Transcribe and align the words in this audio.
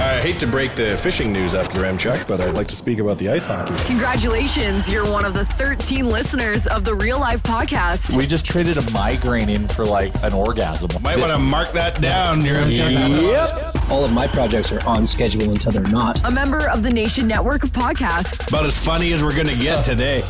I 0.00 0.20
hate 0.20 0.38
to 0.40 0.46
break 0.46 0.76
the 0.76 0.96
fishing 0.98 1.32
news 1.32 1.54
up, 1.54 1.68
Chuck, 1.98 2.28
but 2.28 2.40
I'd 2.40 2.54
like 2.54 2.68
to 2.68 2.76
speak 2.76 3.00
about 3.00 3.18
the 3.18 3.30
ice 3.30 3.44
hockey. 3.44 3.74
Congratulations, 3.86 4.88
you're 4.88 5.10
one 5.10 5.24
of 5.24 5.34
the 5.34 5.44
13 5.44 6.08
listeners 6.08 6.68
of 6.68 6.84
the 6.84 6.94
Real 6.94 7.18
Life 7.18 7.42
Podcast. 7.42 8.16
We 8.16 8.28
just 8.28 8.44
traded 8.44 8.76
a 8.78 8.90
migraine 8.92 9.48
in 9.48 9.66
for 9.66 9.84
like 9.84 10.14
an 10.22 10.34
orgasm. 10.34 10.90
Might 11.02 11.18
want 11.18 11.32
to 11.32 11.38
mark 11.38 11.72
that 11.72 12.00
down, 12.00 12.42
Yep. 12.42 13.90
All 13.90 14.04
of 14.04 14.12
my 14.12 14.28
projects 14.28 14.70
are 14.70 14.86
on 14.86 15.04
schedule 15.04 15.50
until 15.50 15.72
they're 15.72 15.82
not. 15.92 16.24
A 16.24 16.30
member 16.30 16.68
of 16.68 16.84
the 16.84 16.90
Nation 16.90 17.26
Network 17.26 17.64
of 17.64 17.70
Podcasts. 17.70 18.48
About 18.48 18.66
as 18.66 18.78
funny 18.78 19.12
as 19.12 19.24
we're 19.24 19.34
going 19.34 19.48
to 19.48 19.58
get 19.58 19.84
today. 19.84 20.22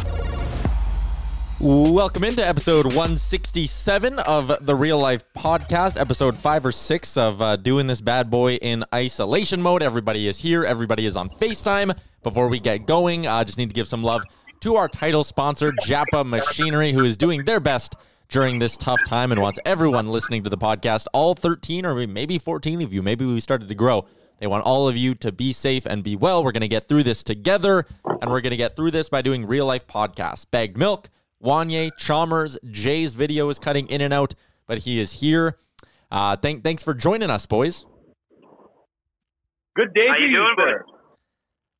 Welcome 1.61 2.23
into 2.23 2.47
episode 2.47 2.87
167 2.87 4.21
of 4.21 4.65
the 4.65 4.77
Real 4.77 5.01
Life 5.01 5.25
Podcast, 5.37 6.01
episode 6.01 6.39
five 6.39 6.65
or 6.65 6.71
six 6.71 7.17
of 7.17 7.43
uh, 7.43 7.57
doing 7.57 7.89
this 7.89 8.01
bad 8.01 8.31
boy 8.31 8.55
in 8.55 8.85
isolation 8.95 9.61
mode. 9.61 9.83
Everybody 9.83 10.29
is 10.29 10.39
here, 10.39 10.63
everybody 10.63 11.05
is 11.05 11.17
on 11.17 11.29
FaceTime. 11.29 11.99
Before 12.23 12.47
we 12.47 12.61
get 12.61 12.87
going, 12.87 13.27
I 13.27 13.41
uh, 13.41 13.45
just 13.45 13.59
need 13.59 13.71
to 13.71 13.75
give 13.75 13.89
some 13.89 14.05
love 14.05 14.23
to 14.61 14.77
our 14.77 14.87
title 14.87 15.25
sponsor, 15.25 15.73
Japa 15.85 16.25
Machinery, 16.25 16.93
who 16.93 17.05
is 17.05 17.17
doing 17.17 17.45
their 17.45 17.59
best 17.59 17.97
during 18.29 18.61
this 18.61 18.77
tough 18.77 19.01
time 19.09 19.33
and 19.33 19.43
wants 19.43 19.59
everyone 19.67 20.07
listening 20.07 20.45
to 20.45 20.51
the 20.51 20.59
podcast, 20.59 21.09
all 21.13 21.35
13 21.35 21.85
or 21.85 22.07
maybe 22.07 22.39
14 22.39 22.83
of 22.83 22.93
you, 22.93 23.03
maybe 23.03 23.25
we 23.25 23.41
started 23.41 23.69
to 23.69 23.75
grow. 23.75 24.07
They 24.39 24.47
want 24.47 24.65
all 24.65 24.87
of 24.87 24.97
you 24.97 25.17
to 25.17 25.33
be 25.33 25.53
safe 25.53 25.87
and 25.87 26.05
be 26.05 26.15
well. 26.15 26.45
We're 26.45 26.53
going 26.53 26.61
to 26.61 26.69
get 26.69 26.87
through 26.87 27.03
this 27.03 27.25
together, 27.25 27.85
and 28.05 28.31
we're 28.31 28.43
going 28.43 28.53
to 28.53 28.57
get 28.57 28.77
through 28.77 28.93
this 28.93 29.09
by 29.09 29.23
doing 29.23 29.45
real 29.45 29.67
life 29.67 29.89
podcasts. 29.89 30.47
Bagged 30.49 30.77
milk 30.77 31.11
Wanye, 31.43 31.91
Chalmers, 31.97 32.59
Jay's 32.71 33.15
video 33.15 33.49
is 33.49 33.59
cutting 33.59 33.87
in 33.89 34.01
and 34.01 34.13
out, 34.13 34.35
but 34.67 34.79
he 34.79 35.01
is 35.01 35.13
here. 35.13 35.59
Uh, 36.11 36.37
thank, 36.37 36.65
thanks 36.65 36.83
for 36.83 36.95
joining 36.95 37.31
us, 37.31 37.47
boys. 37.47 37.85
Good 39.77 39.95
day 39.95 40.07
How 40.09 40.17
you 40.19 40.35
doing, 40.35 40.55
sir. 40.59 40.85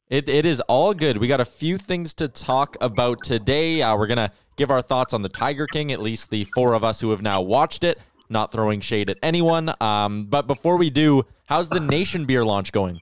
It, 0.09 0.29
it 0.29 0.47
is 0.47 0.61
all 0.61 0.95
good. 0.95 1.19
We 1.19 1.27
got 1.27 1.41
a 1.41 1.45
few 1.45 1.77
things 1.77 2.15
to 2.15 2.29
talk 2.29 2.77
about 2.81 3.23
today. 3.25 3.83
Uh, 3.83 3.97
we're 3.97 4.07
going 4.07 4.17
to 4.17 4.31
give 4.57 4.71
our 4.71 4.81
thoughts 4.81 5.13
on 5.13 5.23
the 5.23 5.29
Tiger 5.29 5.67
King, 5.67 5.93
at 5.93 6.01
least 6.01 6.31
the 6.31 6.45
four 6.55 6.75
of 6.75 6.85
us 6.85 7.01
who 7.01 7.11
have 7.11 7.21
now 7.21 7.43
watched 7.43 7.85
it, 7.85 7.99
not 8.31 8.53
throwing 8.53 8.81
shade 8.81 9.11
at 9.11 9.19
anyone. 9.23 9.71
Um, 9.83 10.27
but 10.27 10.47
before 10.47 10.77
we 10.77 10.89
do, 10.89 11.25
how's 11.47 11.69
the 11.69 11.81
Nation 11.81 12.25
beer 12.25 12.45
launch 12.45 12.73
going? 12.73 13.01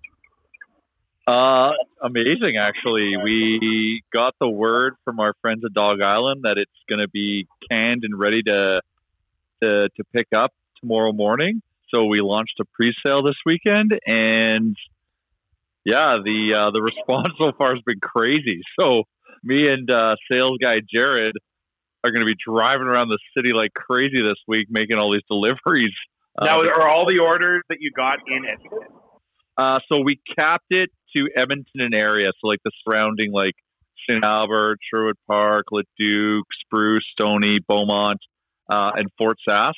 Uh, 1.27 1.73
amazing, 2.03 2.57
actually. 2.57 3.17
We 3.23 4.03
got 4.15 4.35
the 4.41 4.49
word 4.49 4.95
from 5.05 5.19
our 5.19 5.35
friends 5.43 5.65
at 5.65 5.73
Dog 5.73 6.01
Island 6.01 6.43
that 6.45 6.57
it's 6.57 6.71
going 6.89 7.01
to 7.01 7.09
be 7.09 7.49
canned 7.71 8.05
and 8.05 8.17
ready 8.17 8.43
to, 8.45 8.81
to 9.63 9.89
to 9.89 10.05
pick 10.13 10.29
up 10.35 10.53
tomorrow 10.81 11.13
morning. 11.13 11.63
So 11.93 12.05
we 12.05 12.19
launched 12.21 12.61
a 12.61 12.65
pre-sale 12.65 13.23
this 13.25 13.37
weekend, 13.45 13.99
and 14.07 14.77
yeah, 15.85 16.19
the 16.23 16.55
uh, 16.55 16.71
the 16.71 16.83
response 16.97 17.29
so 17.39 17.51
far 17.59 17.75
has 17.75 17.83
been 17.85 18.01
crazy. 18.01 18.63
So 18.79 19.03
me 19.43 19.69
and 19.69 19.91
uh, 19.91 20.15
sales 20.31 20.59
guy 20.63 20.77
Jared 20.89 21.35
are 22.05 22.11
going 22.13 22.25
to 22.25 22.33
be 22.33 22.37
driving 22.47 22.87
around 22.87 23.09
the 23.09 23.19
city 23.37 23.51
like 23.53 23.73
crazy 23.75 24.23
this 24.23 24.39
week, 24.47 24.69
making 24.71 24.97
all 24.97 25.13
these 25.13 25.27
deliveries. 25.29 25.95
Now, 26.41 26.59
Uh, 26.59 26.69
are 26.77 26.89
all 26.89 27.07
the 27.07 27.19
orders 27.19 27.63
that 27.69 27.79
you 27.81 27.91
got 27.91 28.19
in 28.29 28.45
it? 28.45 28.61
Uh, 29.57 29.81
so 29.89 30.03
we 30.05 30.21
capped 30.37 30.67
it 30.71 30.91
to 31.16 31.28
Edmonton 31.37 31.81
and 31.81 31.94
area, 31.94 32.31
so 32.41 32.49
like 32.49 32.60
the 32.65 32.71
surrounding, 32.84 33.32
like 33.32 33.54
St. 34.09 34.25
Albert, 34.25 34.78
Sherwood 34.91 35.16
Park, 35.27 35.66
Leduc, 35.72 36.44
Spruce, 36.60 37.04
Stony, 37.19 37.59
Beaumont, 37.66 38.21
uh, 38.71 38.93
and 38.94 39.09
Fort 39.19 39.38
Sask. 39.49 39.75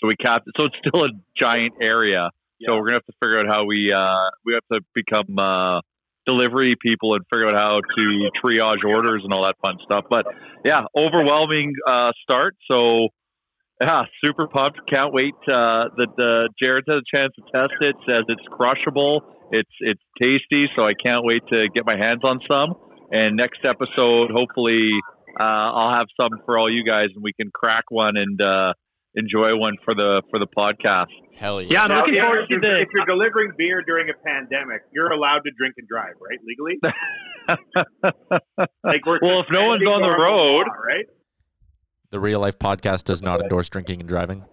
So 0.00 0.08
we 0.08 0.14
capped 0.16 0.48
it. 0.48 0.54
So 0.58 0.66
it's 0.66 0.76
still 0.86 1.04
a 1.04 1.10
giant 1.40 1.74
area. 1.80 2.30
So 2.66 2.74
we're 2.74 2.86
gonna 2.86 2.96
have 2.96 3.06
to 3.06 3.12
figure 3.22 3.40
out 3.40 3.46
how 3.48 3.64
we 3.64 3.92
uh, 3.92 4.30
we 4.44 4.54
have 4.54 4.66
to 4.72 4.84
become 4.94 5.38
uh, 5.38 5.80
delivery 6.26 6.76
people 6.80 7.14
and 7.14 7.24
figure 7.32 7.48
out 7.48 7.54
how 7.54 7.80
to 7.80 8.30
triage 8.42 8.84
orders 8.84 9.22
and 9.24 9.32
all 9.32 9.44
that 9.44 9.56
fun 9.64 9.78
stuff. 9.84 10.04
But 10.08 10.26
yeah, 10.64 10.82
overwhelming 10.96 11.74
uh, 11.86 12.12
start. 12.22 12.56
So 12.70 13.08
yeah, 13.80 14.02
super 14.24 14.46
pumped. 14.46 14.78
Can't 14.92 15.12
wait 15.12 15.34
uh, 15.48 15.90
that 15.96 16.14
uh, 16.18 16.52
Jared's 16.62 16.86
had 16.88 16.98
a 16.98 17.16
chance 17.16 17.32
to 17.34 17.42
test 17.52 17.74
it. 17.80 17.96
Says 18.08 18.24
it's 18.28 18.46
crushable. 18.50 19.24
It's 19.52 19.70
it's 19.80 20.02
tasty. 20.20 20.66
So 20.76 20.82
I 20.84 20.92
can't 21.04 21.24
wait 21.24 21.42
to 21.52 21.68
get 21.74 21.84
my 21.86 21.96
hands 21.96 22.20
on 22.24 22.40
some. 22.50 22.74
And 23.12 23.36
next 23.36 23.60
episode, 23.64 24.30
hopefully, 24.34 24.90
uh, 25.38 25.44
I'll 25.44 25.94
have 25.94 26.06
some 26.20 26.30
for 26.46 26.58
all 26.58 26.70
you 26.72 26.82
guys, 26.84 27.08
and 27.14 27.22
we 27.22 27.32
can 27.34 27.50
crack 27.52 27.84
one 27.90 28.16
and 28.16 28.40
uh, 28.40 28.72
enjoy 29.14 29.54
one 29.56 29.74
for 29.84 29.94
the 29.94 30.22
for 30.30 30.38
the 30.38 30.46
podcast. 30.46 31.12
Hell 31.36 31.60
yeah. 31.60 31.68
Yeah, 31.72 31.82
I'm 31.82 31.88
Now, 31.90 32.00
looking 32.00 32.16
if 32.16 32.22
forward 32.22 32.46
to 32.48 32.58
you're- 32.68 32.80
If 32.82 32.88
you're 32.96 33.06
delivering 33.06 33.52
beer 33.58 33.82
during 33.86 34.08
a 34.08 34.14
pandemic, 34.26 34.82
you're 34.94 35.12
allowed 35.12 35.40
to 35.44 35.50
drink 35.58 35.74
and 35.76 35.86
drive, 35.86 36.14
right? 36.20 36.38
Legally. 36.42 36.80
Like 38.84 39.04
we're 39.06 39.18
well, 39.22 39.40
if 39.40 39.46
no 39.52 39.66
one's 39.68 39.86
on 39.88 40.02
the 40.02 40.10
road, 40.10 40.66
law, 40.66 40.74
right? 40.86 41.06
The 42.10 42.20
Real 42.20 42.40
Life 42.40 42.58
Podcast 42.58 43.04
does 43.04 43.22
not 43.22 43.40
endorse 43.40 43.68
drinking 43.68 44.00
and 44.00 44.08
driving. 44.08 44.44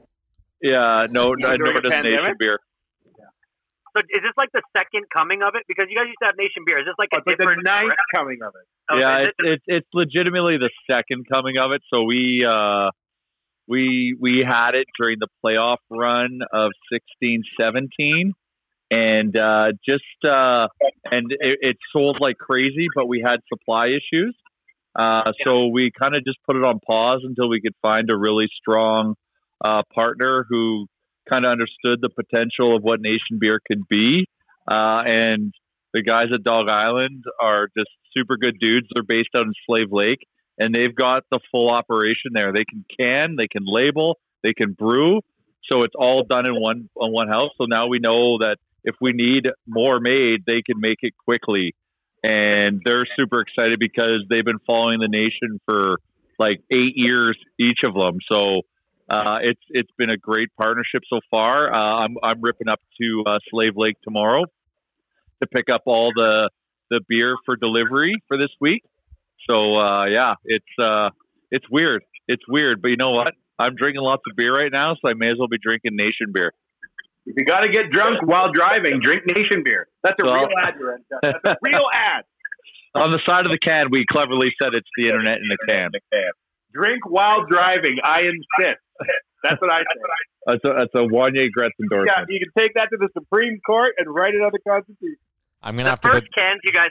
Yeah, 0.62 1.06
no, 1.10 1.34
no 1.34 1.56
During 1.56 1.60
nor 1.60 1.82
does 1.82 1.90
Nation 1.92 2.04
pandemic? 2.04 2.40
Beer. 2.40 2.58
So 4.00 4.06
is 4.08 4.22
this 4.24 4.32
like 4.38 4.50
the 4.54 4.62
second 4.76 5.06
coming 5.16 5.42
of 5.44 5.56
it? 5.56 5.64
Because 5.68 5.88
you 5.90 5.98
guys 5.98 6.08
used 6.08 6.20
to 6.22 6.28
have 6.28 6.38
Nation 6.38 6.64
Beer. 6.66 6.80
Is 6.80 6.86
this 6.86 6.96
like 6.98 7.10
Oh, 7.14 7.18
a 7.18 7.20
it's 7.20 7.28
like 7.28 7.38
the 7.38 7.44
different 7.44 7.66
ninth 7.66 8.00
coming 8.16 8.40
of 8.46 8.54
it. 8.56 8.66
Okay, 8.92 9.02
yeah, 9.02 9.24
it's, 9.28 9.38
it's 9.40 9.64
it's 9.68 9.88
legitimately 9.94 10.58
the 10.58 10.70
second 10.90 11.26
coming 11.32 11.58
of 11.58 11.72
it. 11.74 11.82
So 11.94 12.04
we 12.04 12.46
uh, 12.48 12.92
we 13.68 14.16
we 14.20 14.44
had 14.48 14.76
it 14.76 14.88
during 15.00 15.18
the 15.20 15.28
playoff 15.44 15.78
run 15.90 16.40
of 16.54 16.72
sixteen 16.92 17.44
seventeen, 17.60 18.34
and 18.90 19.36
uh, 19.36 19.72
just 19.88 20.04
uh, 20.24 20.68
and 21.12 21.32
it, 21.32 21.58
it 21.62 21.78
sold 21.92 22.18
like 22.20 22.38
crazy, 22.38 22.88
but 22.96 23.08
we 23.08 23.22
had 23.26 23.38
supply 23.52 23.88
issues. 23.88 24.36
Uh, 24.96 25.32
so 25.46 25.68
we 25.68 25.92
kind 25.92 26.16
of 26.16 26.26
just 26.26 26.38
put 26.46 26.56
it 26.56 26.64
on 26.64 26.80
pause 26.86 27.22
until 27.24 27.48
we 27.48 27.62
could 27.62 27.76
find 27.82 28.10
a 28.12 28.18
really 28.18 28.48
strong 28.60 29.16
uh, 29.64 29.84
partner 29.94 30.46
who 30.50 30.88
kind 31.30 31.46
of 31.46 31.52
understood 31.52 32.00
the 32.02 32.10
potential 32.10 32.76
of 32.76 32.84
what 32.84 33.02
Nation 33.02 33.40
Beer 33.40 33.60
could 33.66 33.88
be. 33.88 34.28
Uh, 34.68 35.02
and 35.06 35.54
the 35.94 36.02
guys 36.02 36.28
at 36.34 36.44
Dog 36.44 36.70
Island 36.70 37.24
are 37.42 37.68
just 37.78 37.90
super 38.16 38.38
good 38.38 38.60
dudes. 38.60 38.88
They're 38.94 39.04
based 39.04 39.30
out 39.36 39.44
in 39.44 39.54
Slave 39.66 39.92
Lake, 39.92 40.20
and 40.58 40.74
they've 40.74 40.96
got 40.96 41.24
the 41.32 41.40
full 41.52 41.70
operation 41.70 42.32
there. 42.34 42.52
They 42.54 42.66
can 42.66 42.86
can, 43.00 43.36
they 43.38 43.48
can 43.48 43.64
label, 43.66 44.18
they 44.44 44.54
can 44.54 44.74
brew. 44.74 45.22
So 45.72 45.84
it's 45.84 45.96
all 45.98 46.24
done 46.24 46.48
in 46.48 46.56
one 46.56 46.90
on 47.00 47.12
one 47.12 47.28
house. 47.28 47.52
So 47.58 47.66
now 47.66 47.88
we 47.88 48.00
know 48.00 48.40
that 48.40 48.58
if 48.84 48.96
we 49.02 49.12
need 49.14 49.48
more 49.68 50.00
made, 50.00 50.46
they 50.46 50.62
can 50.66 50.80
make 50.80 51.00
it 51.02 51.14
quickly. 51.18 51.76
And 52.24 52.82
they're 52.84 53.08
super 53.18 53.42
excited 53.42 53.80
because 53.80 54.26
they've 54.30 54.46
been 54.46 54.60
following 54.66 55.00
the 55.00 55.08
nation 55.08 55.60
for 55.66 55.98
like 56.38 56.62
eight 56.72 56.94
years 56.96 57.38
each 57.60 57.80
of 57.86 57.94
them. 57.94 58.18
So 58.32 58.62
uh, 59.10 59.40
it's 59.42 59.62
it's 59.70 59.92
been 59.98 60.10
a 60.10 60.18
great 60.18 60.50
partnership 60.60 61.02
so 61.10 61.20
far. 61.32 61.74
Uh, 61.74 62.04
I'm 62.04 62.16
I'm 62.24 62.42
ripping 62.42 62.68
up 62.70 62.80
to 63.02 63.24
uh, 63.26 63.40
Slave 63.50 63.74
Lake 63.76 63.96
tomorrow 64.04 64.44
to 65.42 65.48
pick 65.48 65.70
up 65.72 65.84
all 65.86 66.12
the 66.16 66.50
the 66.90 67.02
beer 67.08 67.36
for 67.46 67.56
delivery 67.56 68.16
for 68.28 68.38
this 68.38 68.50
week. 68.60 68.84
So 69.50 69.78
uh, 69.78 70.06
yeah, 70.10 70.34
it's 70.46 70.66
uh, 70.82 71.10
it's 71.52 71.66
weird. 71.72 72.04
It's 72.28 72.44
weird, 72.48 72.82
but 72.82 72.90
you 72.90 72.98
know 72.98 73.12
what? 73.12 73.34
I'm 73.58 73.76
drinking 73.76 74.02
lots 74.02 74.22
of 74.30 74.36
beer 74.38 74.52
right 74.54 74.72
now, 74.72 74.94
so 74.96 75.10
I 75.10 75.14
may 75.16 75.28
as 75.32 75.38
well 75.38 75.48
be 75.50 75.58
drinking 75.62 75.96
Nation 75.96 76.32
beer. 76.34 76.54
If 77.26 77.36
you 77.38 77.46
got 77.46 77.62
to 77.62 77.70
get 77.70 77.92
drunk 77.92 78.20
while 78.24 78.52
driving, 78.52 79.02
drink 79.04 79.24
Nation 79.28 79.62
beer. 79.64 79.88
That's 80.04 80.16
a 80.22 80.26
Well- 80.26 80.46
real 80.48 80.50
ad. 80.58 80.74
That's 81.22 81.38
a 81.46 81.56
real 81.64 81.86
ad. 81.94 82.24
On 82.96 83.12
the 83.12 83.20
side 83.28 83.46
of 83.46 83.52
the 83.52 83.60
can, 83.60 83.88
we 83.92 84.04
cleverly 84.10 84.50
said 84.62 84.74
it's 84.74 84.88
the 84.98 85.06
internet 85.06 85.38
in 85.38 85.48
the 85.50 85.58
can. 85.68 85.92
Drink 86.74 87.02
while 87.08 87.46
driving. 87.50 87.98
I 88.04 88.22
insist. 88.22 88.82
That's 89.44 89.62
what 89.62 89.72
I 89.72 89.80
say. 89.80 89.86
That's 90.46 90.64
a, 90.66 90.74
that's 90.80 90.96
a 90.96 91.08
Wanye 91.08 91.50
Gretz 91.52 91.74
Yeah, 91.80 91.84
endorsement. 91.86 92.28
you 92.30 92.40
can 92.40 92.52
take 92.62 92.74
that 92.76 92.90
to 92.92 92.98
the 92.98 93.08
Supreme 93.14 93.60
Court 93.66 93.94
and 93.98 94.14
write 94.14 94.34
it 94.34 94.42
on 94.42 94.52
the 94.52 94.60
Constitution. 94.68 95.18
I'm 95.62 95.76
gonna 95.76 95.86
the 95.86 95.90
have 95.92 96.02
to 96.02 96.08
first 96.10 96.24
put 96.26 96.36
cans 96.36 96.60
you 96.64 96.72
guys. 96.72 96.90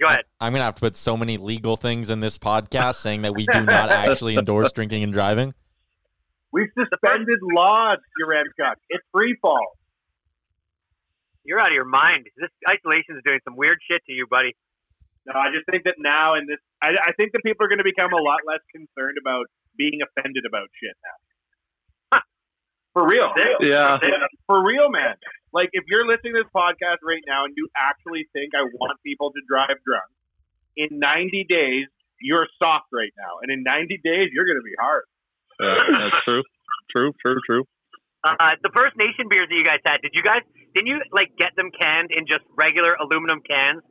Go 0.00 0.08
ahead. 0.08 0.24
I'm 0.40 0.52
gonna 0.52 0.64
have 0.64 0.76
to 0.76 0.80
put 0.80 0.96
so 0.96 1.16
many 1.16 1.36
legal 1.36 1.76
things 1.76 2.10
in 2.10 2.20
this 2.20 2.38
podcast 2.38 2.96
saying 2.96 3.22
that 3.22 3.34
we 3.34 3.46
do 3.46 3.60
not 3.64 3.90
actually 3.90 4.36
endorse 4.36 4.72
drinking 4.72 5.02
and 5.02 5.12
driving. 5.12 5.54
We've 6.52 6.70
suspended 6.78 7.38
laws, 7.54 7.98
Yaremchuk. 8.22 8.76
It's 8.88 9.04
free 9.12 9.36
fall. 9.42 9.76
You're 11.44 11.60
out 11.60 11.68
of 11.68 11.74
your 11.74 11.84
mind. 11.84 12.24
This 12.36 12.48
isolation 12.68 13.16
is 13.16 13.22
doing 13.26 13.40
some 13.44 13.56
weird 13.56 13.76
shit 13.90 14.00
to 14.06 14.12
you, 14.12 14.26
buddy. 14.30 14.56
No, 15.26 15.34
I 15.40 15.48
just 15.52 15.64
think 15.70 15.84
that 15.84 15.96
now 15.98 16.36
in 16.36 16.46
this, 16.46 16.60
I, 16.80 16.92
I 17.00 17.12
think 17.16 17.32
that 17.32 17.42
people 17.44 17.64
are 17.64 17.68
going 17.68 17.80
to 17.80 17.88
become 17.88 18.12
a 18.12 18.20
lot 18.20 18.44
less 18.44 18.60
concerned 18.72 19.16
about 19.20 19.48
being 19.76 20.00
offended 20.04 20.44
about 20.44 20.68
shit 20.76 20.96
now. 21.00 21.16
For 22.94 23.04
real. 23.06 23.28
Yeah. 23.60 23.98
For 24.46 24.62
real, 24.64 24.88
man. 24.88 25.18
Like, 25.52 25.70
if 25.72 25.84
you're 25.86 26.06
listening 26.06 26.34
to 26.34 26.42
this 26.46 26.52
podcast 26.54 27.02
right 27.02 27.22
now 27.26 27.44
and 27.44 27.54
you 27.56 27.68
actually 27.76 28.26
think 28.32 28.54
I 28.54 28.62
want 28.74 28.98
people 29.04 29.30
to 29.30 29.40
drive 29.46 29.76
drunk, 29.84 30.10
in 30.76 30.98
90 30.98 31.46
days, 31.48 31.86
you're 32.20 32.46
soft 32.62 32.86
right 32.92 33.12
now. 33.18 33.42
And 33.42 33.50
in 33.50 33.62
90 33.62 34.00
days, 34.02 34.30
you're 34.32 34.46
going 34.46 34.58
to 34.58 34.66
be 34.66 34.78
hard. 34.80 35.04
Yeah, 35.60 36.08
that's 36.10 36.24
true. 36.26 36.42
True, 36.90 37.12
true, 37.24 37.40
true. 37.46 37.64
Uh, 38.24 38.56
the 38.62 38.70
First 38.74 38.96
Nation 38.96 39.28
beers 39.28 39.46
that 39.50 39.54
you 39.54 39.64
guys 39.64 39.82
had, 39.84 39.98
did 40.02 40.12
you 40.14 40.22
guys 40.22 40.40
didn't 40.74 40.88
you 40.88 40.98
like 41.12 41.30
get 41.38 41.54
them 41.56 41.70
canned 41.70 42.10
in 42.10 42.26
just 42.26 42.42
regular 42.56 42.96
aluminum 42.98 43.40
cans, 43.46 43.82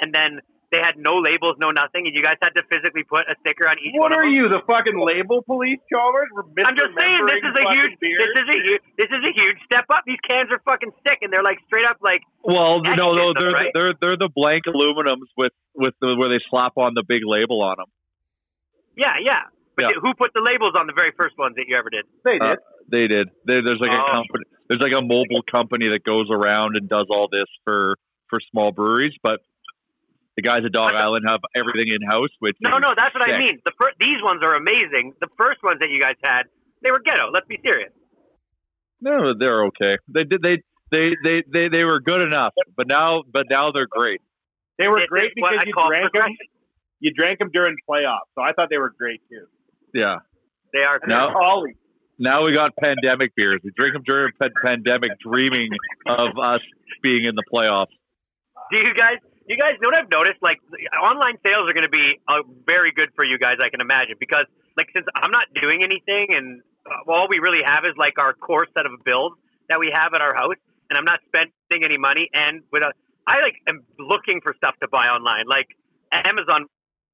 and 0.00 0.12
then 0.12 0.40
they 0.72 0.82
had 0.82 0.98
no 0.98 1.22
labels, 1.22 1.54
no 1.62 1.70
nothing, 1.70 2.06
and 2.06 2.14
you 2.14 2.22
guys 2.22 2.36
had 2.42 2.50
to 2.58 2.62
physically 2.66 3.04
put 3.06 3.22
a 3.30 3.34
sticker 3.40 3.68
on 3.70 3.78
each 3.78 3.94
What 3.94 4.10
one 4.10 4.12
of 4.12 4.18
are 4.18 4.26
them? 4.26 4.34
you, 4.34 4.44
the 4.50 4.62
fucking 4.66 4.98
label 4.98 5.42
police, 5.46 5.78
Chalmers? 5.92 6.26
I'm 6.66 6.74
just 6.74 6.90
saying 6.98 7.22
this 7.22 7.42
is 7.46 7.54
a 7.54 7.64
huge 7.70 7.94
fucking 7.94 8.16
this 8.18 8.32
is 8.34 8.46
a 8.50 8.58
huge 8.66 8.82
this 8.98 9.10
is 9.14 9.22
a 9.22 9.32
huge 9.38 9.58
step 9.64 9.86
up. 9.94 10.02
These 10.06 10.18
cans 10.26 10.50
are 10.50 10.58
fucking 10.66 10.90
thick 11.06 11.22
and 11.22 11.30
they're 11.32 11.46
like 11.46 11.58
straight 11.70 11.86
up 11.86 11.98
like 12.02 12.22
Well, 12.42 12.82
That's 12.82 12.98
no, 12.98 13.12
no, 13.14 13.30
they're 13.38 13.54
right. 13.54 13.70
they're 13.74 13.94
they're 14.00 14.18
the 14.18 14.28
blank 14.34 14.64
aluminums 14.66 15.30
with 15.38 15.52
with 15.74 15.94
the 16.02 16.16
where 16.18 16.28
they 16.28 16.42
slap 16.50 16.74
on 16.76 16.94
the 16.98 17.04
big 17.06 17.22
label 17.24 17.62
on 17.62 17.76
them. 17.78 17.90
yeah 18.96 19.14
yeah. 19.22 19.42
But 19.76 19.92
Yeah. 19.92 20.00
who 20.00 20.14
put 20.14 20.32
the 20.34 20.40
labels 20.40 20.72
on 20.74 20.86
the 20.86 20.94
very 20.96 21.12
first 21.20 21.36
ones 21.38 21.54
that 21.56 21.66
you 21.68 21.76
ever 21.76 21.90
did? 21.90 22.06
They 22.24 22.38
Uh, 22.40 22.56
did. 22.56 22.58
they 22.88 23.06
did. 23.06 23.28
There, 23.44 23.60
there's 23.62 23.80
like 23.80 23.92
Oh. 23.92 24.02
a 24.02 24.12
company. 24.12 24.44
There's 24.68 24.80
like 24.80 24.96
a 24.96 25.02
mobile 25.02 25.42
company 25.46 25.88
that 25.90 26.02
goes 26.02 26.26
around 26.30 26.76
and 26.76 26.88
does 26.88 27.06
all 27.10 27.28
this 27.30 27.46
for 27.64 27.96
for 28.28 28.40
small 28.50 28.72
breweries, 28.72 29.14
but 29.22 29.40
the 30.36 30.42
guys 30.42 30.60
at 30.64 30.72
Dog 30.72 30.92
Island 30.94 31.24
have 31.28 31.40
everything 31.56 31.88
in 31.92 32.06
house. 32.06 32.28
Which 32.40 32.56
No, 32.60 32.78
no, 32.78 32.88
that's 32.96 33.14
what 33.14 33.28
I 33.28 33.38
mean. 33.38 33.58
The 33.64 33.72
fir- 33.80 33.96
these 34.00 34.20
ones 34.22 34.40
are 34.44 34.54
amazing. 34.54 35.14
The 35.20 35.28
first 35.38 35.62
ones 35.62 35.78
that 35.80 35.88
you 35.90 36.00
guys 36.00 36.16
had, 36.22 36.44
they 36.82 36.90
were 36.90 37.00
ghetto. 37.04 37.30
Let's 37.32 37.46
be 37.48 37.58
serious. 37.62 37.92
No, 39.00 39.34
they're 39.38 39.64
okay. 39.66 39.96
They 40.08 40.24
did. 40.24 40.40
They 40.42 40.56
they 40.90 41.10
they 41.24 41.42
they 41.52 41.68
they 41.68 41.84
were 41.84 42.00
good 42.00 42.22
enough, 42.22 42.54
but 42.76 42.86
now 42.88 43.22
but 43.30 43.44
now 43.50 43.70
they're 43.74 43.88
great. 43.90 44.20
They 44.78 44.88
were 44.88 44.98
This 44.98 45.08
great 45.08 45.32
because 45.34 45.52
you 45.64 45.72
drank 45.72 46.02
them. 46.02 46.10
progression. 46.12 46.36
You 47.00 47.10
drank 47.12 47.38
them 47.38 47.50
during 47.52 47.76
playoffs, 47.88 48.28
so 48.34 48.42
I 48.42 48.52
thought 48.52 48.68
they 48.70 48.78
were 48.78 48.92
great 48.96 49.20
too. 49.28 49.46
Yeah. 49.92 50.16
They 50.72 50.82
are. 50.82 50.98
Now 51.06 51.32
Ollie. 51.38 51.76
now 52.18 52.44
we 52.44 52.54
got 52.54 52.72
pandemic 52.76 53.34
beers. 53.36 53.60
We 53.64 53.70
drink 53.76 53.92
them 53.94 54.02
during 54.06 54.32
pandemic, 54.64 55.10
dreaming 55.20 55.68
of 56.08 56.38
us 56.42 56.60
being 57.02 57.24
in 57.26 57.34
the 57.34 57.44
playoffs. 57.52 57.92
Do 58.72 58.78
you 58.78 58.94
guys? 58.94 59.18
You 59.46 59.54
guys 59.54 59.78
know 59.78 59.94
what 59.94 59.98
I've 59.98 60.10
noticed? 60.10 60.42
Like 60.42 60.58
online 60.98 61.38
sales 61.46 61.70
are 61.70 61.72
going 61.72 61.86
to 61.86 61.94
be 61.94 62.18
uh, 62.26 62.42
very 62.66 62.90
good 62.90 63.14
for 63.14 63.24
you 63.24 63.38
guys. 63.38 63.62
I 63.62 63.70
can 63.70 63.80
imagine 63.80 64.18
because 64.18 64.42
like 64.76 64.90
since 64.90 65.06
I'm 65.14 65.30
not 65.30 65.46
doing 65.54 65.86
anything 65.86 66.34
and 66.34 66.62
uh, 66.82 67.06
all 67.06 67.30
we 67.30 67.38
really 67.38 67.62
have 67.62 67.86
is 67.86 67.94
like 67.94 68.18
our 68.18 68.34
core 68.34 68.66
set 68.74 68.86
of 68.86 68.98
bills 69.06 69.38
that 69.70 69.78
we 69.78 69.90
have 69.94 70.14
at 70.14 70.22
our 70.22 70.34
house, 70.34 70.58
and 70.90 70.98
I'm 70.98 71.06
not 71.06 71.22
spending 71.30 71.86
any 71.86 71.98
money. 71.98 72.26
And 72.34 72.62
with 72.74 72.82
a, 72.82 72.90
I 73.26 73.38
like 73.38 73.54
am 73.70 73.86
looking 73.98 74.42
for 74.42 74.54
stuff 74.58 74.74
to 74.82 74.88
buy 74.90 75.06
online. 75.06 75.46
Like 75.46 75.70
Amazon 76.10 76.66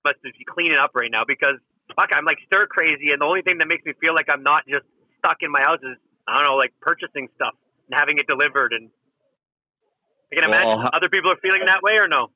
must 0.05 0.21
be 0.25 0.33
cleaning 0.49 0.81
up 0.81 0.97
right 0.97 1.13
now 1.13 1.29
because 1.29 1.61
fuck, 1.97 2.17
I'm 2.17 2.25
like 2.25 2.41
stir 2.49 2.65
crazy, 2.67 3.13
and 3.13 3.21
the 3.21 3.29
only 3.29 3.45
thing 3.45 3.61
that 3.61 3.69
makes 3.69 3.85
me 3.85 3.93
feel 4.01 4.17
like 4.17 4.33
I'm 4.33 4.43
not 4.43 4.65
just 4.65 4.89
stuck 5.21 5.45
in 5.45 5.53
my 5.53 5.61
house 5.61 5.85
is 5.85 6.01
I 6.25 6.41
don't 6.41 6.49
know, 6.49 6.57
like 6.57 6.73
purchasing 6.81 7.29
stuff 7.37 7.53
and 7.89 7.93
having 7.93 8.17
it 8.17 8.25
delivered 8.25 8.73
and. 8.73 8.89
I 10.33 10.35
can 10.35 10.45
imagine 10.45 10.81
ho- 10.81 10.91
other 10.95 11.09
people 11.09 11.31
are 11.31 11.37
feeling 11.43 11.63
that 11.67 11.83
way 11.83 11.99
or 11.99 12.09
no? 12.09 12.29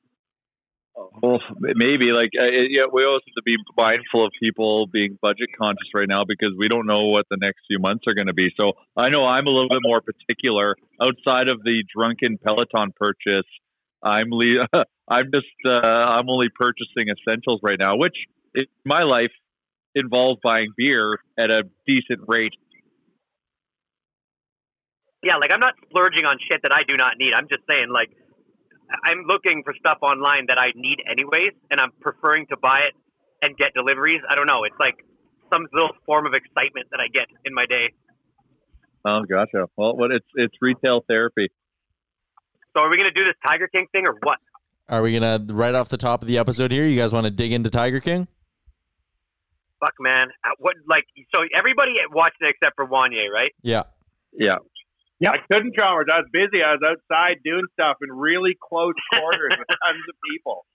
Well, 1.21 1.39
maybe 1.59 2.11
like 2.11 2.31
uh, 2.39 2.45
it- 2.45 2.71
yeah, 2.71 2.85
we 2.91 3.03
always 3.05 3.21
have 3.27 3.35
to 3.35 3.43
be 3.45 3.55
mindful 3.77 4.25
of 4.25 4.31
people 4.39 4.87
being 4.87 5.17
budget 5.21 5.49
conscious 5.59 5.89
right 5.93 6.07
now 6.07 6.23
because 6.27 6.53
we 6.57 6.67
don't 6.67 6.87
know 6.87 7.07
what 7.07 7.25
the 7.29 7.37
next 7.39 7.59
few 7.67 7.79
months 7.79 8.03
are 8.07 8.13
going 8.15 8.27
to 8.27 8.33
be. 8.33 8.49
So 8.59 8.73
I 8.95 9.09
know 9.09 9.23
I'm 9.23 9.45
a 9.45 9.49
little 9.51 9.69
bit 9.69 9.81
more 9.81 10.01
particular 10.01 10.75
outside 11.01 11.49
of 11.49 11.63
the 11.63 11.83
drunken 11.95 12.37
Peloton 12.37 12.93
purchase. 12.95 13.47
I'm 14.03 14.29
le- 14.31 14.67
I'm 15.07 15.31
just 15.33 15.47
uh, 15.65 15.79
I'm 15.87 16.29
only 16.29 16.49
purchasing 16.53 17.07
essentials 17.09 17.59
right 17.63 17.79
now, 17.79 17.95
which 17.97 18.15
in 18.55 18.65
my 18.85 19.03
life 19.03 19.31
involves 19.95 20.39
buying 20.43 20.69
beer 20.77 21.17
at 21.37 21.51
a 21.51 21.63
decent 21.85 22.21
rate. 22.27 22.53
Yeah, 25.27 25.35
like 25.35 25.51
I'm 25.51 25.59
not 25.59 25.73
splurging 25.89 26.23
on 26.23 26.37
shit 26.39 26.61
that 26.63 26.71
I 26.71 26.87
do 26.87 26.95
not 26.95 27.19
need. 27.19 27.33
I'm 27.35 27.49
just 27.51 27.63
saying, 27.69 27.91
like, 27.91 28.07
I'm 29.03 29.27
looking 29.27 29.63
for 29.65 29.73
stuff 29.77 29.97
online 30.01 30.45
that 30.47 30.55
I 30.57 30.71
need 30.73 31.03
anyways, 31.03 31.51
and 31.69 31.81
I'm 31.81 31.91
preferring 31.99 32.47
to 32.47 32.55
buy 32.55 32.87
it 32.87 32.95
and 33.41 33.57
get 33.57 33.73
deliveries. 33.75 34.21
I 34.29 34.35
don't 34.35 34.47
know. 34.47 34.63
It's 34.63 34.79
like 34.79 34.95
some 35.51 35.67
little 35.73 35.91
form 36.05 36.27
of 36.27 36.33
excitement 36.33 36.87
that 36.91 37.01
I 37.01 37.11
get 37.11 37.27
in 37.43 37.53
my 37.53 37.65
day. 37.65 37.91
Oh, 39.03 39.23
gotcha. 39.29 39.67
Well, 39.75 39.97
what 39.97 40.11
it's 40.11 40.25
it's 40.35 40.55
retail 40.61 41.03
therapy. 41.09 41.51
So 42.71 42.83
are 42.83 42.89
we 42.89 42.95
gonna 42.95 43.11
do 43.11 43.25
this 43.25 43.35
Tiger 43.45 43.67
King 43.67 43.87
thing 43.91 44.05
or 44.07 44.15
what? 44.23 44.37
Are 44.87 45.01
we 45.01 45.11
gonna 45.11 45.43
right 45.49 45.75
off 45.75 45.89
the 45.89 45.97
top 45.97 46.21
of 46.21 46.29
the 46.29 46.37
episode 46.37 46.71
here? 46.71 46.87
You 46.87 46.95
guys 46.95 47.11
want 47.11 47.25
to 47.25 47.31
dig 47.31 47.51
into 47.51 47.69
Tiger 47.69 47.99
King? 47.99 48.29
Fuck, 49.81 49.93
man. 49.99 50.27
Uh, 50.45 50.51
What 50.59 50.75
like? 50.87 51.03
So 51.35 51.41
everybody 51.53 51.91
watched 52.13 52.37
it 52.39 52.49
except 52.49 52.77
for 52.77 52.87
Wanye, 52.87 53.29
right? 53.29 53.51
Yeah. 53.61 53.83
Yeah. 54.31 54.55
Yeah, 55.19 55.31
I 55.31 55.37
couldn't, 55.51 55.73
Chalmers. 55.73 56.07
I 56.13 56.19
was 56.21 56.29
busy. 56.31 56.61
I 56.63 56.77
was 56.77 56.83
outside 56.85 57.41
doing 57.43 57.65
stuff 57.73 57.97
in 58.01 58.13
really 58.13 58.57
close 58.61 58.93
quarters 59.13 59.53
with 59.57 59.67
tons 59.67 60.05
of 60.07 60.15
people. 60.29 60.65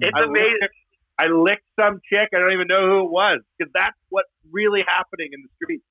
It's 0.00 0.10
I 0.14 0.24
amazing. 0.24 0.58
Licked, 0.60 0.74
I 1.18 1.26
licked 1.26 1.68
some 1.78 2.00
chick. 2.10 2.30
I 2.34 2.40
don't 2.40 2.52
even 2.52 2.66
know 2.66 2.86
who 2.86 3.06
it 3.06 3.10
was 3.10 3.40
because 3.56 3.70
that's 3.72 3.96
what's 4.08 4.30
really 4.50 4.82
happening 4.86 5.30
in 5.32 5.42
the 5.42 5.48
streets. 5.62 5.84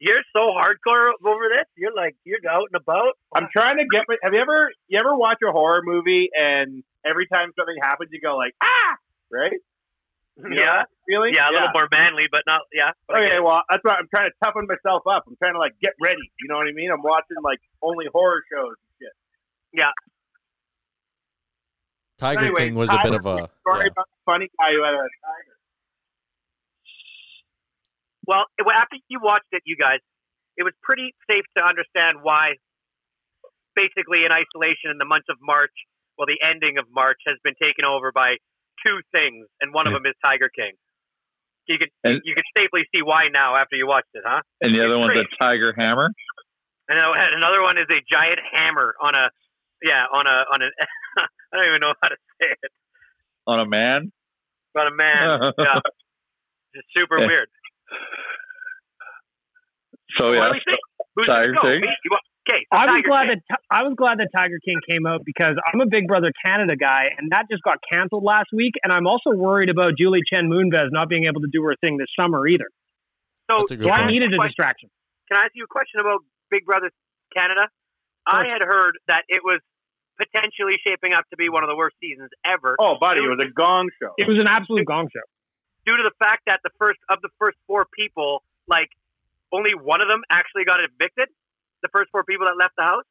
You're 0.00 0.26
so 0.34 0.50
hardcore 0.50 1.14
over 1.24 1.46
this. 1.46 1.70
You're 1.76 1.94
like 1.94 2.16
you're 2.24 2.42
out 2.50 2.66
and 2.72 2.82
about. 2.82 3.14
I'm 3.32 3.46
trying 3.54 3.76
to 3.76 3.84
get. 3.86 4.02
Have 4.24 4.34
you 4.34 4.40
ever 4.40 4.72
you 4.88 4.98
ever 4.98 5.14
watch 5.14 5.38
a 5.46 5.52
horror 5.52 5.82
movie 5.84 6.30
and 6.34 6.82
every 7.06 7.28
time 7.28 7.52
something 7.56 7.76
happens, 7.80 8.10
you 8.10 8.20
go 8.20 8.36
like 8.36 8.54
ah, 8.60 8.96
right? 9.30 9.62
You 10.36 10.48
know 10.48 10.56
yeah, 10.56 10.84
that 10.84 10.88
feeling? 11.04 11.32
yeah, 11.36 11.50
a 11.50 11.52
little 11.52 11.68
more 11.76 11.88
manly, 11.92 12.24
but 12.32 12.40
not 12.48 12.62
yeah. 12.72 12.96
but 13.06 13.20
Okay, 13.20 13.36
well, 13.36 13.60
that's 13.68 13.84
why 13.84 14.00
I'm 14.00 14.08
trying 14.08 14.30
to 14.32 14.36
toughen 14.42 14.64
myself 14.64 15.04
up. 15.04 15.24
I'm 15.28 15.36
trying 15.36 15.52
to 15.52 15.60
like 15.60 15.76
get 15.82 15.92
ready. 16.00 16.24
You 16.40 16.48
know 16.48 16.56
what 16.56 16.66
I 16.66 16.72
mean? 16.72 16.90
I'm 16.90 17.02
watching 17.02 17.36
like 17.44 17.60
only 17.82 18.06
horror 18.08 18.40
shows 18.48 18.80
and 18.80 18.92
shit. 18.96 19.14
Yeah. 19.76 19.92
Tiger 22.16 22.48
Anyway, 22.48 22.72
King 22.72 22.74
was 22.76 22.88
a 22.88 22.98
bit 23.02 23.12
of 23.12 23.26
a. 23.26 23.50
Sorry 23.66 23.84
yeah. 23.84 23.92
about 23.92 24.08
the 24.08 24.20
funny 24.24 24.48
guy 24.56 24.72
who 24.72 24.80
had 24.84 24.94
a 24.94 25.04
tiger. 25.04 25.56
Well, 28.24 28.44
it- 28.56 28.64
well, 28.64 28.76
after 28.78 28.96
you 29.08 29.20
watched 29.20 29.52
it, 29.52 29.62
you 29.66 29.76
guys, 29.76 30.00
it 30.56 30.62
was 30.62 30.72
pretty 30.82 31.14
safe 31.28 31.44
to 31.56 31.64
understand 31.64 32.22
why, 32.22 32.56
basically, 33.74 34.24
in 34.24 34.32
isolation 34.32 34.88
in 34.92 34.98
the 34.98 35.04
month 35.04 35.26
of 35.28 35.36
March, 35.42 35.74
well, 36.16 36.26
the 36.26 36.38
ending 36.40 36.78
of 36.78 36.86
March 36.90 37.18
has 37.26 37.36
been 37.42 37.54
taken 37.60 37.84
over 37.84 38.12
by 38.12 38.36
two 38.86 38.98
things, 39.14 39.46
and 39.60 39.72
one 39.74 39.86
of 39.86 39.92
them 39.92 40.04
is 40.06 40.14
Tiger 40.24 40.48
King. 40.54 40.72
You 41.68 41.78
could 41.78 41.90
And- 42.04 42.20
you 42.24 42.34
could 42.34 42.44
safely 42.58 42.82
see 42.94 43.02
why 43.02 43.28
now 43.32 43.54
after 43.54 43.76
you 43.76 43.86
watched 43.86 44.10
it, 44.14 44.22
huh? 44.26 44.40
And 44.60 44.74
the 44.74 44.82
other 44.82 44.98
one's 44.98 45.16
a 45.18 45.24
Tiger 45.40 45.72
Hammer. 45.76 46.10
And 46.88 46.98
another 46.98 47.62
one 47.62 47.78
is 47.78 47.86
a 47.90 48.00
giant 48.12 48.40
hammer 48.52 48.94
on 49.00 49.14
a, 49.14 49.30
yeah, 49.82 50.04
on 50.12 50.26
a 50.26 50.36
on 50.52 50.62
an. 50.62 50.70
I 51.52 51.56
don't 51.56 51.66
even 51.68 51.80
know 51.80 51.94
how 52.02 52.08
to 52.08 52.16
say 52.40 52.48
it. 52.50 52.72
on 53.46 53.60
a 53.60 53.66
man. 53.66 54.12
On 54.76 54.86
a 54.86 54.94
man, 54.94 55.52
yeah, 55.58 55.74
just 56.74 56.86
super 56.96 57.18
Yeah. 57.20 57.26
weird. 57.28 57.48
So 60.18 60.32
yeah, 60.32 60.50
do 60.52 60.74
we 61.16 61.24
Tiger? 61.24 61.54
King. 61.62 61.80
Me? 62.48 62.54
You 62.54 62.54
want- 62.54 62.58
Okay, 62.58 62.66
so 62.72 62.78
I 62.78 62.84
was 62.84 62.90
Tiger 62.92 63.08
glad 63.08 63.28
King. 63.28 63.42
that 63.50 63.58
I 63.70 63.82
was 63.84 63.94
glad 63.96 64.18
that 64.18 64.28
Tiger 64.36 64.58
King 64.64 64.80
came 64.88 65.06
out 65.06 65.22
because 65.24 65.54
I'm 65.72 65.80
a 65.80 65.86
Big 65.86 66.06
Brother 66.08 66.32
Canada 66.44 66.74
guy, 66.76 67.06
and 67.18 67.30
that 67.30 67.46
just 67.50 67.62
got 67.62 67.78
canceled 67.90 68.24
last 68.24 68.48
week. 68.52 68.74
And 68.82 68.92
I'm 68.92 69.06
also 69.06 69.30
worried 69.30 69.70
about 69.70 69.92
Julie 69.96 70.22
Chen 70.32 70.48
Moonves 70.50 70.90
not 70.90 71.08
being 71.08 71.26
able 71.26 71.40
to 71.42 71.48
do 71.52 71.62
her 71.64 71.76
thing 71.80 71.98
this 71.98 72.08
summer 72.18 72.46
either. 72.48 72.66
So 73.50 73.58
That's 73.58 73.72
a 73.72 73.76
good 73.76 73.86
So 73.88 73.92
I 73.94 74.06
needed 74.06 74.32
a 74.34 74.36
Question- 74.36 74.48
distraction. 74.48 74.88
Can 75.30 75.40
I 75.40 75.44
ask 75.46 75.52
you 75.54 75.64
a 75.64 75.68
question 75.68 76.00
about 76.00 76.20
Big 76.50 76.64
Brother 76.66 76.90
Canada? 77.36 77.68
I 78.26 78.46
had 78.46 78.62
heard 78.62 78.98
that 79.08 79.22
it 79.28 79.42
was 79.42 79.60
potentially 80.18 80.76
shaping 80.86 81.12
up 81.14 81.24
to 81.30 81.36
be 81.36 81.48
one 81.48 81.62
of 81.64 81.68
the 81.68 81.74
worst 81.76 81.96
seasons 82.00 82.30
ever 82.44 82.76
Oh, 82.78 82.96
buddy, 83.00 83.24
it 83.24 83.28
was 83.28 83.40
a 83.42 83.50
gong 83.50 83.88
show. 84.00 84.14
It 84.18 84.28
was 84.28 84.38
an 84.38 84.46
absolute 84.48 84.84
gong 84.84 85.08
show. 85.12 85.22
due 85.86 85.96
to 85.96 86.02
the 86.04 86.12
fact 86.22 86.42
that 86.46 86.60
the 86.62 86.70
first 86.78 86.98
of 87.08 87.20
the 87.22 87.30
first 87.38 87.56
four 87.66 87.86
people, 87.98 88.42
like 88.68 88.90
only 89.52 89.74
one 89.74 90.00
of 90.00 90.08
them 90.08 90.22
actually 90.30 90.64
got 90.64 90.78
evicted. 90.80 91.28
The 91.82 91.88
first 91.94 92.10
four 92.10 92.24
people 92.24 92.46
that 92.46 92.56
left 92.56 92.74
the 92.76 92.84
house, 92.84 93.04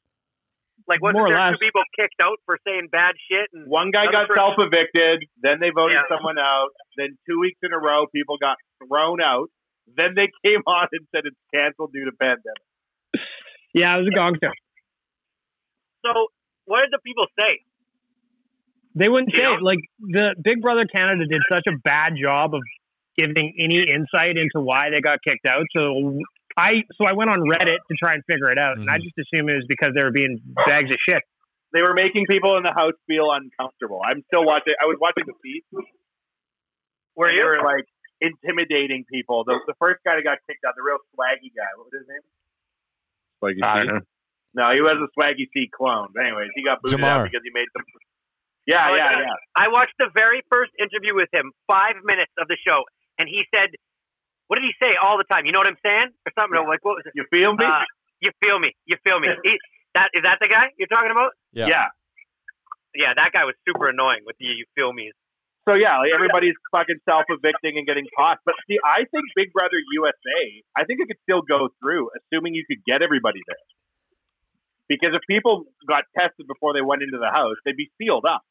like 0.87 1.01
wasn't 1.01 1.19
More 1.19 1.29
there 1.29 1.37
less. 1.37 1.53
two 1.59 1.63
people 1.65 1.81
kicked 1.95 2.19
out 2.21 2.39
for 2.45 2.57
saying 2.65 2.87
bad 2.91 3.13
shit? 3.29 3.47
And 3.53 3.67
One 3.67 3.91
guy 3.91 4.05
got 4.11 4.27
self 4.33 4.55
evicted, 4.57 5.23
then 5.41 5.59
they 5.59 5.69
voted 5.69 5.99
Yeah. 5.99 6.07
someone 6.15 6.39
out, 6.39 6.69
then 6.97 7.17
two 7.29 7.39
weeks 7.39 7.59
in 7.63 7.73
a 7.73 7.77
row 7.79 8.07
people 8.13 8.37
got 8.39 8.57
thrown 8.87 9.21
out. 9.21 9.49
Then 9.95 10.15
they 10.15 10.29
came 10.45 10.61
on 10.65 10.87
and 10.91 11.05
said 11.13 11.23
it's 11.25 11.37
canceled 11.53 11.91
due 11.93 12.05
to 12.05 12.11
pandemic. 12.15 12.63
Yeah, 13.73 13.95
it 13.95 13.99
was 14.03 14.07
a 14.11 14.15
gong 14.15 14.35
show. 14.43 14.51
so, 16.05 16.27
what 16.65 16.81
did 16.81 16.91
the 16.91 16.99
people 17.05 17.25
say? 17.39 17.59
They 18.95 19.07
wouldn't 19.07 19.31
You 19.33 19.39
say 19.39 19.43
know? 19.43 19.55
it. 19.55 19.61
like 19.63 19.79
the 19.99 20.35
Big 20.41 20.61
Brother 20.61 20.85
Canada 20.85 21.25
did 21.25 21.41
such 21.51 21.63
a 21.69 21.77
bad 21.83 22.13
job 22.21 22.53
of 22.53 22.61
giving 23.17 23.53
any 23.59 23.79
insight 23.87 24.35
into 24.37 24.59
why 24.59 24.89
they 24.91 24.99
got 25.01 25.19
kicked 25.25 25.45
out. 25.47 25.63
So 25.75 26.19
I 26.57 26.83
so 26.99 27.07
I 27.07 27.13
went 27.13 27.29
on 27.29 27.39
Reddit 27.47 27.79
to 27.89 27.95
try 28.01 28.13
and 28.13 28.23
figure 28.29 28.49
it 28.51 28.57
out, 28.57 28.77
and 28.77 28.89
I 28.89 28.97
Mhm. 28.97 29.03
just 29.03 29.17
assumed 29.17 29.49
it 29.49 29.55
was 29.55 29.65
because 29.67 29.93
they 29.95 30.03
were 30.03 30.11
being 30.11 30.39
bags 30.67 30.89
of 30.89 30.97
shit. 31.07 31.23
They 31.73 31.81
were 31.81 31.93
making 31.93 32.25
people 32.29 32.57
in 32.57 32.63
the 32.63 32.73
house 32.73 32.93
feel 33.07 33.31
uncomfortable. 33.31 34.01
I'm 34.03 34.23
still 34.27 34.43
watching. 34.43 34.73
I 34.81 34.85
was 34.85 34.97
watching 34.99 35.23
the 35.25 35.33
feed. 35.41 35.63
Were 37.15 37.27
and 37.27 37.35
you? 37.37 37.41
They 37.43 37.47
were 37.47 37.63
like 37.63 37.85
intimidating 38.19 39.05
people. 39.11 39.43
The, 39.45 39.59
the 39.67 39.73
first 39.79 39.99
guy 40.05 40.15
that 40.15 40.23
got 40.23 40.37
kicked 40.47 40.63
out, 40.67 40.75
the 40.75 40.83
real 40.83 40.99
swaggy 41.15 41.51
guy. 41.55 41.67
What 41.77 41.87
was 41.91 41.95
his 41.99 42.07
name? 42.07 42.25
like 43.41 43.55
you 43.57 43.63
I 43.65 43.77
don't 43.79 43.87
know. 43.87 44.01
No, 44.53 44.69
he 44.75 44.81
was 44.81 44.99
a 44.99 45.07
swaggy 45.17 45.47
C 45.53 45.69
clone. 45.71 46.09
But 46.13 46.25
anyways, 46.27 46.49
he 46.55 46.63
got 46.63 46.81
booted 46.81 46.99
Jamar. 46.99 47.07
out 47.07 47.23
because 47.23 47.41
he 47.43 47.51
made 47.53 47.67
some. 47.73 47.83
Yeah, 48.67 48.91
Oh, 48.91 48.95
yeah, 48.95 49.09
yeah. 49.11 49.19
yeah. 49.25 49.35
I 49.55 49.69
watched 49.69 49.95
the 49.97 50.09
very 50.13 50.43
first 50.51 50.71
interview 50.77 51.15
with 51.15 51.29
him, 51.33 51.51
five 51.67 51.95
minutes 52.03 52.31
of 52.37 52.47
the 52.47 52.57
show, 52.61 52.83
and 53.17 53.27
he 53.27 53.41
said, 53.55 53.71
"What 54.51 54.59
did 54.59 54.67
he 54.67 54.75
say 54.83 54.99
all 54.99 55.15
the 55.15 55.23
time? 55.31 55.47
You 55.47 55.55
know 55.55 55.63
what 55.63 55.71
I'm 55.71 55.79
saying, 55.79 56.11
or 56.11 56.31
something 56.35 56.59
like 56.67 56.83
what 56.83 56.99
was 56.99 57.07
it? 57.07 57.15
You 57.15 57.23
feel 57.31 57.55
me? 57.55 57.63
Uh, 57.63 57.87
you 58.19 58.35
feel 58.43 58.59
me? 58.59 58.75
You 58.83 58.99
feel 58.99 59.15
me? 59.15 59.31
He, 59.47 59.55
that 59.95 60.11
is 60.11 60.27
that 60.27 60.43
the 60.43 60.51
guy 60.51 60.75
you're 60.75 60.91
talking 60.91 61.15
about? 61.15 61.31
Yeah. 61.55 61.71
yeah. 61.71 61.87
Yeah, 62.91 63.15
that 63.15 63.31
guy 63.31 63.47
was 63.47 63.55
super 63.63 63.87
annoying 63.87 64.27
with 64.27 64.35
the 64.43 64.51
you 64.51 64.67
feel 64.75 64.91
me. 64.91 65.15
So 65.63 65.79
yeah, 65.79 66.03
like 66.03 66.11
everybody's 66.11 66.59
fucking 66.75 66.99
self 67.07 67.23
evicting 67.31 67.79
and 67.79 67.87
getting 67.87 68.11
caught. 68.11 68.43
But 68.43 68.59
see, 68.67 68.75
I 68.83 69.07
think 69.07 69.23
Big 69.39 69.55
Brother 69.55 69.79
USA, 69.79 70.41
I 70.75 70.83
think 70.83 70.99
it 70.99 71.07
could 71.07 71.23
still 71.23 71.47
go 71.47 71.71
through, 71.79 72.11
assuming 72.19 72.51
you 72.51 72.67
could 72.67 72.83
get 72.83 72.99
everybody 72.99 73.39
there. 73.47 73.63
Because 74.91 75.15
if 75.15 75.23
people 75.31 75.71
got 75.87 76.03
tested 76.11 76.43
before 76.43 76.75
they 76.75 76.83
went 76.83 77.07
into 77.07 77.23
the 77.23 77.31
house, 77.31 77.55
they'd 77.63 77.79
be 77.79 77.87
sealed 77.95 78.27
up. 78.27 78.43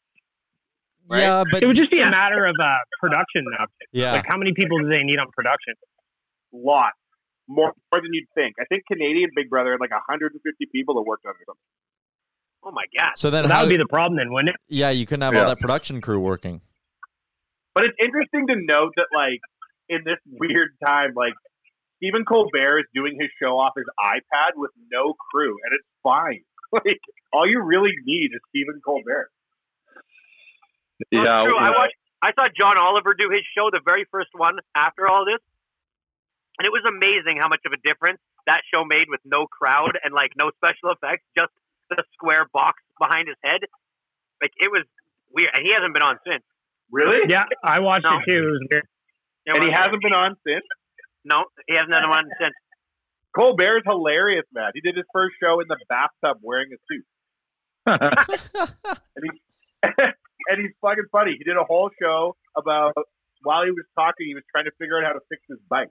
Right? 1.09 1.21
Yeah, 1.23 1.45
but 1.51 1.63
It 1.63 1.67
would 1.67 1.77
just 1.77 1.91
be 1.91 2.01
a 2.01 2.11
matter 2.11 2.41
of 2.47 2.55
uh, 2.63 2.67
production 3.01 3.45
now. 3.59 3.67
yeah, 3.93 4.13
Like 4.13 4.27
how 4.29 4.37
many 4.39 4.53
people 4.55 4.79
do 4.79 4.89
they 4.89 5.03
need 5.03 5.19
on 5.19 5.27
production? 5.37 5.75
Lot 6.53 6.93
more 7.49 7.73
more 7.93 8.01
than 8.03 8.11
you'd 8.13 8.29
think. 8.35 8.55
I 8.61 8.65
think 8.67 8.85
Canadian 8.91 9.31
Big 9.35 9.51
Brother 9.51 9.73
had 9.73 9.81
like 9.81 9.91
150 9.91 10.39
people 10.73 10.95
that 10.95 11.03
worked 11.03 11.27
on 11.27 11.31
it. 11.31 11.43
or 11.43 11.45
something. 11.51 11.69
Oh 12.63 12.71
my 12.71 12.85
god! 12.97 13.13
so 13.17 13.31
then 13.31 13.43
Well, 13.43 13.49
that 13.49 13.55
how? 13.55 13.63
would 13.63 13.71
be 13.71 13.77
the 13.77 13.89
problem 13.91 14.17
then, 14.19 14.31
wouldn't 14.33 14.51
it? 14.51 14.57
yeah, 14.69 14.91
you 14.91 15.07
couldn't 15.07 15.23
have 15.23 15.35
Yeah. 15.35 15.41
all 15.43 15.47
that 15.49 15.59
production 15.61 16.01
crew 16.01 16.21
working. 16.21 16.61
But 17.75 17.85
it's 17.85 17.97
interesting 18.03 18.47
to 18.49 18.57
note 18.57 18.93
that 18.97 19.07
like 19.15 19.41
in 19.89 20.03
this 20.05 20.19
weird 20.27 20.71
time, 20.85 21.11
like 21.17 21.33
Stephen 21.97 22.25
Colbert 22.25 22.81
is 22.81 22.87
doing 22.95 23.17
his 23.19 23.31
show 23.43 23.59
off 23.59 23.73
his 23.77 23.87
iPad 23.99 24.55
with 24.57 24.71
no 24.93 25.15
crew, 25.33 25.57
and 25.65 25.75
it's 25.75 25.87
fine. 26.03 26.43
Like 26.73 27.01
all 27.33 27.49
you 27.51 27.61
really 27.65 27.91
need 28.07 28.31
is 28.33 28.41
Stephen 28.51 28.81
Colbert. 28.85 29.31
Well, 31.13 31.25
Yeah, 31.25 31.41
true. 31.43 31.57
I 31.59 31.71
watched. 31.71 31.95
I 32.23 32.33
saw 32.39 32.49
John 32.53 32.77
Oliver 32.77 33.15
do 33.19 33.31
his 33.31 33.41
show, 33.57 33.71
the 33.73 33.81
very 33.85 34.05
first 34.11 34.29
one 34.35 34.59
after 34.77 35.09
all 35.09 35.25
this, 35.25 35.41
and 36.59 36.67
it 36.67 36.71
was 36.73 36.85
amazing 36.87 37.41
how 37.41 37.49
much 37.49 37.61
of 37.65 37.73
a 37.73 37.81
difference 37.81 38.21
that 38.47 38.61
show 38.73 38.85
made 38.85 39.07
with 39.09 39.21
no 39.25 39.47
crowd 39.47 39.97
and 40.05 40.13
like 40.13 40.33
no 40.37 40.51
special 40.57 40.93
effects, 40.93 41.25
just 41.37 41.53
the 41.89 42.03
square 42.13 42.45
box 42.53 42.77
behind 43.01 43.29
his 43.29 43.37
head. 43.43 43.61
Like 44.43 44.53
it 44.61 44.71
was 44.71 44.85
weird, 45.33 45.51
and 45.55 45.65
he 45.67 45.73
hasn't 45.73 45.95
been 45.95 46.03
on 46.03 46.19
since. 46.27 46.45
Really? 46.93 47.25
Yeah, 47.29 47.45
I 47.65 47.79
watched 47.81 48.05
No. 48.05 48.19
it 48.19 48.25
too. 48.29 48.37
It 48.37 48.51
was 48.53 48.67
weird. 48.71 48.85
It 49.47 49.55
And 49.57 49.65
he 49.65 49.71
hasn't 49.73 50.03
been 50.03 50.13
on 50.13 50.37
since. 50.47 50.65
No, 51.25 51.45
he 51.69 51.75
hasn't 51.75 51.91
been 51.93 52.05
on 52.05 52.25
since. 52.41 52.55
Colbert 53.35 53.79
is 53.79 53.83
hilarious, 53.87 54.45
man. 54.53 54.73
He 54.75 54.81
did 54.83 54.97
his 54.97 55.07
first 55.13 55.37
show 55.43 55.61
in 55.61 55.69
the 55.69 55.77
bathtub 55.89 56.39
wearing 56.43 56.69
a 56.75 56.79
suit, 56.91 57.07
and 57.87 59.23
he 59.25 59.31
and 60.49 60.61
he's 60.63 60.73
fucking 60.81 61.05
funny. 61.13 61.37
He 61.37 61.45
did 61.45 61.57
a 61.57 61.65
whole 61.65 61.91
show 62.01 62.37
about 62.57 62.95
while 63.43 63.65
he 63.65 63.71
was 63.71 63.85
talking, 63.97 64.27
he 64.27 64.35
was 64.35 64.45
trying 64.51 64.65
to 64.65 64.73
figure 64.79 64.99
out 64.99 65.05
how 65.05 65.13
to 65.13 65.25
fix 65.29 65.43
his 65.49 65.59
bike. 65.69 65.91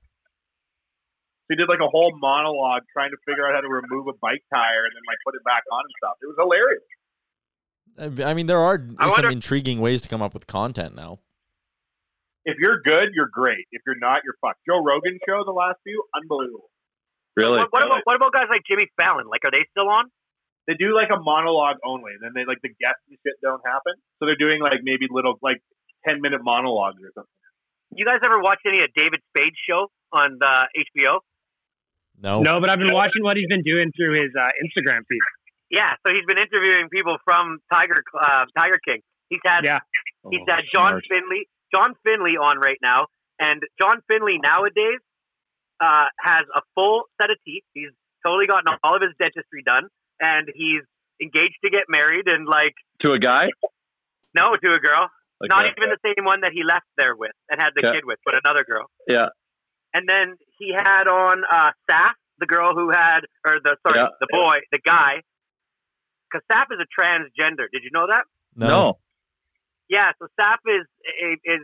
So 1.50 1.50
he 1.50 1.56
did 1.56 1.70
like 1.70 1.82
a 1.82 1.90
whole 1.90 2.14
monologue 2.18 2.84
trying 2.94 3.10
to 3.12 3.18
figure 3.26 3.46
out 3.48 3.56
how 3.56 3.62
to 3.62 3.70
remove 3.70 4.08
a 4.08 4.14
bike 4.22 4.44
tire 4.54 4.86
and 4.86 4.94
then 4.94 5.02
like 5.10 5.18
put 5.26 5.34
it 5.36 5.44
back 5.44 5.64
on 5.72 5.82
and 5.82 5.94
stuff. 5.98 6.16
It 6.22 6.28
was 6.30 6.38
hilarious. 6.38 6.86
I 8.30 8.34
mean, 8.34 8.46
there 8.46 8.60
are 8.62 8.80
I 8.98 9.10
some 9.10 9.24
wonder- 9.26 9.30
intriguing 9.30 9.80
ways 9.82 10.02
to 10.04 10.10
come 10.10 10.22
up 10.22 10.34
with 10.34 10.48
content 10.48 10.96
now. 10.96 11.20
If 12.46 12.58
you're 12.58 12.80
good, 12.82 13.10
you're 13.14 13.30
great. 13.32 13.68
If 13.72 13.82
you're 13.86 14.00
not, 14.00 14.22
you're 14.24 14.38
fucked. 14.42 14.62
Joe 14.68 14.82
Rogan 14.82 15.20
show 15.28 15.44
the 15.46 15.52
last 15.52 15.78
few, 15.84 16.02
unbelievable. 16.16 16.70
really. 17.36 17.60
What, 17.60 17.68
what 17.72 17.86
about 17.86 18.02
what 18.06 18.16
about 18.16 18.34
guys 18.34 18.48
like 18.50 18.62
Jimmy 18.68 18.88
Fallon? 18.96 19.28
Like, 19.28 19.42
are 19.44 19.52
they 19.52 19.66
still 19.72 19.90
on? 19.90 20.06
They 20.70 20.78
do 20.78 20.94
like 20.94 21.10
a 21.10 21.18
monologue 21.18 21.82
only, 21.84 22.14
and 22.14 22.22
then 22.22 22.38
they 22.38 22.46
like 22.46 22.62
the 22.62 22.70
guests 22.70 23.02
and 23.10 23.18
shit 23.26 23.42
don't 23.42 23.62
happen. 23.66 23.98
So 24.22 24.30
they're 24.30 24.38
doing 24.38 24.62
like 24.62 24.86
maybe 24.86 25.10
little 25.10 25.34
like 25.42 25.58
ten 26.06 26.22
minute 26.22 26.42
monologues 26.46 27.02
or 27.02 27.10
something. 27.18 27.38
You 27.98 28.06
guys 28.06 28.22
ever 28.24 28.38
watch 28.38 28.62
any 28.70 28.86
of 28.86 28.94
David 28.94 29.18
Spade's 29.34 29.58
show 29.66 29.90
on 30.14 30.38
the 30.38 30.54
HBO? 30.78 31.26
No, 32.22 32.42
No, 32.46 32.62
but 32.62 32.70
I've 32.70 32.78
been 32.78 32.94
watching 32.94 33.24
what 33.26 33.36
he's 33.38 33.48
been 33.50 33.64
doing 33.66 33.90
through 33.98 34.22
his 34.22 34.30
uh, 34.38 34.54
Instagram 34.62 35.02
feed. 35.10 35.26
Yeah, 35.72 35.90
so 36.06 36.14
he's 36.14 36.26
been 36.30 36.38
interviewing 36.38 36.90
people 36.94 37.18
from 37.26 37.58
Tiger 37.74 37.98
uh, 38.14 38.46
Tiger 38.58 38.78
King. 38.86 39.02
He's 39.30 39.42
had 39.46 39.62
Yeah. 39.66 39.80
he's 40.30 40.42
Oh, 40.48 40.54
had 40.54 40.66
John 40.74 41.02
smart. 41.02 41.04
Finlay 41.10 41.44
John 41.74 41.96
Finlay 42.06 42.38
on 42.38 42.60
right 42.60 42.78
now, 42.82 43.08
and 43.40 43.62
John 43.82 44.02
Finlay 44.10 44.38
nowadays 44.38 45.02
uh, 45.82 46.06
has 46.20 46.46
a 46.56 46.62
full 46.76 47.04
set 47.22 47.30
of 47.32 47.38
teeth. 47.46 47.64
He's 47.74 47.90
totally 48.26 48.48
gotten 48.48 48.66
all 48.84 48.96
of 48.96 49.02
his 49.02 49.14
dentistry 49.20 49.64
done, 49.66 49.88
and 50.22 50.48
he's 50.54 50.84
engaged 51.22 51.58
to 51.64 51.70
get 51.70 51.84
married, 51.90 52.28
and 52.28 52.48
like 52.48 52.74
to 53.06 53.12
a 53.14 53.20
guy. 53.20 53.48
no 54.36 54.56
to 54.56 54.74
a 54.74 54.80
girl, 54.80 55.10
Like 55.42 55.50
not 55.50 55.64
that. 55.64 55.74
even 55.78 55.90
the 55.90 56.00
same 56.16 56.26
one 56.26 56.42
that 56.42 56.52
he 56.54 56.64
left 56.64 56.86
there 56.98 57.16
with 57.16 57.32
and 57.50 57.60
had 57.62 57.72
the 57.76 57.82
Yeah. 57.84 57.92
kid 57.94 58.06
with, 58.06 58.20
but 58.26 58.36
another 58.44 58.64
girl. 58.64 58.88
Yeah. 59.08 59.30
And 59.94 60.08
then 60.08 60.36
he 60.58 60.72
had 60.76 61.08
on 61.08 61.44
uh, 61.50 61.72
Saff, 61.90 62.14
the 62.38 62.46
girl 62.46 62.74
who 62.76 62.90
had, 62.92 63.22
or 63.46 63.60
the 63.64 63.76
sorry, 63.86 64.00
Yeah. 64.00 64.08
the 64.20 64.28
boy, 64.30 64.60
the 64.72 64.80
guy. 64.80 65.24
Because 66.30 66.46
Saff 66.52 66.68
is 66.72 66.80
a 66.80 66.88
transgender. 67.02 67.66
Did 67.72 67.82
you 67.84 67.90
know 67.92 68.06
that? 68.08 68.24
No. 68.56 69.00
Yeah. 69.90 70.12
So 70.20 70.28
Saff 70.40 70.58
is 70.68 70.86
is 71.44 71.62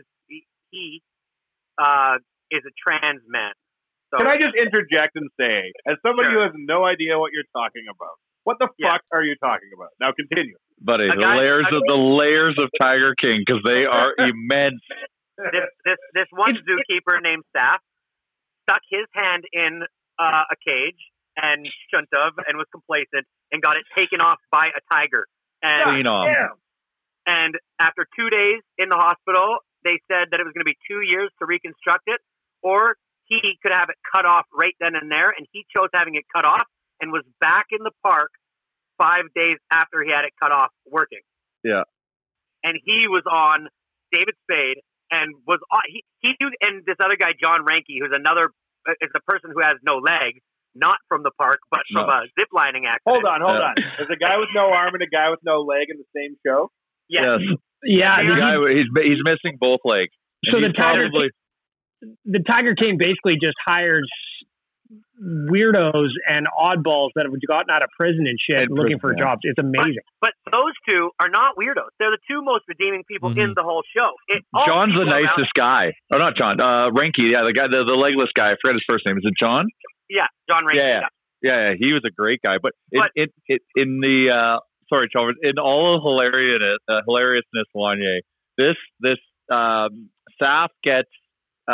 he 0.70 1.02
uh, 1.78 2.18
is 2.50 2.62
a 2.66 2.72
trans 2.82 3.22
man. 3.28 3.52
So 4.10 4.18
Can 4.18 4.26
I 4.26 4.36
just 4.36 4.54
interject 4.56 5.14
and 5.16 5.28
say, 5.38 5.72
as 5.86 5.96
somebody 6.04 6.32
who 6.32 6.40
has 6.40 6.52
no 6.54 6.84
idea 6.84 7.18
what 7.18 7.30
you're 7.32 7.46
talking 7.54 7.84
about, 7.90 8.16
what 8.46 8.58
the 8.60 8.68
Yeah. 8.78 8.92
fuck 8.92 9.02
are 9.12 9.22
you 9.24 9.34
talking 9.42 9.68
about? 9.74 9.90
Now 9.98 10.12
continue. 10.14 10.54
Buddy, 10.80 11.08
the 11.08 11.16
layers 11.16 11.66
of 11.66 11.82
the 11.88 11.96
layers 11.98 12.54
of 12.62 12.70
Tiger 12.80 13.14
King 13.18 13.42
because 13.44 13.60
they 13.66 13.84
are 13.86 14.14
immense. 14.30 14.80
this 15.36 15.66
this 15.84 15.98
this 16.14 16.26
one 16.30 16.54
zookeeper 16.62 17.20
named 17.20 17.42
Saff 17.56 17.78
stuck 18.62 18.80
his 18.88 19.06
hand 19.12 19.44
in 19.52 19.82
uh, 20.18 20.44
a 20.50 20.56
cage 20.64 21.00
and 21.42 21.66
shouldn't 21.90 22.08
have 22.14 22.32
and 22.46 22.56
was 22.56 22.66
complacent 22.70 23.26
and 23.52 23.60
got 23.62 23.76
it 23.76 23.84
taken 23.96 24.20
off 24.20 24.38
by 24.50 24.68
a 24.70 24.80
tiger. 24.94 25.26
And 25.62 25.82
Clean 25.90 26.06
off. 26.06 26.28
and 27.26 27.54
after 27.80 28.06
two 28.16 28.30
days 28.30 28.60
in 28.78 28.88
the 28.88 28.96
hospital, 28.96 29.58
they 29.84 29.98
said 30.10 30.28
that 30.30 30.38
it 30.40 30.44
was 30.44 30.52
going 30.54 30.64
to 30.64 30.70
be 30.70 30.78
two 30.88 31.00
years 31.02 31.30
to 31.40 31.46
reconstruct 31.46 32.04
it, 32.06 32.20
or 32.62 32.96
he 33.26 33.40
could 33.62 33.72
have 33.72 33.88
it 33.88 33.96
cut 34.14 34.24
off 34.24 34.44
right 34.54 34.74
then 34.78 34.94
and 34.94 35.10
there. 35.10 35.30
And 35.36 35.46
he 35.52 35.64
chose 35.74 35.88
having 35.94 36.14
it 36.14 36.24
cut 36.34 36.44
off 36.44 36.62
and 37.00 37.12
was 37.12 37.22
back 37.40 37.66
in 37.72 37.78
the 37.82 37.92
park 38.04 38.30
five 38.98 39.24
days 39.34 39.56
after 39.72 40.02
he 40.02 40.10
had 40.12 40.24
it 40.24 40.32
cut 40.42 40.52
off 40.52 40.70
working. 40.86 41.20
Yeah. 41.62 41.82
And 42.64 42.74
he 42.84 43.06
was 43.08 43.22
on 43.30 43.68
David 44.12 44.34
Spade 44.48 44.78
and 45.10 45.34
was 45.46 45.58
on, 45.72 45.82
he, 45.88 46.02
he 46.20 46.32
and 46.62 46.82
this 46.86 46.96
other 47.00 47.16
guy, 47.18 47.32
John 47.40 47.64
Reinke, 47.68 48.00
who's 48.00 48.12
another, 48.12 48.50
uh, 48.88 48.92
is 49.00 49.10
a 49.14 49.20
person 49.30 49.50
who 49.54 49.60
has 49.62 49.74
no 49.84 49.96
legs, 49.98 50.40
not 50.74 50.96
from 51.08 51.22
the 51.22 51.30
park, 51.38 51.58
but 51.70 51.80
from 51.92 52.06
No. 52.06 52.12
a 52.12 52.20
zip 52.38 52.48
lining 52.52 52.86
accident. 52.86 53.06
Hold 53.06 53.24
on, 53.24 53.40
hold 53.40 53.54
Yeah. 53.54 53.68
on. 53.70 53.74
There's 53.98 54.10
a 54.10 54.16
guy 54.18 54.36
with 54.38 54.48
no 54.54 54.72
arm 54.72 54.94
and 54.94 55.02
a 55.02 55.10
guy 55.10 55.30
with 55.30 55.40
no 55.44 55.60
leg 55.60 55.86
in 55.90 55.98
the 55.98 56.08
same 56.16 56.36
show. 56.46 56.70
Yes. 57.08 57.24
Yes. 57.40 57.58
Yeah, 57.84 58.16
The 58.18 58.34
the- 58.34 58.40
guy, 58.40 58.72
he's 58.72 58.88
he's 59.14 59.22
missing 59.22 59.58
both 59.60 59.80
legs. 59.84 60.10
So 60.48 60.58
the 60.60 60.72
Tiger- 60.72 61.10
probably 61.10 61.30
the 62.24 62.40
Tiger 62.48 62.74
King 62.74 62.98
basically 62.98 63.34
just 63.40 63.54
hires 63.66 64.08
weirdos 65.22 66.10
and 66.28 66.46
oddballs 66.58 67.10
that 67.16 67.24
have 67.26 67.32
gotten 67.48 67.70
out 67.70 67.82
of 67.82 67.88
prison 67.98 68.26
and 68.26 68.38
shit 68.38 68.68
And 68.68 68.76
looking 68.76 68.98
for 68.98 69.12
yeah. 69.16 69.24
jobs. 69.24 69.40
It's 69.44 69.58
amazing. 69.58 69.98
But 70.20 70.32
those 70.50 70.72
two 70.88 71.10
are 71.20 71.28
not 71.28 71.56
weirdos. 71.56 71.88
They're 71.98 72.10
the 72.10 72.18
two 72.28 72.42
most 72.42 72.64
redeeming 72.68 73.02
people 73.08 73.30
in 73.38 73.54
the 73.56 73.62
whole 73.62 73.82
show. 73.96 74.12
It, 74.28 74.42
Mm-hmm. 74.54 74.68
John's 74.70 74.94
the 74.94 75.00
people 75.04 75.14
around- 75.14 75.24
nicest 75.36 75.52
guy. 75.54 75.92
Oh, 76.14 76.18
not 76.18 76.36
John. 76.36 76.60
Uh, 76.60 76.90
Reinke. 76.90 77.24
Yeah, 77.30 77.42
the 77.44 77.52
guy, 77.52 77.64
the, 77.68 77.84
the 77.86 77.94
legless 77.98 78.30
guy. 78.34 78.46
I 78.46 78.54
forgot 78.62 78.74
his 78.74 78.84
first 78.88 79.04
name. 79.06 79.16
Is 79.18 79.24
it 79.26 79.34
John? 79.38 79.66
Yeah, 80.08 80.26
John 80.48 80.64
Rankin. 80.66 80.86
Yeah, 80.86 81.00
yeah, 81.42 81.52
yeah, 81.52 81.68
yeah. 81.70 81.74
He 81.78 81.92
was 81.92 82.02
a 82.06 82.10
great 82.10 82.40
guy. 82.44 82.56
But 82.62 82.72
in 82.92 83.00
But- 83.02 83.10
in, 83.16 83.26
in, 83.48 83.58
in 83.76 84.00
the 84.00 84.30
uh, 84.30 84.58
sorry, 84.92 85.08
Chalmers, 85.12 85.36
in 85.42 85.58
all 85.58 85.96
of 85.96 86.02
hilariousness, 86.02 86.78
uh, 86.88 87.00
hilariousness, 87.08 87.66
Wanye, 87.74 88.20
this 88.56 88.76
this 89.00 89.18
um, 89.50 90.10
Saff 90.42 90.68
gets, 90.84 91.08
uh, 91.68 91.72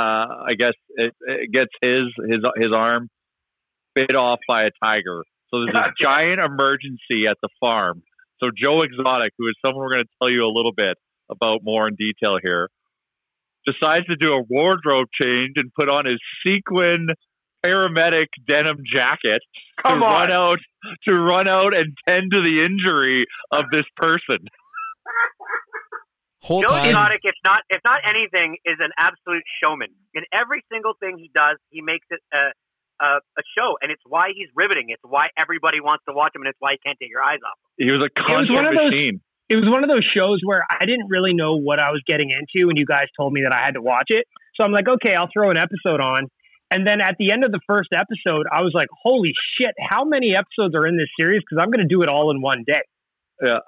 I 0.49 0.55
guess, 0.59 0.75
it, 0.97 1.15
it 1.21 1.53
gets 1.53 1.71
his 1.83 2.05
his 2.29 2.41
his 2.57 2.73
arm 2.75 3.09
bit 3.95 4.15
off 4.15 4.41
by 4.49 4.65
a 4.65 4.71
tiger. 4.83 5.23
So 5.51 5.61
there's 5.65 5.75
a 5.77 5.93
giant 6.03 6.41
emergency 6.41 7.27
at 7.29 7.37
the 7.43 7.49
farm. 7.61 8.03
So 8.43 8.51
Joe 8.57 8.81
Exotic, 8.81 9.33
who 9.39 9.47
is 9.49 9.55
someone 9.65 9.85
we're 9.85 9.93
going 9.93 10.05
to 10.05 10.11
tell 10.21 10.31
you 10.31 10.41
a 10.47 10.53
little 10.53 10.73
bit 10.75 10.97
about 11.31 11.61
more 11.63 11.89
in 11.89 11.95
detail 11.95 12.39
here, 12.43 12.69
decides 13.67 14.07
to 14.07 14.17
do 14.17 14.33
a 14.35 14.43
wardrobe 14.49 15.09
change 15.21 15.53
and 15.57 15.73
put 15.79 15.89
on 15.89 16.07
his 16.07 16.19
sequin 16.47 17.09
paramedic 17.65 18.27
denim 18.49 18.79
jacket 18.93 19.41
Come 19.87 20.01
to 20.01 20.07
on. 20.07 20.13
run 20.13 20.33
out 20.33 20.59
to 21.07 21.15
run 21.15 21.49
out 21.49 21.77
and 21.77 21.95
tend 22.09 22.33
to 22.33 22.41
the 22.43 22.65
injury 22.65 23.25
of 23.53 23.65
this 23.73 23.85
person. 23.97 24.39
Whole 26.43 26.63
Joe 26.63 26.69
time. 26.75 26.91
Exotic, 26.91 27.21
if 27.23 27.39
not 27.47 27.63
if 27.71 27.81
not 27.87 28.01
anything, 28.05 28.57
is 28.65 28.77
an 28.81 28.91
absolute 28.99 29.45
showman. 29.63 29.95
In 30.15 30.25
every 30.33 30.65
single 30.73 30.95
thing 30.99 31.17
he 31.19 31.31
does, 31.35 31.57
he 31.71 31.81
makes 31.81 32.07
it 32.11 32.21
a, 32.35 32.51
a, 32.99 33.09
a 33.39 33.43
show, 33.57 33.79
and 33.81 33.91
it's 33.91 34.03
why 34.05 34.35
he's 34.35 34.49
riveting. 34.55 34.91
It's 34.91 35.03
why 35.07 35.29
everybody 35.39 35.81
wants 35.81 36.03
to 36.09 36.15
watch 36.15 36.35
him, 36.35 36.43
and 36.43 36.49
it's 36.51 36.59
why 36.59 36.73
you 36.73 36.83
can't 36.85 36.99
take 37.01 37.11
your 37.11 37.23
eyes 37.23 37.39
off. 37.47 37.59
him. 37.79 37.87
He 37.87 37.93
was 37.95 38.03
a 38.03 38.11
was 38.11 38.27
constant 38.27 38.57
one 38.59 38.67
of 38.67 38.75
those- 38.75 38.91
machine. 38.91 39.21
It 39.49 39.57
was 39.57 39.69
one 39.69 39.85
of 39.85 39.91
those 39.91 40.07
shows 40.17 40.41
where 40.45 40.65
I 40.65 40.87
didn't 40.87 41.09
really 41.11 41.35
know 41.35 41.57
what 41.61 41.79
I 41.79 41.91
was 41.91 42.01
getting 42.07 42.31
into, 42.31 42.71
and 42.71 42.79
you 42.79 42.87
guys 42.87 43.05
told 43.19 43.35
me 43.35 43.43
that 43.45 43.53
I 43.53 43.61
had 43.63 43.75
to 43.75 43.83
watch 43.83 44.09
it. 44.09 44.25
So 44.57 44.65
I'm 44.65 44.73
like, 44.73 44.89
okay, 44.89 45.15
I'll 45.15 45.29
throw 45.31 45.51
an 45.51 45.59
episode 45.59 46.01
on. 46.01 46.29
And 46.73 46.87
then 46.87 47.03
at 47.03 47.17
the 47.19 47.33
end 47.33 47.45
of 47.45 47.53
the 47.53 47.61
first 47.67 47.91
episode, 47.93 48.47
I 48.51 48.63
was 48.63 48.73
like, 48.73 48.89
holy 49.03 49.35
shit, 49.61 49.75
how 49.79 50.05
many 50.05 50.35
episodes 50.35 50.75
are 50.75 50.87
in 50.87 50.97
this 50.97 51.09
series? 51.21 51.43
Because 51.45 51.61
I'm 51.61 51.69
going 51.71 51.87
to 51.87 51.91
do 51.93 52.01
it 52.01 52.09
all 52.09 52.31
in 52.31 52.41
one 52.41 52.65
day. 52.67 52.81
Yeah. 53.43 53.61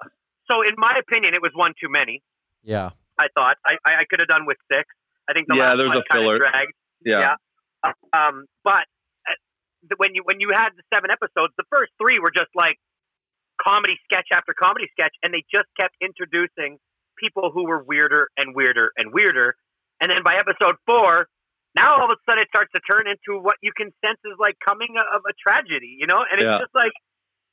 So, 0.49 0.65
in 0.65 0.73
my 0.77 0.97
opinion, 0.97 1.35
it 1.35 1.41
was 1.41 1.51
one 1.53 1.73
too 1.77 1.89
many. 1.89 2.23
Yeah. 2.65 2.89
I 3.17 3.27
thought 3.37 3.55
I, 3.65 3.75
I, 3.87 3.91
I 4.01 4.05
could 4.09 4.19
have 4.19 4.27
done 4.27 4.45
with 4.45 4.57
six. 4.71 4.83
I 5.29 5.33
think 5.33 5.47
the 5.47 5.55
Yeah, 5.55 5.71
last 5.71 5.77
there's 5.79 5.89
one 5.95 5.97
a 5.97 6.03
kind 6.11 6.21
filler. 6.25 6.35
of 6.35 6.41
dragged. 6.41 6.73
Yeah. 7.05 7.35
Uh, 7.83 7.93
Um, 8.11 8.45
but 8.63 8.85
uh, 9.29 9.37
when 9.97 10.15
you 10.15 10.21
when 10.25 10.39
you 10.41 10.49
had 10.53 10.69
the 10.75 10.83
seven 10.93 11.11
episodes, 11.11 11.53
the 11.57 11.63
first 11.71 11.93
three 12.01 12.19
were 12.19 12.31
just 12.35 12.51
like 12.55 12.77
comedy 13.61 13.95
sketch 14.03 14.27
after 14.33 14.53
comedy 14.53 14.87
sketch, 14.91 15.13
and 15.23 15.33
they 15.33 15.43
just 15.53 15.69
kept 15.79 15.95
introducing 16.01 16.77
people 17.17 17.51
who 17.53 17.65
were 17.65 17.83
weirder 17.83 18.27
and 18.37 18.53
weirder 18.55 18.91
and 18.97 19.13
weirder. 19.13 19.55
And 20.01 20.11
then 20.11 20.19
by 20.25 20.35
episode 20.35 20.75
four, 20.85 21.27
now 21.75 21.95
all 21.95 22.05
of 22.05 22.11
a 22.11 22.19
sudden 22.27 22.43
it 22.43 22.49
starts 22.51 22.71
to 22.75 22.81
turn 22.83 23.07
into 23.07 23.39
what 23.39 23.55
you 23.63 23.71
can 23.71 23.93
sense 24.03 24.19
is 24.25 24.35
like 24.39 24.55
coming 24.59 24.95
of 24.99 25.21
a 25.23 25.31
tragedy, 25.39 25.95
you 25.97 26.07
know? 26.07 26.19
And 26.29 26.41
it's 26.41 26.51
Yeah. 26.51 26.59
just 26.59 26.75
like 26.75 26.91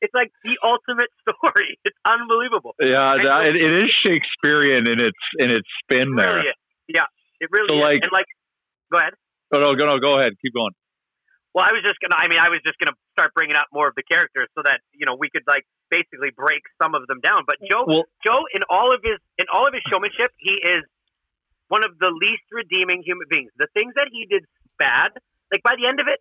it's 0.02 0.12
like 0.12 0.30
the 0.44 0.58
ultimate 0.66 1.08
story. 1.22 1.78
It's 1.86 1.96
unbelievable. 2.04 2.74
Yeah, 2.82 3.16
that, 3.22 3.54
it, 3.54 3.56
it 3.56 3.72
is 3.72 3.88
Shakespearean 4.04 4.84
in 4.90 4.98
its 4.98 5.22
in 5.38 5.48
its 5.50 5.66
spin 5.82 6.14
there. 6.18 6.42
Really 6.42 6.50
is. 6.52 6.58
Yeah, 6.90 7.06
it 7.40 7.48
really 7.54 7.70
So, 7.70 7.76
is. 7.78 7.82
like- 7.86 8.02
and 8.02 8.12
like, 8.12 8.30
go 8.92 8.98
ahead. 8.98 9.14
Oh 9.54 9.58
no, 9.62 9.74
go 9.78 9.86
no, 9.86 9.98
go 10.02 10.18
ahead, 10.18 10.32
keep 10.42 10.52
going. 10.54 10.74
Well, 11.54 11.64
I 11.68 11.72
was 11.76 11.84
just 11.84 12.00
gonna. 12.00 12.16
I 12.16 12.26
mean, 12.32 12.40
I 12.40 12.48
was 12.48 12.60
just 12.64 12.80
gonna 12.80 12.96
start 13.12 13.32
bringing 13.36 13.56
up 13.56 13.68
more 13.72 13.86
of 13.86 13.94
the 13.94 14.02
characters 14.02 14.48
so 14.56 14.64
that 14.64 14.80
you 14.96 15.04
know 15.04 15.14
we 15.14 15.28
could 15.28 15.44
like 15.46 15.64
basically 15.92 16.32
break 16.32 16.64
some 16.80 16.96
of 16.96 17.04
them 17.06 17.20
down. 17.20 17.44
But 17.46 17.60
Joe, 17.60 17.84
Well- 17.86 18.08
Joe, 18.24 18.40
in 18.56 18.64
all 18.72 18.90
of 18.96 19.00
his 19.04 19.20
in 19.38 19.46
all 19.52 19.68
of 19.68 19.72
his 19.76 19.84
showmanship, 19.92 20.32
he 20.40 20.56
is 20.56 20.82
one 21.68 21.84
of 21.84 21.92
the 22.00 22.08
least 22.08 22.44
redeeming 22.50 23.04
human 23.04 23.28
beings. 23.28 23.52
The 23.60 23.68
things 23.76 23.92
that 24.00 24.08
he 24.10 24.24
did 24.26 24.44
bad, 24.80 25.12
like 25.52 25.60
by 25.62 25.76
the 25.76 25.84
end 25.88 26.00
of 26.00 26.08
it, 26.08 26.20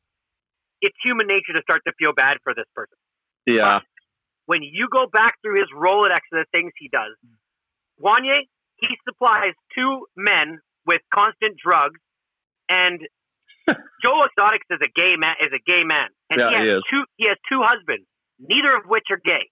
it's 0.83 0.95
human 1.03 1.27
nature 1.27 1.55
to 1.55 1.63
start 1.63 1.81
to 1.87 1.93
feel 1.95 2.11
bad 2.11 2.37
for 2.43 2.51
this 2.53 2.67
person. 2.75 2.97
Yeah, 3.45 3.79
When 4.45 4.61
you 4.63 4.87
go 4.91 5.07
back 5.11 5.35
through 5.41 5.59
his 5.59 5.69
Rolodex 5.75 6.21
of 6.33 6.39
the 6.43 6.45
things 6.51 6.71
he 6.77 6.89
does, 6.89 7.15
Wanye, 8.01 8.45
he 8.77 8.87
supplies 9.07 9.53
two 9.75 10.05
men 10.15 10.59
with 10.85 11.01
constant 11.13 11.55
drugs, 11.63 11.99
and 12.69 12.99
Joe 14.03 14.21
Exotics 14.25 14.65
is 14.71 14.79
a 14.83 14.89
gay 14.93 15.15
man. 15.17 15.35
Is 15.41 15.53
a 15.53 15.61
gay 15.65 15.83
man, 15.83 16.09
and 16.29 16.39
Yeah, 16.41 16.49
he 16.49 16.55
has 16.55 16.63
he 16.63 16.69
is. 16.69 16.83
two. 16.91 17.03
He 17.17 17.25
has 17.29 17.37
two 17.49 17.61
husbands, 17.63 18.05
neither 18.39 18.75
of 18.75 18.83
which 18.87 19.05
are 19.11 19.21
gay. 19.23 19.49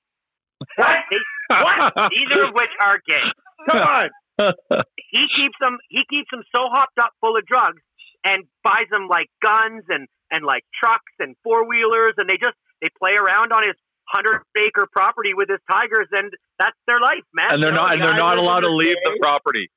What? 0.76 0.98
They, 1.50 1.56
what? 1.56 2.12
Neither 2.14 2.44
of 2.46 2.54
which 2.54 2.70
are 2.80 3.00
gay. 3.08 3.26
Come 3.70 3.82
on. 3.82 4.10
He 5.12 5.26
keeps 5.36 5.58
them. 5.60 5.78
He 5.90 6.04
keeps 6.10 6.30
them 6.32 6.44
so 6.56 6.70
hopped 6.70 6.98
up 7.02 7.10
full 7.20 7.36
of 7.36 7.46
drugs, 7.46 7.82
and 8.24 8.44
buys 8.64 8.86
them 8.92 9.08
like 9.10 9.28
guns 9.42 9.84
and 9.90 10.08
and 10.32 10.46
like 10.46 10.64
trucks 10.80 11.12
and 11.20 11.36
four 11.44 11.68
wheelers, 11.68 12.14
and 12.18 12.30
they 12.30 12.38
just 12.38 12.56
they 12.82 12.90
play 12.98 13.16
around 13.16 13.52
on 13.52 13.64
his 13.68 13.76
hundred 14.08 14.42
acre 14.58 14.88
property 14.92 15.34
with 15.36 15.50
his 15.50 15.60
tigers, 15.70 16.08
and 16.12 16.32
that's 16.58 16.76
their 16.88 17.00
life, 17.00 17.24
man. 17.34 17.54
and 17.54 17.64
they're 17.64 17.72
You 17.72 17.76
know, 17.78 17.84
not 17.84 17.94
and 17.94 18.02
the 18.02 18.08
they're 18.08 18.18
not 18.18 18.38
allowed 18.38 18.62
to 18.62 18.68
the 18.68 18.74
leave 18.74 18.96
the 19.06 19.18
property. 19.22 19.70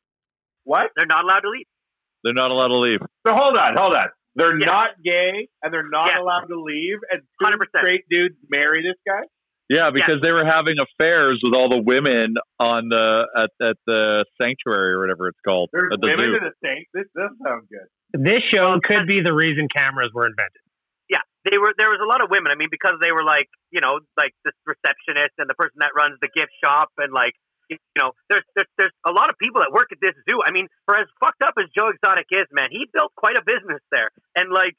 What? 0.64 0.90
They're 0.96 1.06
not 1.10 1.24
allowed 1.24 1.40
to 1.40 1.50
leave. 1.50 1.66
They're 2.24 2.32
not 2.38 2.50
allowed 2.50 2.68
to 2.68 2.78
leave. 2.78 3.00
So 3.26 3.34
hold 3.34 3.58
on, 3.58 3.74
hold 3.76 3.94
on. 3.94 4.08
They're 4.34 4.56
Yeah. 4.58 4.66
not 4.66 4.88
gay 5.04 5.48
and 5.62 5.74
they're 5.74 5.88
not 5.88 6.08
Yeah. 6.08 6.20
allowed 6.22 6.46
to 6.48 6.56
leave, 6.56 6.98
and 7.10 7.20
two 7.20 7.44
100%. 7.44 7.84
straight 7.84 8.04
dudes 8.08 8.36
marry 8.48 8.82
this 8.82 8.96
guy. 9.06 9.26
Yeah, 9.68 9.90
because 9.90 10.20
they 10.22 10.32
were 10.32 10.44
having 10.44 10.76
affairs 10.80 11.40
with 11.42 11.54
all 11.54 11.68
the 11.68 11.80
women 11.84 12.34
on 12.58 12.88
the 12.88 13.28
at, 13.36 13.50
at 13.68 13.76
the 13.86 14.24
sanctuary 14.40 14.94
or 14.94 15.00
whatever 15.00 15.28
it's 15.28 15.38
called. 15.46 15.70
There's 15.72 15.92
at 15.92 16.00
the 16.00 16.08
women 16.08 16.24
zoo. 16.30 16.36
in 16.36 16.44
the 16.44 16.54
Saints. 16.64 16.90
This 16.94 17.06
does 17.16 17.30
sound 17.44 17.68
good. 17.68 17.88
This 18.24 18.42
show 18.52 18.78
could 18.84 19.06
be 19.06 19.20
the 19.22 19.32
reason 19.34 19.68
cameras 19.74 20.10
were 20.14 20.26
invented. 20.26 20.61
They 21.48 21.58
were. 21.58 21.74
There 21.76 21.90
was 21.90 21.98
a 21.98 22.06
lot 22.06 22.22
of 22.22 22.30
women. 22.30 22.52
I 22.52 22.56
mean, 22.56 22.70
because 22.70 22.94
they 23.02 23.10
were 23.10 23.24
like, 23.26 23.50
you 23.74 23.80
know, 23.82 23.98
like 24.16 24.30
this 24.46 24.54
receptionist 24.66 25.34
and 25.38 25.50
the 25.50 25.58
person 25.58 25.82
that 25.82 25.90
runs 25.96 26.18
the 26.22 26.30
gift 26.30 26.54
shop, 26.62 26.94
and 26.98 27.10
like, 27.12 27.34
you 27.68 27.78
know, 27.98 28.12
there's 28.30 28.46
there's 28.54 28.70
there's 28.78 28.96
a 29.06 29.10
lot 29.10 29.30
of 29.30 29.34
people 29.42 29.60
that 29.60 29.74
work 29.74 29.90
at 29.90 29.98
this 29.98 30.14
zoo. 30.28 30.38
I 30.46 30.54
mean, 30.54 30.68
for 30.86 30.94
as 30.94 31.10
fucked 31.18 31.42
up 31.42 31.54
as 31.58 31.66
Joe 31.74 31.90
Exotic 31.90 32.30
is, 32.30 32.46
man, 32.54 32.70
he 32.70 32.86
built 32.94 33.10
quite 33.18 33.34
a 33.34 33.42
business 33.42 33.82
there, 33.90 34.14
and 34.38 34.54
like, 34.54 34.78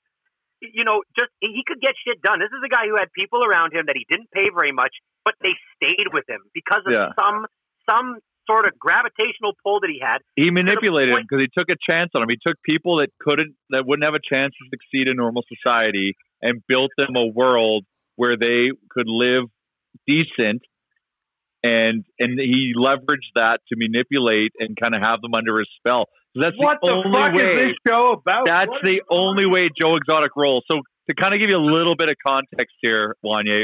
you 0.64 0.88
know, 0.88 1.04
just 1.20 1.32
he 1.44 1.64
could 1.68 1.84
get 1.84 2.00
shit 2.00 2.24
done. 2.24 2.40
This 2.40 2.54
is 2.56 2.64
a 2.64 2.72
guy 2.72 2.88
who 2.88 2.96
had 2.96 3.12
people 3.12 3.44
around 3.44 3.76
him 3.76 3.92
that 3.92 4.00
he 4.00 4.08
didn't 4.08 4.32
pay 4.32 4.48
very 4.48 4.72
much, 4.72 4.96
but 5.28 5.36
they 5.44 5.52
stayed 5.76 6.16
with 6.16 6.24
him 6.32 6.40
because 6.56 6.88
of 6.88 6.94
Yeah. 6.96 7.12
some 7.20 7.44
some 7.90 8.24
sort 8.48 8.68
of 8.68 8.78
gravitational 8.80 9.54
pull 9.64 9.80
that 9.80 9.90
he 9.90 10.00
had. 10.04 10.20
He 10.36 10.52
manipulated 10.52 11.16
him 11.16 11.24
because 11.28 11.44
he 11.44 11.50
took 11.58 11.70
a 11.72 11.80
chance 11.90 12.12
on 12.16 12.24
him. 12.24 12.30
He 12.30 12.40
took 12.46 12.58
people 12.64 12.98
that 13.00 13.10
couldn't, 13.20 13.56
that 13.70 13.86
wouldn't 13.86 14.04
have 14.04 14.16
a 14.16 14.24
chance 14.24 14.54
to 14.60 14.64
succeed 14.70 15.08
in 15.10 15.16
normal 15.16 15.44
society, 15.48 16.16
and 16.44 16.62
built 16.68 16.92
them 16.98 17.16
a 17.18 17.26
world 17.26 17.86
where 18.16 18.38
they 18.38 18.70
could 18.92 19.08
live 19.08 19.46
decent 20.06 20.62
and 21.64 22.04
and 22.20 22.38
he 22.38 22.74
leveraged 22.78 23.32
that 23.36 23.60
to 23.70 23.76
manipulate 23.78 24.52
and 24.60 24.78
kind 24.82 24.96
of 24.96 25.02
have 25.02 25.22
them 25.22 25.34
under 25.34 25.58
his 25.58 25.70
spell. 25.80 26.06
So 26.36 26.42
that's 26.44 26.58
what 26.58 26.78
the, 26.82 26.90
the 26.90 26.96
only 26.96 27.20
fuck 27.20 27.34
way. 27.34 27.44
is 27.44 27.56
this 27.56 27.76
show 27.88 28.12
about? 28.12 28.46
That's 28.46 28.68
What 28.68 28.84
the 28.84 29.02
only 29.10 29.46
way 29.46 29.70
Joe 29.80 29.96
Exotic 29.96 30.32
rolls. 30.36 30.64
So 30.70 30.80
to 31.10 31.16
kind 31.16 31.34
of 31.34 31.40
give 31.40 31.50
you 31.50 31.58
a 31.58 31.64
little 31.64 31.96
bit 31.96 32.10
of 32.10 32.16
context 32.26 32.76
here, 32.82 33.16
Wanye. 33.24 33.64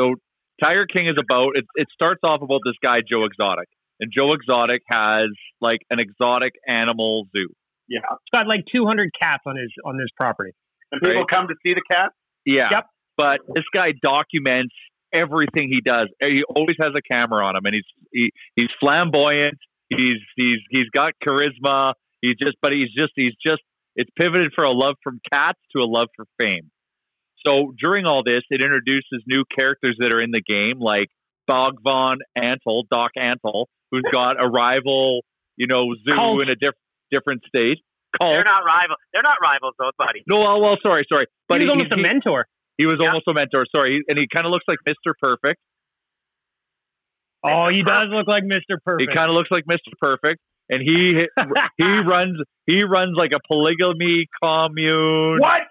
So 0.00 0.14
Tiger 0.62 0.86
King 0.86 1.06
is 1.06 1.18
about 1.20 1.56
it. 1.56 1.64
It 1.74 1.88
starts 1.92 2.20
off 2.22 2.42
about 2.42 2.60
this 2.64 2.76
guy 2.82 2.98
Joe 3.00 3.24
Exotic, 3.24 3.68
and 3.98 4.12
Joe 4.16 4.30
Exotic 4.30 4.82
has 4.88 5.30
like 5.60 5.80
an 5.90 5.98
exotic 5.98 6.52
animal 6.68 7.26
zoo. 7.36 7.48
Yeah, 7.88 8.00
He's 8.08 8.38
got 8.38 8.46
like 8.46 8.64
200 8.72 9.10
cats 9.20 9.42
on 9.46 9.56
his 9.56 9.72
on 9.84 9.96
this 9.96 10.08
property. 10.18 10.52
And 10.92 11.00
people 11.02 11.20
Right. 11.22 11.30
come 11.32 11.48
to 11.48 11.54
see 11.64 11.74
the 11.74 11.82
cat. 11.90 12.12
Yeah. 12.44 12.68
Yep. 12.72 12.86
But 13.16 13.40
this 13.54 13.64
guy 13.74 13.92
documents 14.02 14.74
everything 15.12 15.68
he 15.68 15.80
does. 15.80 16.08
He 16.24 16.42
always 16.44 16.76
has 16.80 16.92
a 16.96 17.02
camera 17.02 17.44
on 17.44 17.56
him, 17.56 17.62
and 17.64 17.74
he's 17.74 17.84
he, 18.12 18.30
he's 18.56 18.68
flamboyant. 18.80 19.58
He's 19.88 20.18
he's 20.36 20.58
he's 20.70 20.88
got 20.94 21.12
charisma. 21.26 21.94
He's 22.22 22.36
just, 22.40 22.56
but 22.62 22.72
he's 22.72 22.90
just 22.96 23.12
he's 23.16 23.34
just. 23.44 23.60
It's 23.96 24.10
pivoted 24.18 24.52
for 24.54 24.64
a 24.64 24.70
love 24.70 24.94
from 25.02 25.20
cats 25.32 25.58
to 25.76 25.82
a 25.82 25.84
love 25.88 26.06
for 26.16 26.24
fame. 26.40 26.70
So 27.46 27.74
during 27.82 28.06
all 28.06 28.22
this, 28.24 28.42
it 28.50 28.62
introduces 28.62 29.24
new 29.26 29.44
characters 29.58 29.96
that 29.98 30.14
are 30.14 30.22
in 30.22 30.30
the 30.30 30.40
game, 30.42 30.78
like 30.78 31.08
Bhagavan 31.50 32.18
Antle, 32.38 32.84
Doc 32.90 33.10
Antle, 33.18 33.64
who's 33.90 34.04
got 34.12 34.42
a 34.42 34.46
rival, 34.48 35.22
you 35.56 35.66
know, 35.66 35.94
zoo 36.06 36.14
Cult. 36.14 36.42
in 36.42 36.48
a 36.50 36.54
diff- 36.54 36.74
different 37.10 37.42
state. 37.48 37.78
Cult. 38.18 38.34
They're 38.34 38.44
not 38.44 38.64
rivals. 38.64 38.98
They're 39.12 39.22
not 39.24 39.38
rivals, 39.42 39.74
though, 39.78 39.90
buddy. 39.98 40.22
No, 40.26 40.38
well, 40.38 40.60
well, 40.60 40.76
sorry, 40.84 41.04
sorry. 41.12 41.26
But 41.48 41.60
he 41.60 41.64
was 41.66 41.72
almost 41.72 41.92
he- 41.94 42.00
a 42.00 42.02
mentor. 42.02 42.46
he 42.78 42.86
was 42.86 42.96
almost 43.00 43.28
a 43.28 43.34
mentor. 43.34 43.66
Sorry, 43.74 44.02
and 44.08 44.18
he 44.18 44.26
kind 44.32 44.46
of 44.46 44.50
looks 44.50 44.64
like 44.66 44.78
Mr. 44.88 45.12
Perfect. 45.20 45.60
Oh, 47.42 47.68
he 47.70 47.82
does 47.82 48.08
look 48.10 48.28
like 48.28 48.42
Mr. 48.44 48.76
Perfect. 48.84 49.08
He 49.10 49.16
kind 49.16 49.30
of 49.30 49.34
looks 49.34 49.50
like 49.50 49.64
Mr. 49.64 49.92
Perfect, 50.00 50.40
and 50.68 50.82
he 50.82 51.24
he 51.78 51.84
runs 52.06 52.36
he 52.66 52.84
runs 52.84 53.16
like 53.16 53.32
a 53.34 53.40
polygamy 53.50 54.26
commune 54.42 55.38
What? 55.40 55.62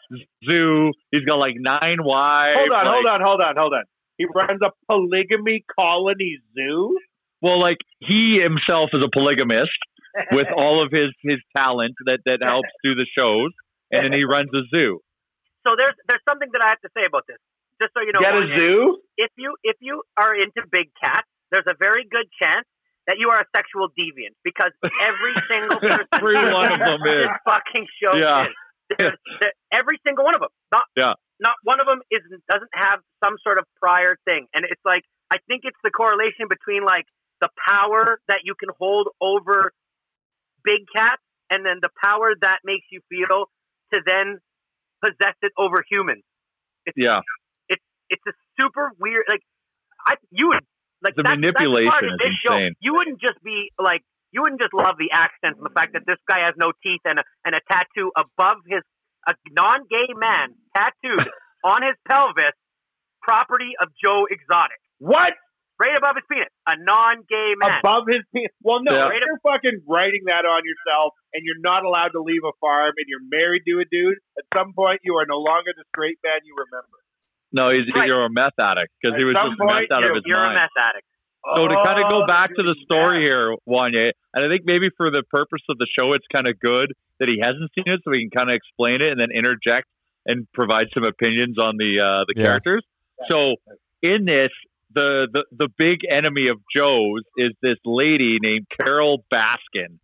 zoo. 0.50 0.92
He's 1.12 1.22
got 1.26 1.38
like 1.38 1.54
nine 1.58 1.98
wives. 2.04 2.56
Hold 2.58 2.74
on, 2.74 2.86
like- 2.86 2.94
hold 2.94 3.06
on, 3.08 3.22
hold 3.22 3.42
on, 3.42 3.56
hold 3.58 3.74
on. 3.74 3.84
He 4.18 4.26
runs 4.36 4.60
a 4.64 4.72
polygamy 4.92 5.64
colony 5.80 6.38
zoo. 6.56 6.98
Well, 7.42 7.60
like 7.60 7.78
he 8.00 8.40
himself 8.42 8.90
is 8.94 9.04
a 9.06 9.10
polygamist 9.14 9.70
with 10.32 10.48
all 10.56 10.84
of 10.84 10.92
his 10.92 11.10
his 11.24 11.38
talent 11.58 11.96
that 12.06 12.20
that 12.26 12.40
helps 12.44 12.70
do 12.84 12.96
the 12.96 13.06
shows, 13.18 13.52
and 13.92 14.06
then 14.06 14.14
he 14.18 14.26
runs 14.26 14.50
a 14.54 14.64
zoo. 14.76 15.00
So 15.68 15.76
there's 15.78 15.96
there's 16.08 16.24
something 16.28 16.50
that 16.54 16.62
I 16.64 16.70
have 16.70 16.82
to 16.82 16.90
say 16.98 17.06
about 17.06 17.26
this. 17.28 17.38
Just 17.82 17.94
so 17.94 18.02
you 18.02 18.12
know, 18.12 18.20
Get 18.20 18.36
a 18.36 18.48
zoo? 18.58 19.00
If 19.18 19.32
you 19.38 19.56
if 19.64 19.78
you 19.80 20.04
are 20.18 20.36
into 20.36 20.64
big 20.72 20.90
cats, 21.02 21.28
there's 21.52 21.68
a 21.68 21.76
very 21.80 22.06
good 22.10 22.28
chance 22.42 22.66
that 23.08 23.18
you 23.18 23.30
are 23.30 23.40
a 23.42 23.48
sexual 23.56 23.90
deviant 23.98 24.36
because 24.44 24.72
every 25.02 25.34
single 25.50 25.80
person 25.80 26.06
Every 26.14 26.36
one 26.54 26.72
of 26.72 26.80
them 26.80 27.02
is. 27.08 27.28
fucking 27.48 27.88
show 28.02 28.14
Yeah. 28.18 28.46
is. 28.46 28.54
There's- 28.98 29.18
there- 29.40 29.54
every 29.72 30.00
single 30.06 30.26
one 30.26 30.36
of 30.36 30.42
them. 30.42 30.50
Not 30.72 30.84
Yeah. 30.98 31.14
not 31.40 31.56
one 31.64 31.80
of 31.80 31.88
them 31.88 32.02
is 32.12 32.22
doesn't 32.52 32.74
have 32.74 33.00
some 33.24 33.36
sort 33.44 33.58
of 33.58 33.66
prior 33.82 34.18
thing, 34.26 34.48
and 34.54 34.66
it's 34.66 34.82
like 34.86 35.04
I 35.32 35.38
think 35.48 35.62
it's 35.64 35.78
the 35.84 35.92
correlation 35.92 36.48
between 36.50 36.84
like 36.84 37.06
the 37.42 37.50
power 37.68 38.20
that 38.28 38.40
you 38.44 38.54
can 38.56 38.70
hold 38.78 39.08
over 39.22 39.72
big 40.64 40.86
cats, 40.96 41.22
and 41.50 41.66
then 41.66 41.80
the 41.82 41.90
power 42.04 42.34
that 42.42 42.60
makes 42.64 42.86
you 42.92 43.02
feel 43.10 43.46
to 43.94 44.00
then 44.06 44.40
possess 45.04 45.36
it 45.42 45.52
over 45.58 45.84
humans. 45.90 46.24
It's, 46.86 46.98
Yeah, 46.98 47.20
It's 47.68 47.84
it's 48.10 48.24
a 48.28 48.34
super 48.60 48.92
weird 49.00 49.26
like 49.30 49.42
I 50.08 50.16
you 50.32 50.48
would 50.50 50.64
like 51.02 51.16
The 51.16 51.24
that's, 51.24 51.40
that's 51.42 51.54
part 51.54 51.72
manipulation 51.72 52.10
of 52.10 52.14
is 52.14 52.20
this 52.20 52.36
show. 52.46 52.54
insane. 52.56 52.74
You 52.82 52.94
wouldn't 52.94 53.20
just 53.22 53.42
be 53.44 53.72
like 53.80 54.02
you 54.32 54.42
wouldn't 54.42 54.62
just 54.62 54.74
love 54.74 54.96
the 55.00 55.12
accents 55.12 55.58
and 55.58 55.66
the 55.66 55.74
fact 55.74 55.94
that 55.94 56.04
this 56.06 56.18
guy 56.28 56.46
has 56.46 56.54
no 56.58 56.72
teeth 56.84 57.02
and 57.06 57.20
a, 57.20 57.24
and 57.46 57.56
a 57.56 57.62
tattoo 57.72 58.12
above 58.16 58.62
his 58.68 58.82
a 59.28 59.34
non-gay 59.52 60.14
man 60.16 60.54
tattooed 60.76 61.28
on 61.64 61.82
his 61.84 61.96
pelvis, 62.08 62.56
property 63.22 63.72
of 63.82 63.90
Joe 64.02 64.26
Exotic, 64.30 64.78
What? 65.00 65.34
Right 65.80 65.96
above 65.98 66.16
his 66.20 66.26
penis, 66.30 66.52
a 66.68 66.76
non-gay 66.78 67.56
man. 67.58 67.80
Above 67.80 68.06
his 68.12 68.22
penis. 68.36 68.52
Well, 68.62 68.84
no, 68.84 68.92
Yeah. 68.94 69.16
you're 69.16 69.40
fucking 69.48 69.82
writing 69.88 70.28
that 70.28 70.44
on 70.46 70.62
yourself, 70.68 71.14
and 71.34 71.42
you're 71.46 71.60
not 71.64 71.84
allowed 71.86 72.12
to 72.14 72.22
leave 72.22 72.44
a 72.44 72.52
farm, 72.60 72.94
and 73.00 73.06
you're 73.08 73.24
married 73.32 73.64
to 73.68 73.80
a 73.80 73.86
dude. 73.90 74.20
At 74.38 74.46
some 74.58 74.74
point, 74.76 75.00
you 75.04 75.16
are 75.16 75.26
no 75.26 75.40
longer 75.40 75.72
the 75.76 75.84
straight 75.96 76.20
man 76.24 76.40
you 76.44 76.56
remember. 76.58 76.98
no, 77.52 77.72
he's 77.72 77.90
Right. 77.96 78.08
you're 78.08 78.26
a 78.26 78.30
meth 78.30 78.54
addict 78.62 78.94
because 79.02 79.18
he 79.18 79.26
was 79.26 79.34
just 79.34 79.58
point, 79.58 79.74
messed 79.74 79.92
out 79.92 80.04
of 80.06 80.14
you're- 80.14 80.16
his 80.22 80.24
You're 80.28 80.44
a 80.44 80.54
meth 80.54 80.70
addict. 80.78 81.08
So 81.56 81.66
to 81.68 81.76
kind 81.84 81.98
of 82.04 82.12
go 82.12 82.22
Oh, 82.24 82.28
back 82.28 82.54
to 82.54 82.62
the 82.62 82.76
story 82.86 83.20
mad. 83.22 83.26
here, 83.26 83.56
Wanye, 83.68 84.12
and 84.36 84.46
I 84.46 84.48
think 84.50 84.66
maybe 84.66 84.90
for 84.96 85.10
the 85.10 85.24
purpose 85.24 85.64
of 85.70 85.78
the 85.80 85.88
show, 85.98 86.12
it's 86.14 86.28
kind 86.28 86.48
of 86.48 86.60
good 86.60 86.94
that 87.20 87.28
he 87.28 87.40
hasn't 87.42 87.72
seen 87.74 87.86
it, 87.92 88.02
so 88.04 88.12
he 88.12 88.28
can 88.30 88.30
kind 88.38 88.50
of 88.52 88.56
explain 88.56 89.02
it 89.02 89.10
and 89.12 89.20
then 89.20 89.32
interject 89.34 89.88
and 90.28 90.46
provide 90.54 90.90
some 90.94 91.06
opinions 91.06 91.58
on 91.58 91.78
the 91.78 92.00
uh, 92.02 92.26
the 92.28 92.34
Yeah. 92.38 92.44
characters. 92.46 92.86
So 93.32 93.56
in 94.04 94.26
this, 94.26 94.52
the, 94.94 95.28
the 95.32 95.44
the 95.52 95.68
big 95.78 96.00
enemy 96.10 96.48
of 96.50 96.58
Joe's 96.76 97.24
is 97.38 97.50
this 97.62 97.78
lady 97.86 98.38
named 98.42 98.66
Carole 98.82 99.24
Baskin, 99.34 100.00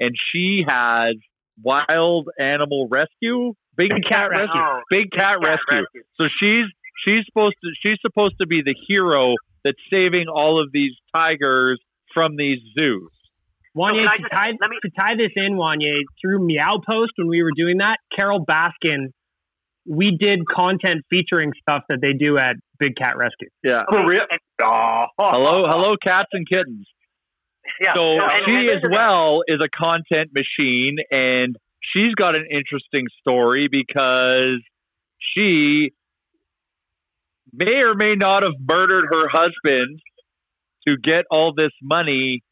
and 0.00 0.10
she 0.32 0.64
has 0.66 1.14
wild 1.62 2.28
animal 2.38 2.88
rescue, 2.90 3.52
big, 3.76 3.90
cat, 4.08 4.30
rescue, 4.30 4.48
Oh, 4.56 4.80
big 4.90 5.10
cat, 5.12 5.36
cat 5.42 5.48
rescue. 5.48 5.84
rescue. 5.84 6.02
So 6.20 6.26
she's 6.42 6.66
she's 7.06 7.24
supposed 7.26 7.54
to 7.62 7.70
she's 7.86 7.98
supposed 8.04 8.34
to 8.40 8.46
be 8.46 8.62
the 8.64 8.74
hero 8.88 9.34
that's 9.64 9.78
saving 9.92 10.26
all 10.28 10.60
of 10.62 10.70
these 10.72 10.92
tigers 11.14 11.80
from 12.12 12.36
these 12.36 12.58
zoos. 12.78 13.10
Wanye, 13.76 14.02
can 14.02 14.08
I 14.08 14.16
to, 14.18 14.28
tie, 14.32 14.52
let 14.60 14.70
me- 14.70 14.78
to 14.82 14.90
tie 14.98 15.16
this 15.16 15.32
in, 15.36 15.54
Wanye, 15.54 15.96
through 16.20 16.44
Meow 16.46 16.78
Post 16.86 17.12
when 17.16 17.26
we 17.28 17.42
were 17.42 17.50
doing 17.56 17.78
that, 17.78 17.96
Carole 18.16 18.44
Baskin, 18.44 19.08
we 19.86 20.16
did 20.18 20.40
content 20.48 21.02
featuring 21.10 21.52
stuff 21.60 21.82
that 21.88 21.98
they 22.00 22.12
do 22.12 22.38
at 22.38 22.56
Big 22.78 22.96
Cat 22.96 23.16
Rescue. 23.16 23.48
Yeah. 23.62 23.82
For 23.90 24.06
real? 24.06 24.22
Oh, 24.62 25.04
Hello, 25.18 25.64
hello, 25.68 25.94
cats 26.04 26.28
and 26.32 26.46
kittens. 26.48 26.86
yeah. 27.82 27.92
So 27.94 28.02
no, 28.16 28.24
and- 28.26 28.42
she 28.46 28.54
and 28.54 28.70
as 28.70 28.82
well 28.90 29.42
is 29.46 29.60
a 29.62 29.68
content 29.68 30.30
machine, 30.34 30.96
and 31.10 31.56
she's 31.94 32.14
got 32.14 32.36
an 32.36 32.46
interesting 32.50 33.06
story 33.20 33.68
because 33.70 34.60
she 35.18 35.92
may 37.52 37.82
or 37.84 37.94
may 37.94 38.14
not 38.14 38.42
have 38.42 38.54
murdered 38.60 39.04
her 39.12 39.28
husband 39.30 40.00
to 40.88 40.96
get 41.02 41.24
all 41.30 41.52
this 41.56 41.72
money 41.82 42.42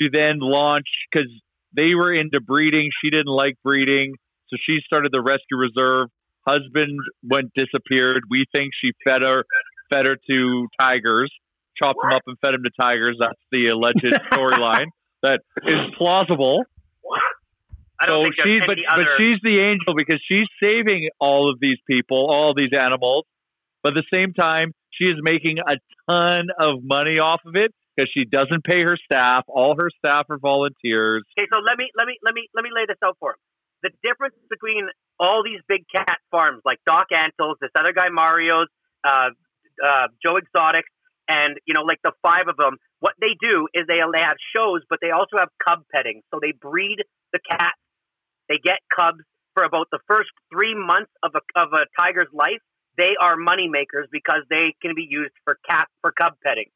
to 0.00 0.08
then 0.12 0.38
launch 0.40 0.86
because 1.10 1.28
they 1.76 1.94
were 1.94 2.12
into 2.12 2.40
breeding. 2.40 2.90
She 3.02 3.10
didn't 3.10 3.26
like 3.32 3.54
breeding, 3.64 4.14
so 4.48 4.56
she 4.68 4.78
started 4.84 5.10
the 5.12 5.22
rescue 5.22 5.56
reserve. 5.56 6.08
Husband 6.46 6.98
went 7.22 7.52
disappeared. 7.54 8.22
We 8.30 8.44
think 8.54 8.72
she 8.80 8.92
fed 9.06 9.22
her 9.22 9.44
fed 9.92 10.06
her 10.08 10.16
to 10.30 10.68
tigers, 10.80 11.30
chopped 11.76 11.98
them 12.02 12.12
up 12.12 12.22
and 12.26 12.36
fed 12.44 12.54
them 12.54 12.64
to 12.64 12.70
tigers. 12.80 13.16
That's 13.20 13.38
the 13.50 13.68
alleged 13.68 14.04
storyline 14.32 14.86
that 15.22 15.40
is 15.64 15.76
plausible. 15.96 16.64
I 18.00 18.06
don't 18.06 18.24
So 18.24 18.30
think 18.30 18.34
she's 18.42 18.62
but, 18.66 18.78
any 18.78 19.04
but 19.04 19.06
she's 19.18 19.38
the 19.42 19.60
angel 19.60 19.94
because 19.96 20.20
she's 20.28 20.48
saving 20.62 21.08
all 21.20 21.50
of 21.50 21.58
these 21.60 21.78
people, 21.88 22.26
all 22.30 22.52
these 22.56 22.72
animals. 22.76 23.26
But 23.82 23.96
at 23.96 24.02
the 24.02 24.16
same 24.16 24.32
time, 24.32 24.72
she 24.90 25.04
is 25.04 25.16
making 25.22 25.58
a 25.58 25.74
ton 26.10 26.48
of 26.58 26.82
money 26.82 27.18
off 27.18 27.40
of 27.46 27.54
it 27.54 27.72
because 27.96 28.10
she 28.16 28.24
doesn't 28.24 28.64
pay 28.64 28.82
her 28.82 28.96
staff. 28.96 29.44
All 29.48 29.76
her 29.80 29.88
staff 30.04 30.26
are 30.30 30.38
volunteers. 30.38 31.22
Okay, 31.38 31.46
so 31.52 31.60
let 31.60 31.78
me 31.78 31.88
let 31.96 32.06
me 32.06 32.18
let 32.24 32.34
me 32.34 32.48
let 32.54 32.62
me 32.62 32.70
lay 32.74 32.86
this 32.88 32.98
out 33.04 33.16
for 33.20 33.30
him. 33.30 33.36
The 33.82 33.90
difference 34.02 34.34
between 34.48 34.88
all 35.18 35.42
these 35.42 35.60
big 35.68 35.84
cat 35.94 36.18
farms 36.30 36.62
like 36.64 36.78
Doc 36.86 37.06
Antles, 37.14 37.58
this 37.60 37.70
other 37.78 37.92
guy 37.92 38.08
Mario's, 38.10 38.68
uh, 39.04 39.30
uh, 39.84 40.08
Joe 40.24 40.38
Exotics, 40.38 40.88
and 41.28 41.58
you 41.66 41.74
know 41.74 41.82
like 41.82 41.98
the 42.04 42.12
five 42.22 42.48
of 42.48 42.56
them. 42.56 42.76
What 43.00 43.14
they 43.20 43.34
do 43.40 43.66
is 43.74 43.86
they 43.86 43.98
they 43.98 44.22
have 44.22 44.36
shows, 44.54 44.82
but 44.88 44.98
they 45.00 45.10
also 45.10 45.38
have 45.38 45.48
cub 45.66 45.82
petting. 45.94 46.22
So 46.32 46.38
they 46.40 46.52
breed 46.52 46.98
the 47.32 47.40
cats. 47.48 47.78
They 48.48 48.58
get 48.62 48.78
cubs 48.94 49.22
for 49.54 49.64
about 49.64 49.88
the 49.90 49.98
first 50.08 50.30
three 50.52 50.74
months 50.74 51.10
of 51.22 51.32
a 51.34 51.42
of 51.58 51.72
a 51.72 51.84
tiger's 51.98 52.30
life. 52.32 52.62
They 52.96 53.16
are 53.20 53.36
money 53.36 53.68
makers 53.68 54.08
because 54.12 54.44
they 54.50 54.74
can 54.82 54.94
be 54.94 55.06
used 55.08 55.32
for 55.44 55.58
cat 55.68 55.88
for 56.02 56.12
cub 56.12 56.34
petting. 56.44 56.68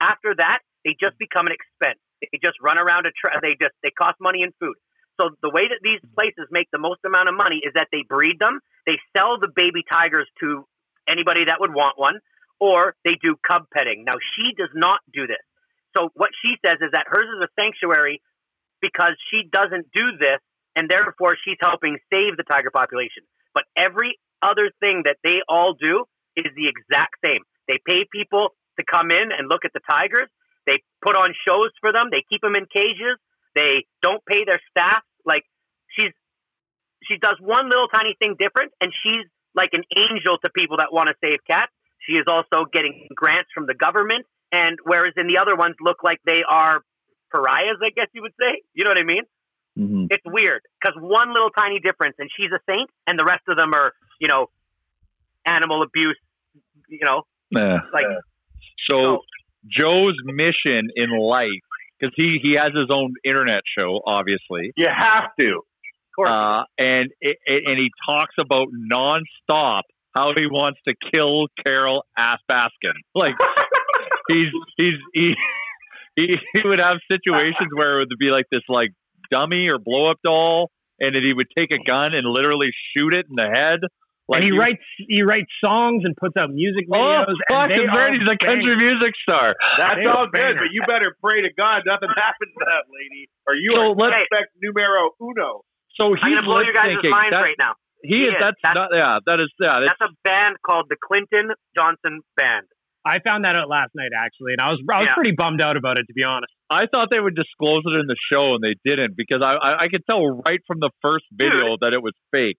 After 0.00 0.34
that, 0.38 0.60
they 0.84 0.96
just 0.98 1.18
become 1.18 1.46
an 1.46 1.52
expense. 1.52 2.00
They 2.20 2.38
just 2.42 2.56
run 2.62 2.78
around 2.78 3.06
a 3.06 3.12
tra- 3.12 3.40
they 3.42 3.56
just 3.60 3.74
they 3.82 3.90
cost 3.90 4.16
money 4.20 4.42
and 4.42 4.52
food. 4.60 4.76
So 5.20 5.30
the 5.42 5.50
way 5.50 5.68
that 5.68 5.80
these 5.82 6.00
places 6.16 6.48
make 6.50 6.68
the 6.72 6.78
most 6.78 7.00
amount 7.04 7.28
of 7.28 7.34
money 7.34 7.60
is 7.64 7.72
that 7.74 7.88
they 7.92 8.04
breed 8.08 8.38
them, 8.38 8.60
they 8.86 8.98
sell 9.16 9.38
the 9.40 9.48
baby 9.54 9.84
tigers 9.90 10.28
to 10.40 10.64
anybody 11.08 11.44
that 11.46 11.60
would 11.60 11.74
want 11.74 11.98
one, 11.98 12.20
or 12.60 12.94
they 13.04 13.16
do 13.22 13.36
cub 13.40 13.64
petting. 13.72 14.04
Now 14.04 14.16
she 14.36 14.52
does 14.56 14.70
not 14.74 15.00
do 15.12 15.26
this. 15.26 15.42
So 15.96 16.10
what 16.14 16.30
she 16.42 16.54
says 16.64 16.78
is 16.80 16.92
that 16.92 17.06
hers 17.08 17.26
is 17.26 17.42
a 17.42 17.50
sanctuary 17.60 18.22
because 18.80 19.16
she 19.30 19.48
doesn't 19.50 19.86
do 19.94 20.16
this, 20.20 20.38
and 20.76 20.88
therefore 20.88 21.36
she's 21.44 21.58
helping 21.60 21.98
save 22.12 22.36
the 22.36 22.44
tiger 22.44 22.70
population. 22.70 23.24
But 23.54 23.64
every 23.76 24.18
other 24.42 24.70
thing 24.80 25.02
that 25.04 25.16
they 25.24 25.42
all 25.48 25.74
do 25.74 26.04
is 26.36 26.46
the 26.54 26.68
exact 26.68 27.16
same. 27.24 27.42
They 27.68 27.78
pay 27.84 28.06
people 28.12 28.50
to 28.78 28.84
come 28.84 29.10
in 29.10 29.32
and 29.36 29.48
look 29.48 29.64
at 29.64 29.72
the 29.72 29.80
tigers. 29.88 30.28
They 30.66 30.82
put 31.02 31.16
on 31.16 31.34
shows 31.46 31.70
for 31.80 31.92
them. 31.92 32.08
They 32.10 32.24
keep 32.28 32.40
them 32.40 32.54
in 32.54 32.66
cages. 32.72 33.18
They 33.54 33.86
don't 34.02 34.24
pay 34.24 34.44
their 34.44 34.60
staff. 34.70 35.02
Like 35.24 35.42
she's 35.96 36.12
she 37.04 37.18
does 37.18 37.36
one 37.40 37.66
little 37.68 37.88
tiny 37.88 38.14
thing 38.18 38.36
different, 38.38 38.72
and 38.80 38.92
she's 39.02 39.26
like 39.54 39.70
an 39.72 39.82
angel 39.96 40.38
to 40.44 40.50
people 40.50 40.78
that 40.78 40.92
want 40.92 41.08
to 41.08 41.14
save 41.22 41.38
cats. 41.46 41.72
She 42.06 42.14
is 42.14 42.24
also 42.28 42.64
getting 42.72 43.08
grants 43.14 43.50
from 43.54 43.66
the 43.66 43.74
government, 43.74 44.26
and 44.52 44.78
whereas 44.84 45.14
in 45.16 45.26
the 45.26 45.38
other 45.40 45.56
ones 45.56 45.74
look 45.80 45.98
like 46.02 46.18
they 46.24 46.42
are 46.48 46.80
pariahs, 47.32 47.78
I 47.84 47.90
guess 47.90 48.06
you 48.12 48.22
would 48.22 48.34
say. 48.40 48.62
You 48.74 48.84
know 48.84 48.90
what 48.90 48.98
I 48.98 49.04
mean? 49.04 49.24
Mm-hmm. 49.78 50.06
It's 50.10 50.24
weird 50.26 50.62
because 50.80 50.96
one 51.00 51.32
little 51.32 51.50
tiny 51.50 51.80
difference, 51.80 52.16
and 52.18 52.28
she's 52.36 52.50
a 52.52 52.60
saint, 52.68 52.90
and 53.06 53.18
the 53.18 53.24
rest 53.24 53.42
of 53.48 53.56
them 53.56 53.72
are, 53.74 53.92
you 54.20 54.28
know, 54.28 54.46
animal 55.46 55.82
abuse. 55.82 56.18
You 56.88 56.98
know, 57.04 57.22
Yeah. 57.50 57.78
like 57.92 58.06
So 58.90 59.20
Joe's 59.70 60.16
mission 60.24 60.90
in 60.96 61.10
life, 61.16 61.69
because 62.00 62.14
he 62.16 62.38
he 62.42 62.52
has 62.52 62.72
his 62.74 62.88
own 62.90 63.14
internet 63.24 63.62
show, 63.78 64.00
obviously. 64.06 64.72
You 64.76 64.86
have 64.88 65.30
to. 65.38 65.60
Uh, 66.26 66.64
and 66.78 67.10
it, 67.20 67.36
it- 67.46 67.62
and 67.66 67.78
he 67.78 67.90
talks 68.08 68.34
about 68.40 68.68
nonstop 68.92 69.82
how 70.14 70.32
he 70.36 70.46
wants 70.46 70.80
to 70.88 70.94
kill 71.14 71.46
Carole 71.64 72.04
Ass 72.18 72.38
Baskin. 72.50 72.94
Like 73.14 73.34
he's 74.28 74.48
he's 74.76 74.94
he, 75.14 75.34
he 76.16 76.34
he 76.54 76.60
would 76.64 76.80
have 76.80 76.96
situations 77.10 77.70
where 77.74 77.98
it 78.00 78.08
would 78.10 78.18
be 78.18 78.30
like 78.30 78.46
this 78.50 78.62
like 78.68 78.90
dummy 79.30 79.68
or 79.70 79.78
blow 79.78 80.10
up 80.10 80.18
doll, 80.24 80.70
and 80.98 81.14
then 81.14 81.22
he 81.22 81.32
would 81.32 81.46
take 81.56 81.70
a 81.72 81.78
gun 81.88 82.14
and 82.14 82.26
literally 82.26 82.70
shoot 82.96 83.14
it 83.14 83.26
in 83.30 83.36
the 83.36 83.48
head. 83.52 83.80
Like 84.30 84.40
and 84.40 84.44
he 84.46 84.54
you- 84.54 84.60
writes 84.62 84.84
he 84.96 85.20
writes 85.26 85.50
songs 85.58 86.06
and 86.06 86.14
puts 86.14 86.38
out 86.38 86.54
music 86.54 86.86
Oh, 86.86 87.02
videos. 87.02 87.34
fuck, 87.50 87.66
and 87.66 87.70
they 87.74 87.82
it's 87.82 87.90
are 87.90 87.98
right. 87.98 88.14
He's 88.14 88.30
a 88.30 88.38
country 88.38 88.76
music 88.78 89.12
star. 89.26 89.50
That's 89.76 89.98
They 89.98 90.06
all 90.06 90.30
good, 90.30 90.54
bangers. 90.54 90.62
but 90.62 90.70
you 90.70 90.82
better 90.86 91.10
pray 91.18 91.42
to 91.42 91.50
God 91.58 91.82
nothing 91.84 92.14
happens 92.16 92.52
to 92.54 92.64
that 92.70 92.86
lady, 92.94 93.26
or 93.50 93.58
you 93.58 93.74
So 93.74 93.90
are 93.90 93.94
let's- 93.98 94.22
suspect 94.30 94.54
numero 94.62 95.10
uno. 95.20 95.66
So 95.98 96.14
I'm 96.14 96.22
he's 96.22 96.38
gonna 96.38 96.46
blow 96.46 96.62
your 96.62 96.72
guys' 96.72 96.94
thinking 96.94 97.10
minds 97.10 97.34
that- 97.34 97.42
right 97.42 97.58
now. 97.58 97.74
He 98.02 98.22
is. 98.22 98.28
is. 98.32 98.34
That's, 98.40 98.56
That's- 98.62 98.78
not. 98.80 98.96
Yeah. 98.96 99.18
That 99.26 99.40
is. 99.44 99.50
Yeah. 99.60 99.80
That's, 99.84 99.92
That's 99.98 100.12
a 100.12 100.14
band 100.24 100.56
called 100.64 100.86
the 100.88 100.96
Clinton 100.96 101.50
Johnson 101.76 102.22
Band. 102.38 102.64
I 103.04 103.18
found 103.26 103.44
that 103.44 103.56
out 103.56 103.68
last 103.68 103.92
night 103.96 104.12
actually, 104.16 104.52
and 104.52 104.60
I 104.60 104.70
was 104.72 104.80
I 104.92 104.98
was 105.00 105.06
Yeah. 105.08 105.14
pretty 105.16 105.32
bummed 105.36 105.60
out 105.60 105.76
about 105.76 105.98
it 105.98 106.04
to 106.06 106.12
be 106.14 106.22
honest. 106.24 106.52
I 106.70 106.84
thought 106.86 107.08
they 107.10 107.18
would 107.20 107.34
disclose 107.34 107.82
it 107.84 107.96
in 107.98 108.06
the 108.06 108.16
show, 108.32 108.54
and 108.54 108.62
they 108.62 108.76
didn't 108.84 109.16
because 109.16 109.40
I 109.42 109.52
I, 109.56 109.70
I 109.84 109.88
could 109.88 110.04
tell 110.08 110.20
right 110.46 110.60
from 110.66 110.80
the 110.80 110.90
first 111.02 111.24
video 111.32 111.76
that 111.80 111.92
it 111.92 112.00
was 112.02 112.12
fake. 112.32 112.56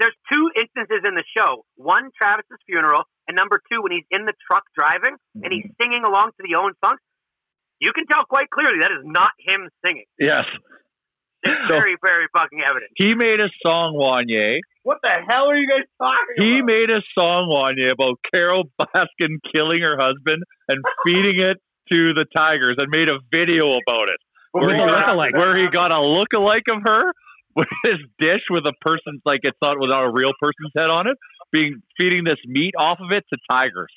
There's 0.00 0.16
two 0.32 0.48
instances 0.56 1.04
in 1.04 1.12
the 1.14 1.24
show. 1.36 1.68
One, 1.76 2.08
Travis's 2.16 2.56
funeral, 2.64 3.04
and 3.28 3.36
number 3.36 3.60
two, 3.70 3.84
when 3.84 3.92
he's 3.92 4.08
in 4.10 4.24
the 4.24 4.32
truck 4.48 4.64
driving 4.72 5.14
and 5.36 5.52
he's 5.52 5.68
mm-hmm. 5.68 5.76
singing 5.76 6.02
along 6.08 6.32
to 6.34 6.42
the 6.42 6.56
own 6.56 6.72
songs. 6.82 6.98
You 7.80 7.92
can 7.92 8.04
tell 8.08 8.24
quite 8.24 8.48
clearly 8.48 8.80
that 8.80 8.92
is 8.92 9.04
not 9.04 9.30
him 9.38 9.68
singing. 9.84 10.08
Yes. 10.18 10.44
It's 11.42 11.56
So- 11.68 11.76
very, 11.76 11.96
very 12.02 12.26
fucking 12.36 12.60
evident. 12.64 12.92
He 12.96 13.14
made 13.14 13.40
a 13.40 13.48
song, 13.64 13.96
Wanye. 13.96 14.60
What 14.82 14.98
the 15.02 15.12
hell 15.28 15.48
are 15.48 15.56
you 15.56 15.68
guys 15.68 15.84
talking 16.00 16.36
He 16.36 16.44
about? 16.44 16.56
He 16.56 16.62
made 16.62 16.90
a 16.90 17.00
song, 17.16 17.48
Wanye, 17.52 17.92
about 17.92 18.16
Carole 18.32 18.64
Baskin 18.80 19.36
killing 19.54 19.80
her 19.80 19.96
husband 20.00 20.44
and 20.68 20.78
feeding 21.04 21.40
it 21.40 21.56
to 21.92 22.14
the 22.14 22.24
tigers, 22.36 22.76
and 22.78 22.88
made 22.88 23.08
a 23.08 23.18
video 23.34 23.66
about 23.66 24.08
it. 24.08 24.20
Where 24.52 24.64
he, 24.64 24.72
With 24.72 24.82
a 24.82 24.86
got, 24.86 25.16
lookalike. 25.16 25.38
where 25.38 25.58
he 25.58 25.68
got 25.68 25.92
a 25.92 25.98
lookalike 25.98 26.68
of 26.70 26.82
her 26.86 27.12
with 27.56 27.68
this 27.84 27.98
dish 28.18 28.42
with 28.50 28.64
a 28.66 28.72
person's 28.80 29.22
like 29.24 29.40
it's 29.42 29.58
not 29.62 29.78
without 29.78 30.04
a 30.04 30.12
real 30.12 30.32
person's 30.40 30.72
head 30.76 30.90
on 30.90 31.08
it, 31.08 31.16
being 31.52 31.82
feeding 31.98 32.24
this 32.24 32.38
meat 32.46 32.74
off 32.78 32.98
of 33.00 33.10
it 33.10 33.24
to 33.32 33.38
tigers. 33.50 33.92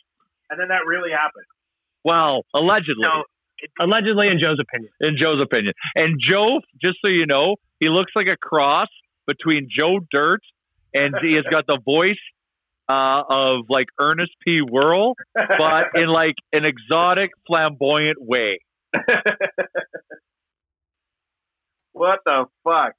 And 0.49 0.59
then 0.59 0.67
that 0.69 0.85
really 0.87 1.11
happened. 1.11 1.45
Well, 2.03 2.45
allegedly. 2.53 3.03
So 3.03 3.23
Allegedly, 3.79 4.27
in 4.27 4.39
Joe's 4.43 4.59
opinion. 4.59 4.91
in 4.99 5.15
Joe's 5.19 5.41
opinion. 5.41 5.73
And 5.95 6.19
Joe, 6.19 6.59
just 6.83 6.97
so 7.05 7.11
you 7.11 7.25
know, 7.25 7.55
he 7.79 7.87
looks 7.87 8.11
like 8.15 8.27
a 8.27 8.35
cross 8.35 8.89
between 9.25 9.69
Joe 9.71 9.99
Dirt 10.11 10.41
and 10.93 11.15
he 11.21 11.35
has 11.35 11.43
got 11.49 11.65
the 11.65 11.79
voice 11.83 12.19
uh, 12.89 13.23
of 13.29 13.65
like 13.69 13.87
Ernest 13.99 14.31
P. 14.45 14.61
Worrell, 14.61 15.15
but 15.33 15.87
in 15.95 16.07
like 16.07 16.35
an 16.51 16.65
exotic, 16.65 17.31
flamboyant 17.47 18.17
way. 18.19 18.59
what 21.93 22.19
the 22.25 22.45
fuck? 22.63 22.93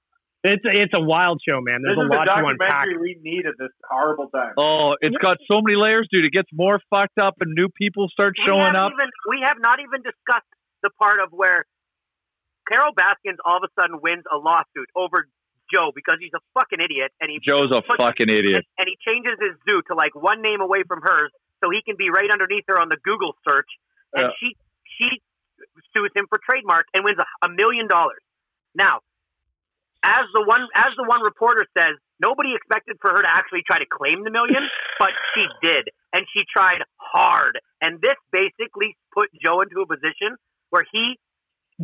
It's 0.44 0.60
a, 0.64 0.72
it's 0.76 0.92
a 0.94 1.00
wild 1.00 1.40
show, 1.40 1.60
man. 1.64 1.80
There's 1.80 1.96
this 1.96 2.04
a 2.04 2.06
is 2.06 2.10
the 2.12 2.16
lot 2.20 2.28
to 2.28 2.36
unpack. 2.36 2.84
documentary 2.84 3.00
we 3.00 3.16
need 3.24 3.46
at 3.48 3.56
this 3.58 3.72
horrible 3.88 4.28
time. 4.28 4.52
Oh, 4.60 4.92
it's 5.00 5.16
got 5.16 5.38
so 5.50 5.64
many 5.64 5.72
layers, 5.80 6.06
dude. 6.12 6.24
It 6.28 6.32
gets 6.36 6.48
more 6.52 6.78
fucked 6.92 7.16
up, 7.16 7.40
and 7.40 7.56
new 7.56 7.68
people 7.72 8.08
start 8.12 8.36
we 8.36 8.44
showing 8.44 8.60
haven't 8.76 8.76
up. 8.76 8.92
Even, 8.92 9.08
we 9.32 9.40
have 9.42 9.56
not 9.58 9.80
even 9.80 10.04
discussed 10.04 10.46
the 10.84 10.90
part 11.00 11.16
of 11.24 11.32
where 11.32 11.64
Carole 12.68 12.92
Baskins 12.92 13.40
all 13.44 13.56
of 13.56 13.64
a 13.64 13.72
sudden 13.80 14.00
wins 14.04 14.24
a 14.28 14.36
lawsuit 14.36 14.88
over 14.94 15.24
Joe 15.72 15.92
because 15.96 16.20
he's 16.20 16.32
a 16.36 16.44
fucking 16.52 16.80
idiot 16.80 17.08
and 17.24 17.32
he 17.32 17.40
Joe's 17.40 17.72
a 17.72 17.80
puts- 17.80 17.96
fucking 17.96 18.28
idiot. 18.28 18.68
and 18.76 18.84
he 18.84 19.00
changes 19.00 19.40
his 19.40 19.56
zoo 19.64 19.80
to 19.88 19.96
like 19.96 20.12
one 20.12 20.42
name 20.44 20.60
away 20.60 20.84
from 20.86 21.00
hers 21.00 21.32
so 21.64 21.72
he 21.72 21.80
can 21.80 21.96
be 21.96 22.12
right 22.12 22.28
underneath 22.28 22.64
her 22.68 22.76
on 22.76 22.88
the 22.92 23.00
Google 23.00 23.32
search 23.48 23.68
and 24.12 24.28
Yeah. 24.28 24.36
she 24.40 24.56
she 25.00 25.08
sues 25.96 26.12
him 26.14 26.26
for 26.28 26.36
trademark 26.44 26.84
and 26.92 27.00
wins 27.04 27.16
a, 27.18 27.24
a 27.46 27.48
million 27.48 27.88
dollars. 27.88 28.20
Now, 28.76 29.00
as 30.04 30.28
the 30.36 30.44
one 30.44 30.68
as 30.76 30.92
the 30.96 31.04
one 31.08 31.24
reporter 31.24 31.64
says, 31.76 31.96
nobody 32.20 32.52
expected 32.54 33.00
for 33.00 33.10
her 33.10 33.22
to 33.24 33.28
actually 33.28 33.64
try 33.66 33.78
to 33.80 33.88
claim 33.88 34.22
the 34.22 34.30
million, 34.30 34.60
but 35.00 35.10
she 35.34 35.48
did, 35.64 35.88
and 36.12 36.28
she 36.36 36.44
tried 36.44 36.84
hard. 37.00 37.58
And 37.80 38.00
this 38.00 38.20
basically 38.30 38.96
put 39.12 39.32
Joe 39.40 39.64
into 39.64 39.80
a 39.80 39.88
position 39.88 40.36
where 40.68 40.84
he 40.92 41.16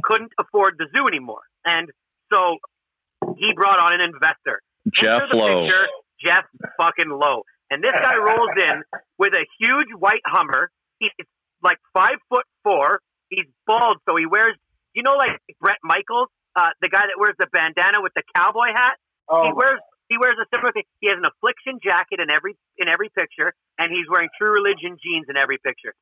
couldn't 0.04 0.32
afford 0.38 0.76
the 0.78 0.86
zoo 0.94 1.08
anymore, 1.08 1.42
and 1.64 1.88
so 2.32 2.60
he 3.36 3.52
brought 3.56 3.80
on 3.80 3.96
an 3.96 4.00
investor. 4.04 4.60
Jeff 4.92 5.32
Enter 5.32 5.36
Lowe. 5.36 5.58
picture, 5.58 5.86
Jeff 6.22 6.44
fucking 6.76 7.10
Lowe. 7.10 7.42
And 7.70 7.82
this 7.82 7.92
guy 7.92 8.16
rolls 8.16 8.50
in 8.56 8.82
with 9.18 9.32
a 9.34 9.46
huge 9.60 9.88
white 9.96 10.22
Hummer. 10.26 10.70
He's 10.98 11.10
like 11.62 11.78
five 11.94 12.18
foot 12.28 12.44
four. 12.64 13.00
He's 13.28 13.46
bald, 13.66 13.98
so 14.08 14.16
he 14.16 14.26
wears, 14.26 14.56
you 14.92 15.04
know, 15.04 15.14
like 15.14 15.38
Bret 15.60 15.78
Michaels, 15.84 16.28
uh, 16.56 16.70
the 16.82 16.88
guy 16.88 17.06
that 17.06 17.16
wears 17.18 17.36
the 17.38 17.46
bandana 17.52 18.02
with 18.02 18.12
the 18.14 18.22
cowboy 18.34 18.72
hat. 18.74 18.96
Oh, 19.28 19.44
he 19.46 19.52
wears 19.54 19.80
he 20.08 20.18
wears 20.18 20.34
a 20.42 20.46
similar 20.54 20.72
thing. 20.72 20.82
He 21.00 21.06
has 21.08 21.18
an 21.18 21.24
affliction 21.26 21.78
jacket 21.82 22.18
in 22.18 22.30
every 22.30 22.56
in 22.78 22.88
every 22.88 23.10
picture, 23.14 23.54
and 23.78 23.90
he's 23.92 24.06
wearing 24.10 24.28
True 24.38 24.52
Religion 24.52 24.98
jeans 24.98 25.26
in 25.30 25.36
every 25.36 25.58
picture. 25.58 25.94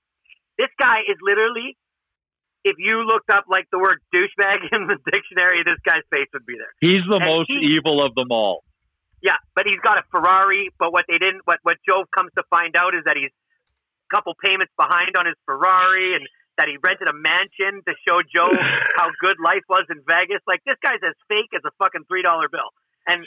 This 0.57 0.73
guy 0.81 1.05
is 1.07 1.17
literally, 1.23 1.77
if 2.65 2.77
you 2.79 3.05
looked 3.07 3.31
up 3.31 3.45
like 3.49 3.69
the 3.71 3.79
word 3.79 4.01
douchebag 4.15 4.65
in 4.73 4.89
the 4.89 4.97
dictionary, 5.13 5.63
this 5.65 5.79
guy's 5.85 6.03
face 6.11 6.27
would 6.33 6.47
be 6.47 6.57
there. 6.57 6.73
He's 6.81 7.05
the 7.09 7.21
And 7.21 7.27
most 7.29 7.47
he- 7.53 7.77
evil 7.77 8.03
of 8.03 8.15
them 8.15 8.29
all. 8.33 8.65
Yeah, 9.21 9.37
but 9.55 9.67
he's 9.67 9.81
got 9.83 9.99
a 9.99 10.03
Ferrari. 10.11 10.71
But 10.79 10.93
what 10.93 11.05
they 11.09 11.19
didn't, 11.19 11.43
what 11.45 11.59
what 11.63 11.77
Joe 11.87 12.05
comes 12.17 12.31
to 12.39 12.45
find 12.51 12.77
out 12.77 12.95
is 12.95 13.03
that 13.05 13.17
he's 13.19 13.31
a 13.31 14.09
couple 14.15 14.33
payments 14.43 14.73
behind 14.79 15.13
on 15.19 15.27
his 15.27 15.35
Ferrari, 15.45 16.15
and 16.17 16.25
that 16.59 16.67
he 16.69 16.77
rented 16.83 17.09
a 17.09 17.15
mansion 17.17 17.81
to 17.87 17.93
show 18.07 18.21
Joe 18.27 18.51
how 18.99 19.09
good 19.23 19.39
life 19.39 19.65
was 19.71 19.87
in 19.89 20.03
Vegas. 20.07 20.43
Like 20.47 20.61
this 20.67 20.77
guy's 20.83 21.01
as 21.07 21.15
fake 21.31 21.51
as 21.55 21.63
a 21.65 21.73
fucking 21.79 22.05
three 22.11 22.23
dollar 22.23 22.51
bill, 22.51 22.69
and 23.07 23.23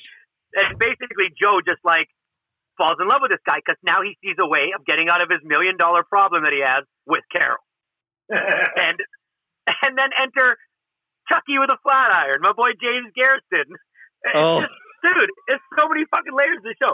and 0.55 0.77
basically 0.77 1.31
Joe 1.39 1.63
just 1.65 1.79
like 1.83 2.07
falls 2.77 2.99
in 2.99 3.07
love 3.07 3.23
with 3.23 3.31
this 3.31 3.43
guy 3.47 3.57
because 3.63 3.79
now 3.83 4.03
he 4.03 4.15
sees 4.23 4.35
a 4.39 4.47
way 4.47 4.75
of 4.75 4.85
getting 4.85 5.07
out 5.09 5.21
of 5.23 5.29
his 5.31 5.39
million 5.43 5.75
dollar 5.79 6.03
problem 6.03 6.43
that 6.43 6.53
he 6.53 6.61
has 6.61 6.83
with 7.07 7.23
Carole, 7.31 7.63
and 8.29 8.99
and 9.83 9.97
then 9.97 10.11
enter 10.19 10.57
Chucky 11.31 11.55
with 11.59 11.71
a 11.71 11.79
flat 11.83 12.11
iron, 12.11 12.43
my 12.43 12.51
boy 12.53 12.75
James 12.81 13.09
Garretson. 13.17 13.71
It's 14.23 14.35
Oh. 14.35 14.61
just- 14.61 14.73
dude, 15.01 15.31
it's 15.47 15.63
so 15.79 15.87
many 15.89 16.05
fucking 16.13 16.33
layers 16.33 16.61
to 16.61 16.69
the 16.69 16.75
show. 16.77 16.93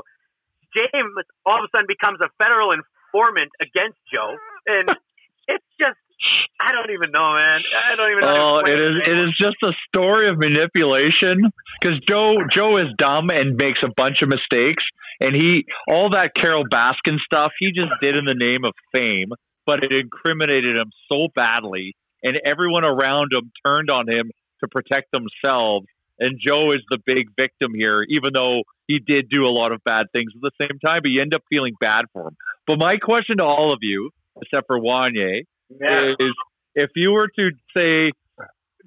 James 0.76 1.12
all 1.46 1.60
of 1.60 1.66
a 1.66 1.70
sudden 1.76 1.88
becomes 1.88 2.20
a 2.24 2.30
federal 2.42 2.72
informant 2.72 3.52
against 3.60 3.98
Joe, 4.14 4.36
and 4.68 4.88
it's 5.48 5.66
just 5.82 6.00
I 6.60 6.72
don't 6.72 6.92
even 6.92 7.12
know, 7.12 7.34
man. 7.34 7.60
I 7.62 7.96
don't 7.96 8.12
even 8.12 8.22
know. 8.22 8.38
Oh, 8.42 8.60
it 8.60 8.80
is 8.80 8.92
it 9.06 9.18
is 9.18 9.34
just 9.40 9.58
a 9.64 9.72
story 9.88 10.30
of 10.30 10.38
manipulation 10.38 11.52
because 11.80 12.00
Joe 12.08 12.38
Joe 12.52 12.78
is 12.78 12.88
dumb 12.98 13.30
and 13.30 13.56
makes 13.56 13.80
a 13.84 13.90
bunch 13.96 14.22
of 14.22 14.30
mistakes, 14.30 14.84
and 15.20 15.36
he 15.36 15.66
all 15.88 16.10
that 16.12 16.32
Carole 16.36 16.66
Baskin 16.72 17.18
stuff 17.24 17.52
he 17.60 17.72
just 17.72 17.92
did 18.02 18.16
in 18.16 18.26
the 18.26 18.36
name 18.36 18.64
of 18.66 18.74
fame, 18.92 19.30
but 19.66 19.84
it 19.84 19.94
incriminated 19.94 20.78
him 20.78 20.92
so 21.12 21.28
badly, 21.36 21.96
and 22.24 22.38
everyone 22.44 22.86
around 22.86 23.32
him 23.34 23.52
turned 23.66 23.90
on 23.90 24.10
him 24.10 24.32
to 24.62 24.68
protect 24.68 25.12
themselves. 25.12 25.86
And 26.20 26.40
Joe 26.44 26.72
is 26.72 26.82
the 26.90 26.98
big 27.06 27.28
victim 27.40 27.74
here, 27.76 28.04
even 28.10 28.32
though 28.34 28.64
he 28.88 28.98
did 28.98 29.30
do 29.30 29.46
a 29.46 29.54
lot 29.54 29.72
of 29.72 29.84
bad 29.86 30.08
things 30.16 30.32
at 30.36 30.42
the 30.42 30.50
same 30.60 30.80
time. 30.84 31.02
But 31.04 31.12
you 31.12 31.22
end 31.22 31.36
up 31.36 31.44
feeling 31.48 31.76
bad 31.80 32.06
for 32.12 32.30
him. 32.30 32.36
But 32.66 32.80
my 32.80 32.98
question 32.98 33.38
to 33.38 33.46
all 33.46 33.72
of 33.72 33.80
you, 33.84 34.10
except 34.42 34.66
for 34.66 34.80
Wanye, 34.80 35.44
Yeah. 35.70 36.14
is 36.20 36.34
if 36.76 36.92
you 36.96 37.12
were 37.12 37.28
to 37.28 37.50
say 37.76 38.12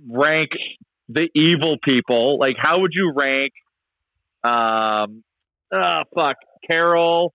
rank 0.08 0.50
the 1.08 1.28
evil 1.34 1.76
people, 1.82 2.38
like 2.38 2.56
how 2.58 2.80
would 2.80 2.92
you 2.94 3.12
rank 3.14 3.52
um 4.42 5.22
uh 5.72 6.04
fuck 6.14 6.36
Carole, 6.68 7.34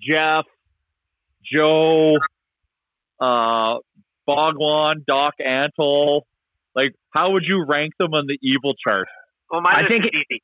Jeff, 0.00 0.44
Joe, 1.44 2.16
uh, 3.20 3.76
Bhagavan, 4.28 5.04
Doc 5.06 5.34
Antle. 5.40 6.22
Like, 6.74 6.94
how 7.10 7.32
would 7.32 7.44
you 7.46 7.64
rank 7.66 7.94
them 7.98 8.12
on 8.12 8.26
the 8.26 8.38
evil 8.42 8.74
chart? 8.86 9.08
Well, 9.50 9.60
my 9.62 9.72
I 9.72 9.80
list 9.82 9.90
think 9.90 10.04
is 10.04 10.10
easy. 10.30 10.42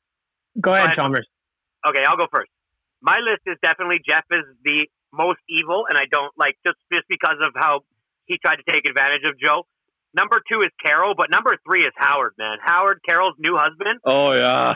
Go 0.59 0.71
ahead, 0.71 0.87
Fine. 0.87 0.95
Chalmers. 0.95 1.27
Okay, 1.87 2.03
I'll 2.07 2.17
go 2.17 2.27
first. 2.31 2.49
My 3.01 3.19
list 3.19 3.41
is 3.45 3.57
definitely 3.61 3.99
Jeff 4.07 4.23
is 4.31 4.45
the 4.63 4.87
most 5.11 5.39
evil, 5.49 5.85
and 5.89 5.97
I 5.97 6.05
don't 6.09 6.31
like 6.37 6.55
just 6.65 6.77
just 6.91 7.05
because 7.09 7.37
of 7.41 7.51
how 7.55 7.81
he 8.25 8.37
tried 8.43 8.57
to 8.57 8.63
take 8.71 8.87
advantage 8.87 9.23
of 9.25 9.39
Joe. 9.39 9.63
Number 10.13 10.41
two 10.49 10.61
is 10.61 10.69
Carole, 10.83 11.15
but 11.17 11.29
number 11.31 11.57
three 11.65 11.81
is 11.81 11.91
Howard. 11.95 12.33
Man, 12.37 12.57
Howard, 12.63 12.99
Carole's 13.07 13.35
new 13.39 13.55
husband. 13.57 13.99
Oh 14.05 14.33
yeah, 14.33 14.75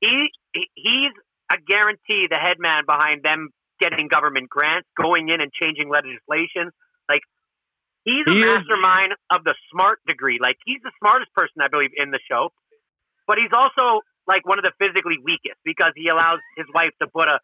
He 0.00 0.30
he- 0.54 0.70
he's 0.74 1.12
a 1.52 1.56
guarantee 1.60 2.26
the 2.30 2.36
head 2.38 2.56
man 2.58 2.84
behind 2.86 3.22
them 3.22 3.48
getting 3.80 4.08
government 4.08 4.48
grants, 4.48 4.88
going 5.00 5.28
in 5.28 5.40
and 5.40 5.52
changing 5.52 5.88
legislation. 5.88 6.70
Like 7.08 7.20
he's 8.04 8.26
a 8.26 8.32
He 8.32 8.38
is- 8.40 8.44
mastermind 8.44 9.14
of 9.30 9.44
the 9.44 9.54
smart 9.70 10.00
degree. 10.06 10.38
Like 10.40 10.56
he's 10.64 10.80
the 10.82 10.92
smartest 10.98 11.32
person 11.34 11.60
I 11.62 11.68
believe 11.68 11.90
in 11.96 12.10
the 12.10 12.20
show, 12.30 12.50
but 13.26 13.38
he's 13.38 13.52
also 13.52 14.00
like 14.26 14.46
one 14.46 14.58
of 14.58 14.64
the 14.64 14.72
physically 14.78 15.16
weakest 15.22 15.56
because 15.64 15.92
he 15.96 16.08
allows 16.08 16.40
his 16.56 16.66
wife 16.74 16.92
to 17.02 17.08
put 17.08 17.28
a 17.28 17.38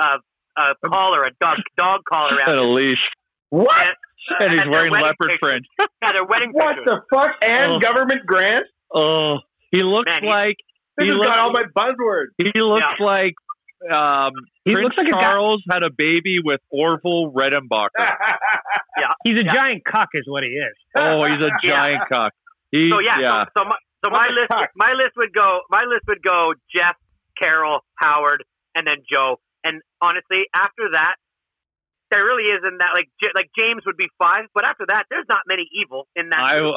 a, 0.00 0.18
a 0.56 0.74
collar, 0.88 1.22
a 1.22 1.30
dog 1.40 1.58
dog 1.76 2.00
collar 2.10 2.40
and 2.40 2.58
a 2.66 2.70
leash, 2.70 3.04
What? 3.52 3.76
And, 4.40 4.40
and 4.40 4.60
he's 4.60 4.68
wearing 4.70 4.92
leopard 4.92 5.36
pictures. 5.36 5.38
print. 5.42 5.66
Yeah, 6.02 6.12
their 6.12 6.24
wedding 6.24 6.50
What 6.52 6.76
pictures. 6.76 6.86
the 6.86 7.16
fuck? 7.16 7.30
And 7.44 7.74
Oh. 7.74 7.78
government 7.78 8.24
grants? 8.26 8.68
Oh, 8.92 9.38
he 9.70 9.82
looks 9.82 10.10
Man, 10.10 10.24
like 10.24 10.56
This 10.96 11.04
he 11.04 11.08
has 11.08 11.14
looks, 11.16 11.26
got 11.28 11.38
all 11.38 11.52
my 11.52 11.64
buzzwords. 11.76 12.32
he 12.38 12.50
looks 12.60 12.98
like 13.00 13.34
um, 13.92 14.30
He 14.64 14.72
Prince 14.74 14.84
looks 14.84 14.96
like 14.96 15.08
a 15.08 15.12
Charles 15.20 15.62
had 15.70 15.82
a 15.82 15.90
baby 15.90 16.38
with 16.44 16.60
Orville 16.70 17.32
Redenbacher. 17.32 17.88
yeah, 17.98 19.12
He's 19.24 19.38
a 19.40 19.44
Yeah. 19.44 19.52
giant 19.52 19.82
cuck, 19.84 20.08
is 20.14 20.24
what 20.26 20.42
he 20.44 20.50
is. 20.50 20.74
oh, 20.96 21.24
he's 21.26 21.44
a 21.44 21.50
Yeah. 21.62 21.70
giant 21.70 22.02
cock. 22.12 22.32
He, 22.70 22.90
So 22.90 23.00
yeah, 23.00 23.18
yeah. 23.20 23.44
So, 23.56 23.62
so 23.62 23.64
my 23.64 23.76
so 24.04 24.10
my 24.10 24.28
list 24.28 24.48
fuck? 24.50 24.70
my 24.76 24.92
list 24.92 25.12
would 25.16 25.32
go 25.34 25.60
my 25.70 25.82
list 25.84 26.02
would 26.08 26.22
go 26.22 26.54
Jeff, 26.74 26.96
Carole, 27.40 27.80
Howard, 27.96 28.44
and 28.74 28.86
then 28.86 28.96
Joe. 29.10 29.36
And 29.64 29.80
honestly, 30.00 30.44
after 30.54 30.90
that, 30.92 31.14
there 32.12 32.22
really 32.24 32.44
isn't 32.52 32.78
that 32.78 32.92
like 32.94 33.08
J- 33.22 33.32
like 33.34 33.48
James 33.58 33.82
would 33.86 33.96
be 33.96 34.08
five, 34.20 34.44
but 34.54 34.64
after 34.68 34.84
that, 34.88 35.04
there's 35.10 35.24
not 35.28 35.40
many 35.48 35.64
evil 35.72 36.06
in 36.14 36.28
that. 36.28 36.40
I 36.44 36.58
group. 36.58 36.74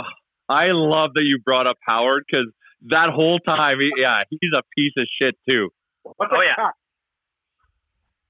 I 0.47 0.65
love 0.71 1.11
that 1.15 1.23
you 1.25 1.39
brought 1.43 1.67
up 1.67 1.77
Howard 1.87 2.23
because 2.25 2.47
that 2.87 3.09
whole 3.13 3.39
time, 3.39 3.77
he, 3.79 3.91
yeah, 4.01 4.23
he's 4.29 4.51
a 4.55 4.61
piece 4.77 4.93
of 4.97 5.05
shit 5.21 5.35
too. 5.49 5.69
What's 6.03 6.31
Oh, 6.33 6.41
yeah. 6.41 6.55
cock? 6.55 6.73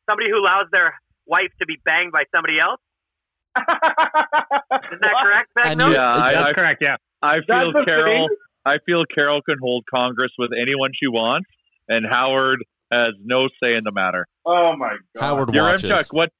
Somebody 0.09 0.31
who 0.31 0.39
allows 0.39 0.65
their 0.71 0.93
wife 1.25 1.51
to 1.59 1.65
be 1.65 1.75
banged 1.83 2.11
by 2.11 2.23
somebody 2.33 2.59
else. 2.59 2.79
Isn't 3.57 5.01
that 5.01 5.15
correct? 5.23 5.49
Ben? 5.55 5.67
And 5.71 5.77
No? 5.79 5.91
Yeah, 5.91 6.07
I, 6.09 6.33
That's 6.33 6.45
I, 6.45 6.53
correct, 6.53 6.81
yeah. 6.81 6.95
I 7.21 7.35
feel 7.47 7.73
That's 7.73 7.85
Carole. 7.85 8.29
I 8.65 8.75
feel 8.85 9.03
Carole 9.15 9.41
can 9.41 9.57
hold 9.61 9.83
Congress 9.93 10.31
with 10.37 10.51
anyone 10.59 10.91
she 10.99 11.07
wants, 11.07 11.47
and 11.87 12.05
Howard 12.09 12.63
has 12.91 13.09
no 13.23 13.47
say 13.63 13.75
in 13.75 13.83
the 13.83 13.91
matter. 13.91 14.25
Oh 14.45 14.75
my 14.77 14.95
god. 15.15 15.21
Howard 15.21 15.53
Your 15.53 15.63
watches. 15.65 15.89
Chuck, 15.89 16.07
what? 16.11 16.31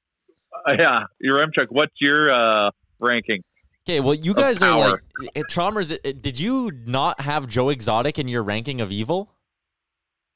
Yeah, 0.80 1.04
your 1.20 1.46
Chuck, 1.52 1.68
what's 1.70 1.94
your 2.00 2.32
uh, 2.32 2.72
ranking? 3.00 3.44
Okay, 3.88 4.00
well, 4.00 4.16
you 4.16 4.34
guys 4.34 4.64
are 4.64 4.72
power. 4.72 5.02
like 5.20 5.30
it, 5.36 5.48
Chalmers. 5.48 5.92
It, 5.92 6.02
it- 6.04 6.22
did 6.22 6.40
you 6.40 6.72
not 6.86 7.22
have 7.22 7.48
Joe 7.48 7.70
Exotic 7.70 8.18
in 8.18 8.28
your 8.28 8.42
ranking 8.42 8.82
of 8.82 8.92
evil? 8.92 9.32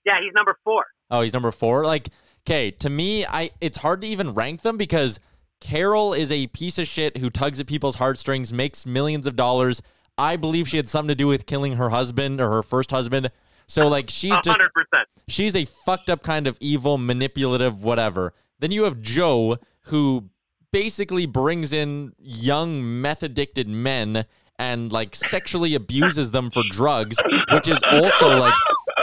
Yeah, 0.05 0.17
he's 0.21 0.33
number 0.35 0.55
four. 0.63 0.85
Oh, 1.09 1.21
he's 1.21 1.33
number 1.33 1.51
four. 1.51 1.83
Like, 1.85 2.09
okay, 2.47 2.69
to 2.71 2.89
me, 2.89 3.25
I 3.25 3.49
it's 3.59 3.79
hard 3.79 4.01
to 4.01 4.07
even 4.07 4.33
rank 4.33 4.61
them 4.61 4.77
because 4.77 5.19
Carole 5.59 6.13
is 6.13 6.31
a 6.31 6.47
piece 6.47 6.77
of 6.77 6.87
shit 6.87 7.17
who 7.17 7.29
tugs 7.29 7.59
at 7.59 7.67
people's 7.67 7.95
heartstrings, 7.95 8.53
makes 8.53 8.85
millions 8.85 9.25
of 9.25 9.35
dollars. 9.35 9.81
I 10.17 10.35
believe 10.35 10.67
she 10.67 10.77
had 10.77 10.89
something 10.89 11.09
to 11.09 11.15
do 11.15 11.27
with 11.27 11.45
killing 11.45 11.77
her 11.77 11.89
husband 11.89 12.39
or 12.39 12.49
her 12.51 12.63
first 12.63 12.91
husband. 12.91 13.31
So 13.67 13.87
like 13.87 14.09
she's 14.09 14.31
just 14.41 14.47
hundred 14.47 14.71
percent. 14.73 15.07
she's 15.27 15.55
a 15.55 15.65
fucked 15.65 16.09
up 16.09 16.23
kind 16.23 16.47
of 16.47 16.57
evil, 16.59 16.97
manipulative, 16.97 17.83
whatever. 17.83 18.33
Then 18.59 18.71
you 18.71 18.83
have 18.83 19.01
Joe, 19.01 19.57
who 19.83 20.29
basically 20.71 21.25
brings 21.25 21.73
in 21.73 22.13
young 22.19 23.01
meth 23.01 23.23
addicted 23.23 23.67
men 23.67 24.25
and 24.57 24.91
like 24.91 25.15
sexually 25.15 25.73
abuses 25.73 26.31
them 26.31 26.51
for 26.51 26.61
drugs, 26.69 27.17
which 27.53 27.67
is 27.67 27.79
also 27.91 28.37
like 28.37 28.53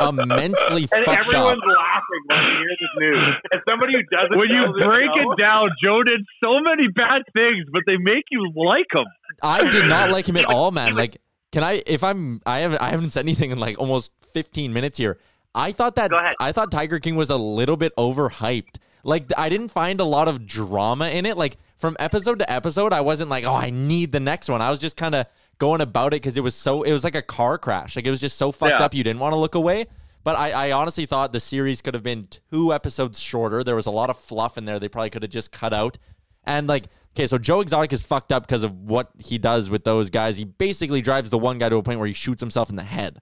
immensely 0.00 0.82
And 0.92 1.04
fucked 1.04 1.08
up. 1.08 1.26
everyone's 1.26 1.62
laughing 1.76 2.22
when 2.26 2.42
you 2.44 2.50
hear 2.50 2.76
this 2.78 2.90
news. 3.24 3.34
As 3.54 3.60
somebody 3.68 3.94
who 3.94 4.02
doesn't 4.16 4.36
When 4.38 4.48
you 4.50 4.56
know 4.60 4.72
this 4.76 4.84
break 4.84 5.10
show, 5.16 5.32
it 5.32 5.38
down, 5.38 5.68
Joe 5.82 6.02
did 6.02 6.20
so 6.44 6.60
many 6.60 6.88
bad 6.88 7.22
things, 7.36 7.64
but 7.72 7.82
they 7.86 7.96
make 7.96 8.24
you 8.30 8.52
like 8.54 8.86
him. 8.92 9.06
I 9.42 9.68
did 9.68 9.86
not 9.86 10.10
like 10.16 10.28
him 10.28 10.36
at 10.36 10.44
all, 10.44 10.70
man. 10.70 10.94
Like, 10.94 11.16
can 11.52 11.64
I? 11.64 11.82
If 11.86 12.04
I'm, 12.04 12.42
I 12.44 12.58
haven't, 12.60 12.82
I 12.82 12.90
haven't 12.90 13.12
said 13.12 13.24
anything 13.24 13.50
in 13.50 13.58
like 13.58 13.78
almost 13.78 14.12
15 14.32 14.72
minutes 14.72 14.98
here. 14.98 15.18
I 15.54 15.72
thought 15.72 15.94
that 15.94 16.10
Go 16.10 16.18
ahead. 16.18 16.34
I 16.38 16.52
thought 16.52 16.70
Tiger 16.70 16.98
King 17.00 17.16
was 17.16 17.30
a 17.30 17.36
little 17.36 17.78
bit 17.78 17.94
overhyped. 17.96 18.76
Like, 19.06 19.30
I 19.38 19.48
didn't 19.48 19.68
find 19.68 20.00
a 20.00 20.04
lot 20.04 20.28
of 20.28 20.46
drama 20.46 21.08
in 21.08 21.26
it. 21.26 21.36
Like 21.36 21.56
from 21.76 21.96
episode 22.00 22.40
to 22.40 22.50
episode, 22.50 22.92
I 22.92 23.00
wasn't 23.02 23.30
like, 23.30 23.44
oh, 23.44 23.54
I 23.54 23.70
need 23.70 24.12
the 24.12 24.20
next 24.20 24.48
one. 24.48 24.60
I 24.60 24.70
was 24.70 24.80
just 24.80 24.96
kind 24.96 25.14
of 25.14 25.26
going 25.58 25.80
about 25.80 26.08
it 26.12 26.16
because 26.22 26.36
it 26.36 26.42
was 26.42 26.54
so. 26.54 26.82
It 26.82 26.92
was 26.92 27.04
like 27.04 27.14
a 27.14 27.22
car 27.22 27.56
crash. 27.58 27.96
Like 27.96 28.06
it 28.06 28.10
was 28.10 28.20
just 28.20 28.36
so 28.36 28.52
fucked 28.52 28.80
Yeah. 28.80 28.84
up. 28.84 28.94
You 28.94 29.04
didn't 29.04 29.20
want 29.20 29.32
to 29.32 29.36
look 29.36 29.54
away. 29.54 29.86
But 30.24 30.36
I, 30.36 30.50
I 30.50 30.72
honestly 30.72 31.06
thought 31.06 31.32
the 31.32 31.38
series 31.38 31.80
could 31.80 31.94
have 31.94 32.02
been 32.02 32.26
two 32.50 32.74
episodes 32.74 33.20
shorter. 33.20 33.62
There 33.62 33.76
was 33.76 33.86
a 33.86 33.92
lot 33.92 34.10
of 34.10 34.18
fluff 34.18 34.58
in 34.58 34.64
there. 34.64 34.80
They 34.80 34.88
probably 34.88 35.10
could 35.10 35.22
have 35.22 35.30
just 35.30 35.52
cut 35.52 35.72
out. 35.72 35.98
And 36.42 36.66
like, 36.66 36.86
okay, 37.14 37.28
so 37.28 37.38
Joe 37.38 37.60
Exotic 37.60 37.92
is 37.92 38.02
fucked 38.02 38.32
up 38.32 38.44
because 38.44 38.64
of 38.64 38.72
what 38.72 39.10
he 39.18 39.38
does 39.38 39.70
with 39.70 39.84
those 39.84 40.10
guys. 40.10 40.36
He 40.36 40.44
basically 40.44 41.00
drives 41.00 41.30
the 41.30 41.38
one 41.38 41.58
guy 41.58 41.68
to 41.68 41.76
a 41.76 41.82
point 41.84 42.00
where 42.00 42.08
he 42.08 42.12
shoots 42.12 42.40
himself 42.40 42.70
in 42.70 42.76
the 42.76 42.82
head. 42.82 43.20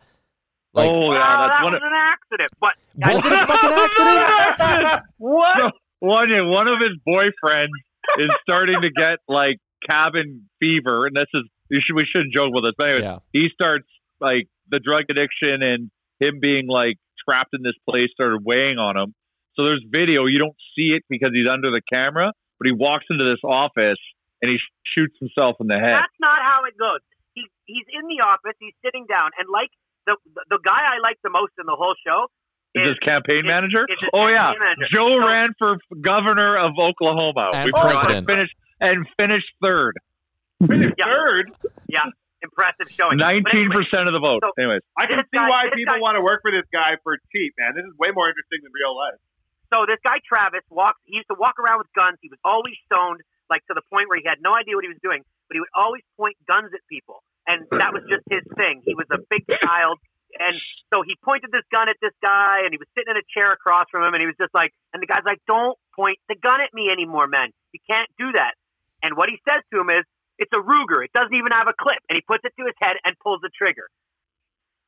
Like, 0.74 0.90
oh 0.90 1.12
yeah, 1.12 1.22
oh, 1.22 1.38
that's 1.46 1.56
that 1.56 1.62
one 1.62 1.72
was 1.72 1.82
of 1.82 1.87
an 1.87 1.98
accident. 1.98 2.50
But 2.60 2.74
was 2.98 3.24
it 3.24 3.32
a 3.32 3.46
fucking 3.46 3.70
accident? 3.78 5.02
what? 5.18 5.72
One 6.00 6.28
one 6.50 6.68
of 6.68 6.78
his 6.80 6.98
boyfriends 7.06 7.72
is 8.18 8.28
starting 8.42 8.82
to 8.82 8.90
get 8.90 9.18
like 9.28 9.58
cabin 9.88 10.48
fever, 10.60 11.06
and 11.06 11.16
this 11.16 11.30
is 11.32 11.44
you 11.70 11.80
should 11.84 11.96
we 11.96 12.04
shouldn't 12.04 12.34
joke 12.34 12.52
with 12.52 12.64
this, 12.64 12.74
but 12.76 12.87
anyways, 12.88 13.04
Yeah. 13.04 13.18
he 13.32 13.48
starts 13.54 13.87
like 14.20 14.48
the 14.68 14.80
drug 14.80 15.04
addiction 15.10 15.62
and 15.62 15.90
him 16.20 16.40
being 16.40 16.66
like 16.68 16.96
trapped 17.28 17.54
in 17.54 17.62
this 17.62 17.76
place 17.88 18.08
started 18.12 18.42
weighing 18.44 18.78
on 18.78 18.96
him. 18.96 19.14
So 19.56 19.64
there's 19.64 19.84
video, 19.88 20.26
you 20.26 20.38
don't 20.38 20.56
see 20.76 20.92
it 20.94 21.04
because 21.08 21.30
he's 21.32 21.48
under 21.48 21.70
the 21.70 21.80
camera, 21.92 22.32
but 22.58 22.66
he 22.66 22.72
walks 22.72 23.06
into 23.08 23.24
this 23.24 23.40
office 23.44 24.00
and 24.42 24.50
he 24.50 24.58
shoots 24.96 25.14
himself 25.20 25.56
in 25.60 25.68
the 25.68 25.78
head. 25.78 25.94
That's 25.96 26.20
not 26.20 26.38
how 26.44 26.64
it 26.66 26.74
goes. 26.76 27.00
He, 27.34 27.46
he's 27.64 27.87
in 27.94 28.06
the 28.08 28.24
office. 28.26 28.58
He's 28.60 28.74
sitting 28.84 29.06
down, 29.06 29.30
and 29.38 29.48
like 29.48 29.70
the 30.07 30.17
the 30.51 30.59
guy 30.64 30.81
I 30.83 30.99
like 31.03 31.19
the 31.23 31.31
most 31.31 31.53
in 31.59 31.67
the 31.67 31.77
whole 31.77 31.95
show 32.07 32.27
Is 32.75 32.88
his 32.90 32.99
campaign 33.01 33.45
is- 33.47 33.51
manager? 33.51 33.85
is 33.88 33.97
his 34.01 34.11
oh 34.12 34.29
yeah, 34.29 34.53
manager. 34.59 34.87
Joe 34.93 35.21
So- 35.21 35.29
ran 35.29 35.55
for 35.59 35.77
governor 36.01 36.57
of 36.59 36.73
Oklahoma. 36.79 37.51
And 37.55 37.67
We 37.67 37.71
forgot 37.73 37.90
to 37.90 37.97
president. 38.25 38.29
finish 38.31 38.51
and 38.81 39.07
finished 39.19 39.51
third. 39.62 39.95
Yeah. 40.61 40.90
third. 41.05 41.51
Yeah, 41.88 42.07
impressive 42.43 42.88
showing. 42.90 43.19
But 43.19 43.27
Nineteen 43.27 43.69
anyway, 43.69 43.85
percent 43.85 44.09
of 44.09 44.14
the 44.14 44.21
vote. 44.23 44.40
so- 44.43 44.53
Anyways, 44.59 44.83
I 44.97 45.07
can 45.07 45.19
see 45.29 45.37
guy- 45.38 45.49
why 45.49 45.69
people 45.75 45.95
guy- 45.95 46.01
want 46.01 46.17
to 46.17 46.23
work 46.25 46.40
for 46.43 46.51
this 46.51 46.64
guy 46.73 46.97
for 47.03 47.17
cheap, 47.33 47.53
man. 47.59 47.75
This 47.77 47.85
is 47.85 47.95
way 47.99 48.11
more 48.14 48.29
interesting 48.29 48.61
than 48.62 48.73
real 48.73 48.97
life. 48.97 49.21
So 49.73 49.85
this 49.87 49.99
guy 50.05 50.21
Travis 50.27 50.62
walks. 50.71 51.01
He 51.05 51.17
used 51.17 51.29
to 51.29 51.37
walk 51.38 51.59
around 51.59 51.79
with 51.79 51.93
guns. 51.95 52.19
He 52.23 52.29
was 52.29 52.38
always 52.45 52.75
stoned, 52.87 53.21
like 53.51 53.67
to 53.67 53.75
the 53.75 53.83
point 53.93 54.09
where 54.09 54.19
he 54.19 54.25
had 54.27 54.38
no 54.40 54.55
idea 54.55 54.77
what 54.77 54.85
he 54.85 54.93
was 54.93 55.01
doing. 55.03 55.25
But 55.49 55.55
he 55.57 55.61
would 55.61 55.75
always 55.75 56.03
point 56.17 56.37
guns 56.47 56.73
at 56.73 56.81
people, 56.88 57.23
and 57.46 57.64
that 57.76 57.92
was 57.92 58.02
just 58.11 58.24
his 58.30 58.42
thing. 58.57 58.83
He 58.85 58.94
was 58.94 59.07
a 59.12 59.18
big 59.30 59.44
child, 59.62 59.98
and 60.38 60.57
so 60.92 61.02
he 61.07 61.14
pointed 61.24 61.50
this 61.52 61.64
gun 61.70 61.88
at 61.88 61.96
this 62.00 62.14
guy, 62.25 62.64
and 62.64 62.73
he 62.73 62.79
was 62.79 62.88
sitting 62.96 63.12
in 63.12 63.19
a 63.21 63.27
chair 63.37 63.52
across 63.52 63.87
from 63.90 64.02
him, 64.04 64.14
and 64.14 64.21
he 64.21 64.27
was 64.29 64.38
just 64.40 64.54
like, 64.54 64.73
and 64.92 65.02
the 65.02 65.06
guy's 65.06 65.25
like, 65.27 65.40
"Don't 65.46 65.77
point 65.94 66.19
the 66.29 66.37
gun 66.37 66.60
at 66.60 66.73
me 66.73 66.88
anymore, 66.90 67.27
man. 67.29 67.50
You 67.73 67.81
can't 67.88 68.08
do 68.19 68.33
that." 68.35 68.54
And 69.02 69.16
what 69.16 69.29
he 69.29 69.37
says 69.48 69.60
to 69.73 69.81
him 69.81 69.90
is, 69.90 70.04
"It's 70.38 70.52
a 70.56 70.62
Ruger. 70.62 71.04
It 71.04 71.12
doesn't 71.12 71.35
even 71.35 71.52
have 71.52 71.69
a 71.69 71.77
clip," 71.77 72.00
and 72.08 72.16
he 72.16 72.23
puts 72.27 72.44
it 72.44 72.52
to 72.58 72.64
his 72.64 72.75
head 72.81 72.96
and 73.04 73.12
pulls 73.21 73.40
the 73.44 73.50
trigger. 73.52 73.87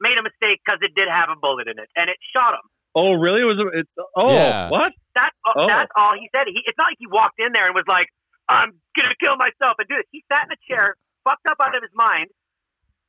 Made 0.01 0.18
a 0.18 0.22
mistake 0.22 0.61
because 0.64 0.81
it 0.85 0.93
did 0.95 1.09
have 1.09 1.28
a 1.33 1.37
bullet 1.41 1.68
in 1.68 1.78
it, 1.78 1.89
and 1.97 2.09
it 2.11 2.16
shot 2.37 2.53
him. 2.55 2.66
oh 2.97 3.12
really? 3.16 3.45
Was 3.45 3.57
it? 3.61 3.85
It's, 3.85 3.93
oh 4.16 4.33
Yeah. 4.33 4.68
what? 4.68 4.93
That's 5.14 5.37
uh, 5.49 5.53
Oh. 5.57 5.66
that's 5.68 5.93
all 5.97 6.12
he 6.16 6.28
said. 6.37 6.45
He 6.49 6.61
it's 6.64 6.76
not 6.76 6.89
like 6.93 7.01
he 7.01 7.07
walked 7.09 7.39
in 7.41 7.53
there 7.53 7.66
and 7.66 7.74
was 7.74 7.89
like, 7.89 8.09
"I'm 8.49 8.72
gonna 8.97 9.14
kill 9.20 9.37
myself 9.37 9.76
and 9.81 9.89
do 9.89 9.97
this." 9.97 10.09
He 10.12 10.24
sat 10.33 10.45
in 10.49 10.53
a 10.53 10.61
chair, 10.68 10.97
fucked 11.24 11.47
up 11.49 11.57
out 11.61 11.76
of 11.76 11.81
his 11.83 11.93
mind, 11.95 12.28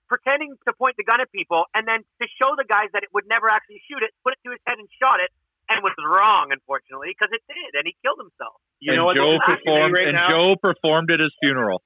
pretending 0.09 0.55
to 0.67 0.73
point 0.73 0.95
the 0.97 1.03
gun 1.03 1.21
at 1.21 1.31
people, 1.31 1.65
and 1.75 1.87
then 1.87 2.03
to 2.21 2.25
show 2.41 2.55
the 2.57 2.65
guys 2.67 2.89
that 2.93 3.03
it 3.03 3.09
would 3.13 3.27
never 3.27 3.47
actually 3.51 3.81
shoot 3.89 4.01
it, 4.03 4.11
put 4.23 4.33
it 4.33 4.39
to 4.45 4.51
his 4.51 4.59
head 4.65 4.77
and 4.79 4.87
shot 5.01 5.19
it, 5.19 5.29
and 5.69 5.83
was 5.83 5.93
wrong, 5.99 6.49
unfortunately, 6.51 7.09
because 7.11 7.29
it 7.35 7.43
did, 7.47 7.75
and 7.77 7.83
he 7.85 7.95
killed 8.03 8.19
himself. 8.19 8.55
You 8.79 8.93
and 8.93 8.99
know 8.99 9.05
what? 9.05 9.17
Joe 9.17 9.31
this 9.31 9.35
is 9.35 9.41
happening 9.45 9.63
performed. 9.67 9.93
right 9.99 10.07
and 10.07 10.15
now? 10.15 10.29
Joe 10.31 10.55
performed 10.61 11.11
at 11.11 11.19
his 11.19 11.33
funeral. 11.43 11.81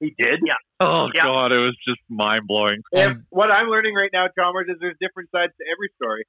he 0.00 0.14
did. 0.18 0.40
Yeah. 0.46 0.54
Oh 0.80 1.08
Yeah. 1.14 1.22
God, 1.24 1.50
it 1.52 1.58
was 1.58 1.76
just 1.86 2.00
mind 2.08 2.42
blowing. 2.46 2.82
And 2.92 3.02
And- 3.10 3.24
what 3.30 3.50
I'm 3.50 3.66
learning 3.68 3.94
right 3.94 4.10
now, 4.12 4.26
Chalmers, 4.38 4.66
is 4.68 4.76
there's 4.80 4.96
different 5.00 5.30
sides 5.30 5.52
to 5.58 5.64
every 5.72 5.90
story. 6.00 6.24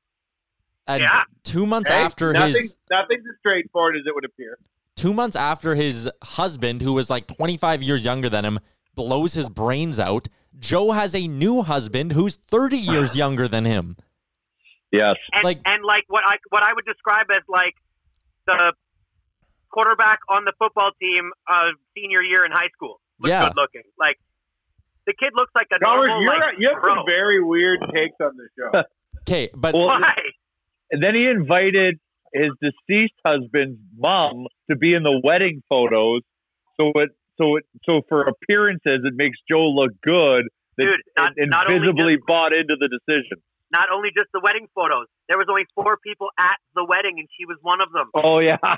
And 0.88 1.02
Yeah. 1.04 1.24
two 1.44 1.68
months 1.68 1.90
Hey, 1.90 1.96
after 2.02 2.34
nothing, 2.34 2.54
his 2.64 2.76
nothing's 2.90 3.26
as 3.30 3.38
straightforward 3.40 3.96
as 3.96 4.04
it 4.08 4.16
would 4.16 4.26
appear. 4.26 4.58
two 4.96 5.14
months 5.14 5.36
after 5.36 5.76
his 5.76 6.10
husband, 6.24 6.82
who 6.82 6.94
was 6.94 7.10
like 7.12 7.28
25 7.28 7.84
years 7.84 8.04
younger 8.04 8.28
than 8.28 8.44
him, 8.44 8.60
blows 8.96 9.34
his 9.34 9.50
brains 9.50 10.00
out, 10.00 10.28
Joe 10.58 10.92
has 10.92 11.14
a 11.16 11.28
new 11.28 11.62
husband 11.62 12.14
who's 12.14 12.36
30 12.38 12.78
years 12.78 13.16
younger 13.16 13.48
than 13.48 13.66
him. 13.66 13.98
Yes. 14.92 15.16
and 15.34 15.44
Like- 15.44 15.62
and 15.66 15.84
like 15.84 16.06
what 16.08 16.24
I 16.26 16.38
what 16.50 16.64
I 16.64 16.74
would 16.74 16.86
describe 16.86 17.28
as 17.32 17.44
like 17.48 17.76
the 18.48 18.74
quarterback 19.72 20.20
on 20.30 20.46
the 20.46 20.54
football 20.58 20.92
team 21.00 21.32
uh, 21.48 21.70
senior 21.96 22.24
year 22.24 22.44
in 22.46 22.52
high 22.52 22.70
school. 22.74 23.00
Looks 23.20 23.30
Yeah. 23.30 23.48
good 23.50 23.56
looking. 23.58 23.84
Like 24.00 24.18
the 25.06 25.14
kid 25.14 25.30
looks 25.36 25.52
like 25.56 25.68
a 25.72 25.78
Howard, 25.86 26.08
normal 26.08 26.24
you're, 26.24 26.34
like 26.40 26.56
you 26.58 26.70
have 26.74 26.82
pro. 26.82 26.96
some 26.96 27.04
very 27.08 27.44
weird 27.44 27.80
takes 27.94 28.16
on 28.22 28.36
the 28.38 28.48
show. 28.58 28.84
Okay, 29.28 29.50
but 29.54 29.76
Well, 29.76 29.88
Why? 29.88 30.14
And 30.92 31.04
then 31.04 31.14
he 31.14 31.28
invited 31.28 32.00
his 32.34 32.50
deceased 32.62 33.14
husband's 33.26 33.80
mom 33.96 34.48
to 34.72 34.76
be 34.76 34.96
in 34.96 35.04
the 35.04 35.20
wedding 35.24 35.62
photos. 35.70 36.22
So 36.80 36.92
it 36.96 37.10
so 37.40 37.56
it 37.58 37.66
so 37.88 38.02
for 38.10 38.22
appearances 38.24 39.02
it 39.04 39.14
makes 39.16 39.38
Joe 39.50 39.68
look 39.70 39.92
good 40.02 40.44
that 40.78 40.86
Dude, 40.86 40.96
not- 41.18 41.34
and 41.38 41.50
not 41.50 41.68
only 41.70 41.80
visibly 41.80 42.16
just- 42.16 42.28
bought 42.28 42.54
into 42.54 42.76
the 42.80 42.88
decision. 42.88 43.42
Not 43.72 43.90
only 43.94 44.10
just 44.18 44.30
the 44.34 44.40
wedding 44.44 44.68
photos. 44.74 45.06
There 45.28 45.38
was 45.38 45.46
only 45.48 45.66
four 45.76 45.98
people 46.04 46.30
at 46.40 46.58
the 46.74 46.84
wedding, 46.84 47.20
and 47.20 47.28
she 47.38 47.46
was 47.46 47.58
one 47.62 47.82
of 47.82 47.92
them. 47.92 48.10
Oh 48.16 48.40
yeah. 48.42 48.58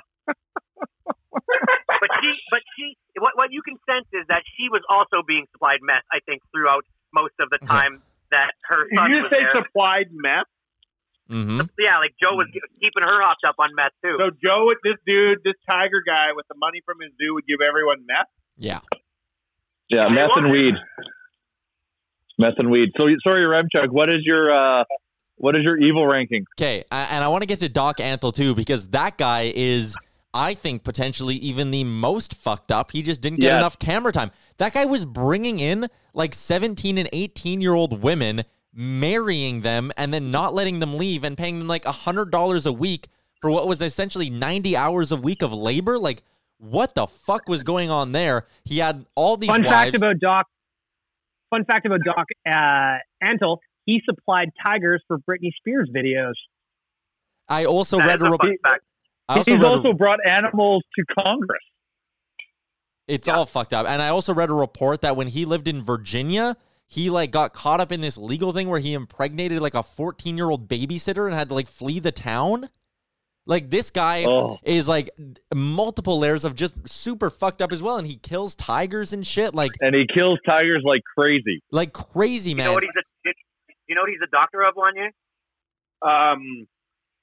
But 1.32 2.10
she, 2.20 2.30
but 2.50 2.60
she, 2.76 2.96
what 3.18 3.32
what 3.36 3.48
you 3.52 3.62
can 3.62 3.76
sense 3.88 4.06
is 4.12 4.26
that 4.28 4.42
she 4.58 4.68
was 4.68 4.82
also 4.90 5.22
being 5.26 5.46
supplied 5.52 5.78
meth. 5.82 6.02
I 6.12 6.18
think 6.26 6.42
throughout 6.52 6.84
most 7.14 7.34
of 7.40 7.48
the 7.50 7.58
time 7.64 8.02
that 8.32 8.52
her 8.68 8.88
Did 8.90 8.98
son 8.98 9.10
you 9.12 9.22
was 9.22 9.30
say 9.32 9.38
there. 9.40 9.54
supplied 9.54 10.08
meth? 10.12 10.50
Mm-hmm. 11.30 11.60
Yeah, 11.78 11.98
like 12.02 12.12
Joe 12.20 12.34
was 12.34 12.48
keeping 12.82 13.02
her 13.06 13.22
hopped 13.22 13.44
up 13.46 13.54
on 13.58 13.70
meth 13.76 13.94
too. 14.02 14.18
So 14.20 14.30
Joe, 14.44 14.68
this 14.82 14.98
dude, 15.06 15.38
this 15.44 15.54
tiger 15.70 16.02
guy 16.04 16.34
with 16.34 16.46
the 16.48 16.58
money 16.58 16.82
from 16.84 16.98
his 17.00 17.12
zoo 17.16 17.34
would 17.34 17.46
give 17.46 17.60
everyone 17.62 18.04
meth. 18.06 18.28
Yeah. 18.56 18.80
Yeah, 19.88 20.08
Yeah, 20.08 20.14
meth 20.14 20.36
and 20.36 20.50
weed. 20.52 20.74
Meth 22.38 22.54
and 22.58 22.70
weed. 22.70 22.90
So 22.98 23.06
sorry, 23.26 23.46
Remchuk, 23.46 23.90
what 23.90 24.08
is 24.08 24.20
your 24.24 24.50
uh 24.50 24.84
what 25.36 25.56
is 25.56 25.64
your 25.64 25.78
evil 25.78 26.06
ranking? 26.06 26.44
Okay, 26.58 26.84
and 26.90 27.22
I 27.24 27.28
want 27.28 27.42
to 27.42 27.46
get 27.46 27.58
to 27.60 27.68
Doc 27.68 27.98
Antle 27.98 28.34
too 28.34 28.54
because 28.54 28.86
that 28.88 29.18
guy 29.18 29.52
is, 29.54 29.96
I 30.32 30.54
think, 30.54 30.84
potentially 30.84 31.34
even 31.36 31.70
the 31.72 31.82
most 31.84 32.34
fucked 32.34 32.70
up. 32.70 32.92
He 32.92 33.02
just 33.02 33.20
didn't 33.20 33.40
get 33.40 33.48
Yes. 33.48 33.56
enough 33.58 33.78
camera 33.78 34.12
time. 34.12 34.30
That 34.58 34.72
guy 34.72 34.84
was 34.84 35.04
bringing 35.04 35.58
in 35.60 35.88
like 36.14 36.34
17 36.34 36.96
and 36.96 37.08
18 37.12 37.60
year 37.60 37.74
old 37.74 38.02
women, 38.02 38.44
marrying 38.72 39.62
them, 39.62 39.90
and 39.96 40.14
then 40.14 40.30
not 40.30 40.54
letting 40.54 40.78
them 40.78 40.96
leave 40.96 41.24
and 41.24 41.36
paying 41.36 41.58
them 41.58 41.68
like 41.68 41.84
$100 41.84 42.66
a 42.66 42.72
week 42.72 43.08
for 43.40 43.50
what 43.50 43.66
was 43.66 43.82
essentially 43.82 44.30
90 44.30 44.76
hours 44.76 45.10
a 45.10 45.16
week 45.16 45.42
of 45.42 45.52
labor. 45.52 45.98
Like, 45.98 46.22
what 46.62 46.94
the 46.94 47.06
fuck 47.08 47.48
was 47.48 47.64
going 47.64 47.90
on 47.90 48.12
there? 48.12 48.46
He 48.64 48.78
had 48.78 49.04
all 49.16 49.36
these 49.36 49.50
Fun 49.50 49.62
wives. 49.64 49.72
fact 49.90 49.96
about 49.96 50.20
Doc. 50.20 50.46
Fun 51.50 51.64
fact 51.64 51.86
about 51.86 52.00
Doc 52.04 52.26
uh, 52.46 52.98
Antle. 53.28 53.58
He 53.84 54.00
supplied 54.08 54.50
tigers 54.64 55.02
for 55.08 55.18
Britney 55.18 55.50
Spears 55.58 55.90
videos. 55.94 56.34
I 57.48 57.64
also 57.64 57.98
That 57.98 58.06
read 58.06 58.22
a 58.22 58.30
report. 58.30 58.56
Also 59.28 59.50
He's 59.50 59.60
read 59.60 59.66
a- 59.66 59.68
also 59.68 59.92
brought 59.92 60.20
animals 60.24 60.84
to 60.96 61.04
Congress. 61.24 61.60
It's 63.08 63.26
all 63.26 63.44
fucked 63.44 63.74
up. 63.74 63.86
And 63.86 64.00
I 64.00 64.08
also 64.08 64.32
read 64.32 64.48
a 64.50 64.54
report 64.54 65.00
that 65.02 65.16
when 65.16 65.26
he 65.26 65.44
lived 65.44 65.66
in 65.66 65.82
Virginia, 65.82 66.56
he 66.88 67.10
like 67.10 67.32
got 67.32 67.52
caught 67.52 67.80
up 67.80 67.90
in 67.90 68.00
this 68.00 68.16
legal 68.16 68.52
thing 68.52 68.68
where 68.68 68.78
he 68.80 68.94
impregnated 68.94 69.60
like 69.60 69.74
a 69.74 69.82
14 69.82 70.36
year 70.36 70.48
old 70.48 70.68
babysitter 70.68 71.26
and 71.26 71.34
had 71.34 71.48
to 71.48 71.54
like 71.54 71.66
flee 71.68 71.98
the 71.98 72.12
town. 72.12 72.68
Like 73.46 73.70
this 73.70 73.90
guy 73.90 74.24
Oh. 74.24 74.58
is 74.62 74.86
like 74.88 75.10
multiple 75.54 76.18
layers 76.18 76.44
of 76.44 76.54
just 76.54 76.74
super 76.88 77.28
fucked 77.30 77.60
up 77.60 77.72
as 77.72 77.82
well, 77.82 77.96
and 77.96 78.06
he 78.06 78.16
kills 78.16 78.54
tigers 78.54 79.12
and 79.12 79.26
shit 79.26 79.54
like 79.54 79.72
And 79.80 79.94
he 79.94 80.06
kills 80.06 80.38
tigers 80.48 80.82
like 80.84 81.02
crazy. 81.18 81.60
like 81.72 81.92
crazy 81.92 82.54
man. 82.54 82.64
You 82.64 82.66
man. 82.66 82.66
know 82.70 82.74
what 82.74 82.82
he's 82.84 83.02
a, 83.26 83.32
you 83.88 83.94
know 83.96 84.02
what 84.02 84.10
he's 84.10 84.20
a 84.22 84.30
doctor 84.30 84.62
of, 84.62 84.74
Wanye? 84.76 85.08
Um, 86.02 86.66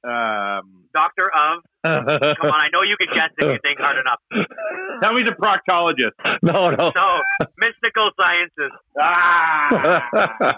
um, 0.03 0.85
Doctor 0.93 1.29
of. 1.33 1.63
Come 1.85 2.51
on, 2.51 2.61
I 2.61 2.67
know 2.73 2.81
you 2.83 2.95
can 2.99 3.13
guess 3.15 3.29
if 3.37 3.53
you 3.53 3.59
think 3.65 3.79
hard 3.79 3.97
enough. 3.97 4.19
tell 5.01 5.13
me 5.13 5.21
he's 5.21 5.29
a 5.29 5.33
proctologist. 5.41 6.11
no, 6.41 6.67
no. 6.69 6.91
So, 6.97 7.19
mystical 7.57 8.09
sciences. 8.19 8.71
Ah, 9.01 9.69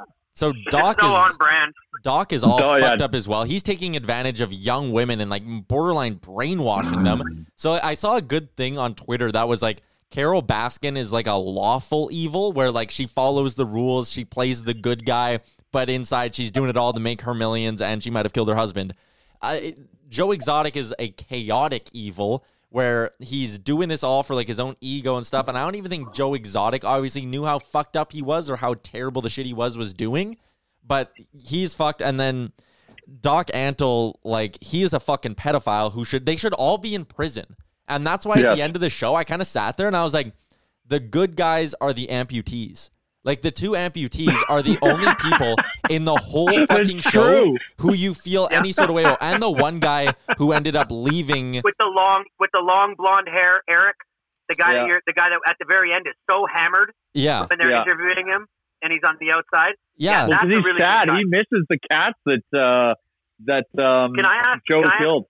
so 0.34 0.54
Doc 0.70 1.00
so 1.02 1.08
on 1.08 1.30
is 1.30 1.38
brand. 1.38 1.74
Doc 2.04 2.34
is 2.34 2.44
all 2.44 2.62
Oh, 2.64 2.76
yeah. 2.76 2.90
fucked 2.90 3.02
up 3.02 3.14
as 3.16 3.28
well. 3.28 3.44
He's 3.44 3.62
taking 3.64 3.96
advantage 3.96 4.42
of 4.42 4.52
young 4.52 4.92
women 4.92 5.22
and 5.22 5.30
like 5.30 5.44
borderline 5.68 6.16
brainwashing 6.16 7.04
them. 7.04 7.46
So 7.56 7.74
I 7.84 7.94
saw 7.94 8.16
a 8.18 8.22
good 8.22 8.56
thing 8.56 8.78
on 8.78 8.96
Twitter 8.96 9.32
that 9.32 9.48
was 9.48 9.62
like 9.62 9.82
Carole 10.10 10.42
Baskin 10.44 10.98
is 10.98 11.12
like 11.14 11.28
a 11.28 11.34
lawful 11.34 12.10
evil 12.12 12.54
where 12.54 12.72
like 12.72 12.90
she 12.92 13.06
follows 13.06 13.56
the 13.56 13.66
rules, 13.66 14.10
she 14.12 14.26
plays 14.26 14.64
the 14.64 14.74
good 14.74 15.06
guy, 15.06 15.40
but 15.72 15.90
inside 15.90 16.34
she's 16.34 16.52
doing 16.52 16.70
it 16.70 16.78
all 16.78 16.92
to 16.94 17.00
make 17.00 17.22
her 17.22 17.34
millions 17.36 17.82
and 17.82 18.02
she 18.02 18.10
might 18.10 18.26
have 18.26 18.34
killed 18.34 18.50
her 18.50 18.56
husband. 18.56 18.94
Uh, 19.42 19.60
Joe 20.10 20.32
Exotic 20.32 20.76
is 20.76 20.94
a 21.00 21.10
chaotic 21.10 21.88
evil 21.94 22.44
where 22.72 23.12
he's 23.20 23.60
doing 23.60 23.90
this 23.90 24.02
all 24.02 24.24
for 24.24 24.34
like 24.34 24.48
his 24.48 24.60
own 24.60 24.78
ego 24.80 25.18
and 25.18 25.28
stuff. 25.28 25.50
And 25.50 25.58
I 25.58 25.64
don't 25.66 25.76
even 25.76 25.92
think 25.92 26.14
Joe 26.14 26.34
Exotic 26.34 26.86
obviously 26.86 27.26
knew 27.26 27.44
how 27.44 27.60
fucked 27.60 27.98
up 27.98 28.14
he 28.14 28.22
was 28.22 28.50
or 28.50 28.56
how 28.56 28.76
terrible 28.76 29.22
the 29.22 29.30
shit 29.30 29.46
he 29.46 29.54
was 29.54 29.78
was 29.78 29.94
doing. 29.94 30.38
But 30.88 31.12
he's 31.38 31.74
fucked. 31.74 32.02
And 32.02 32.18
then 32.18 32.54
Doc 33.20 33.48
Antle, 33.48 34.16
like 34.24 34.58
he 34.64 34.84
is 34.84 34.94
a 34.94 35.02
fucking 35.02 35.36
pedophile 35.36 35.92
who 35.92 36.06
should 36.06 36.26
they 36.26 36.38
should 36.38 36.54
all 36.54 36.78
be 36.78 36.96
in 36.96 37.04
prison. 37.04 37.58
And 37.90 38.08
that's 38.08 38.26
why 38.26 38.40
at 38.40 38.56
the 38.56 38.62
end 38.62 38.78
of 38.78 38.82
the 38.82 38.90
show 38.90 39.16
I 39.16 39.26
kind 39.26 39.42
of 39.42 39.50
sat 39.50 39.76
there 39.76 39.88
and 39.88 39.98
I 39.98 40.04
was 40.06 40.14
like, 40.14 40.34
the 40.88 41.02
good 41.02 41.36
guys 41.36 41.76
are 41.82 41.92
the 41.92 42.08
amputees. 42.08 42.90
Like 43.24 43.42
the 43.42 43.52
two 43.52 43.72
amputees 43.72 44.36
are 44.50 44.62
the 44.64 44.78
only 44.82 45.08
people 45.20 45.56
in 45.90 46.06
the 46.06 46.16
whole 46.16 46.66
fucking 46.66 47.00
show 47.02 47.56
who 47.78 47.94
you 47.94 48.14
feel 48.16 48.48
any 48.52 48.72
sort 48.72 48.90
of 48.90 48.96
way. 48.96 49.04
about. 49.04 49.20
And 49.22 49.42
the 49.42 49.50
one 49.68 49.80
guy 49.80 50.14
who 50.38 50.54
ended 50.54 50.76
up 50.76 50.88
leaving. 50.90 51.62
with 51.64 51.76
the 51.80 51.86
long 51.86 52.26
with 52.40 52.50
the 52.54 52.62
long 52.62 52.96
blonde 52.98 53.28
hair, 53.32 53.62
Eric, 53.70 53.96
the 54.50 54.56
guy 54.56 54.74
Yeah. 54.74 54.80
that 54.82 54.88
you're, 54.88 55.02
the 55.06 55.14
guy 55.14 55.30
that 55.30 55.40
at 55.48 55.56
the 55.60 55.66
very 55.70 55.94
end 55.94 56.08
is 56.08 56.16
so 56.30 56.46
hammered 56.52 56.92
Yeah, 57.14 57.46
when 57.46 57.60
they're 57.60 57.70
Yeah. 57.70 57.84
interviewing 57.84 58.28
him, 58.28 58.48
and 58.82 58.92
he's 58.92 59.04
on 59.06 59.18
the 59.20 59.32
outside. 59.32 59.74
yeah. 59.96 60.26
That's 60.26 60.42
Because 60.42 60.50
a 60.50 60.56
he's 60.56 60.66
really 60.66 60.80
sad. 60.80 61.10
He 61.12 61.24
misses 61.26 61.66
the 61.70 61.78
cats 61.92 62.18
that 62.26 62.42
uh, 62.58 62.94
that 63.46 63.66
um, 63.84 64.14
Can 64.16 64.26
I 64.26 64.38
ask? 64.50 64.60
Joe 64.70 64.82
can 64.82 64.90
I 64.90 64.94
ask, 64.96 65.02
killed. 65.04 65.26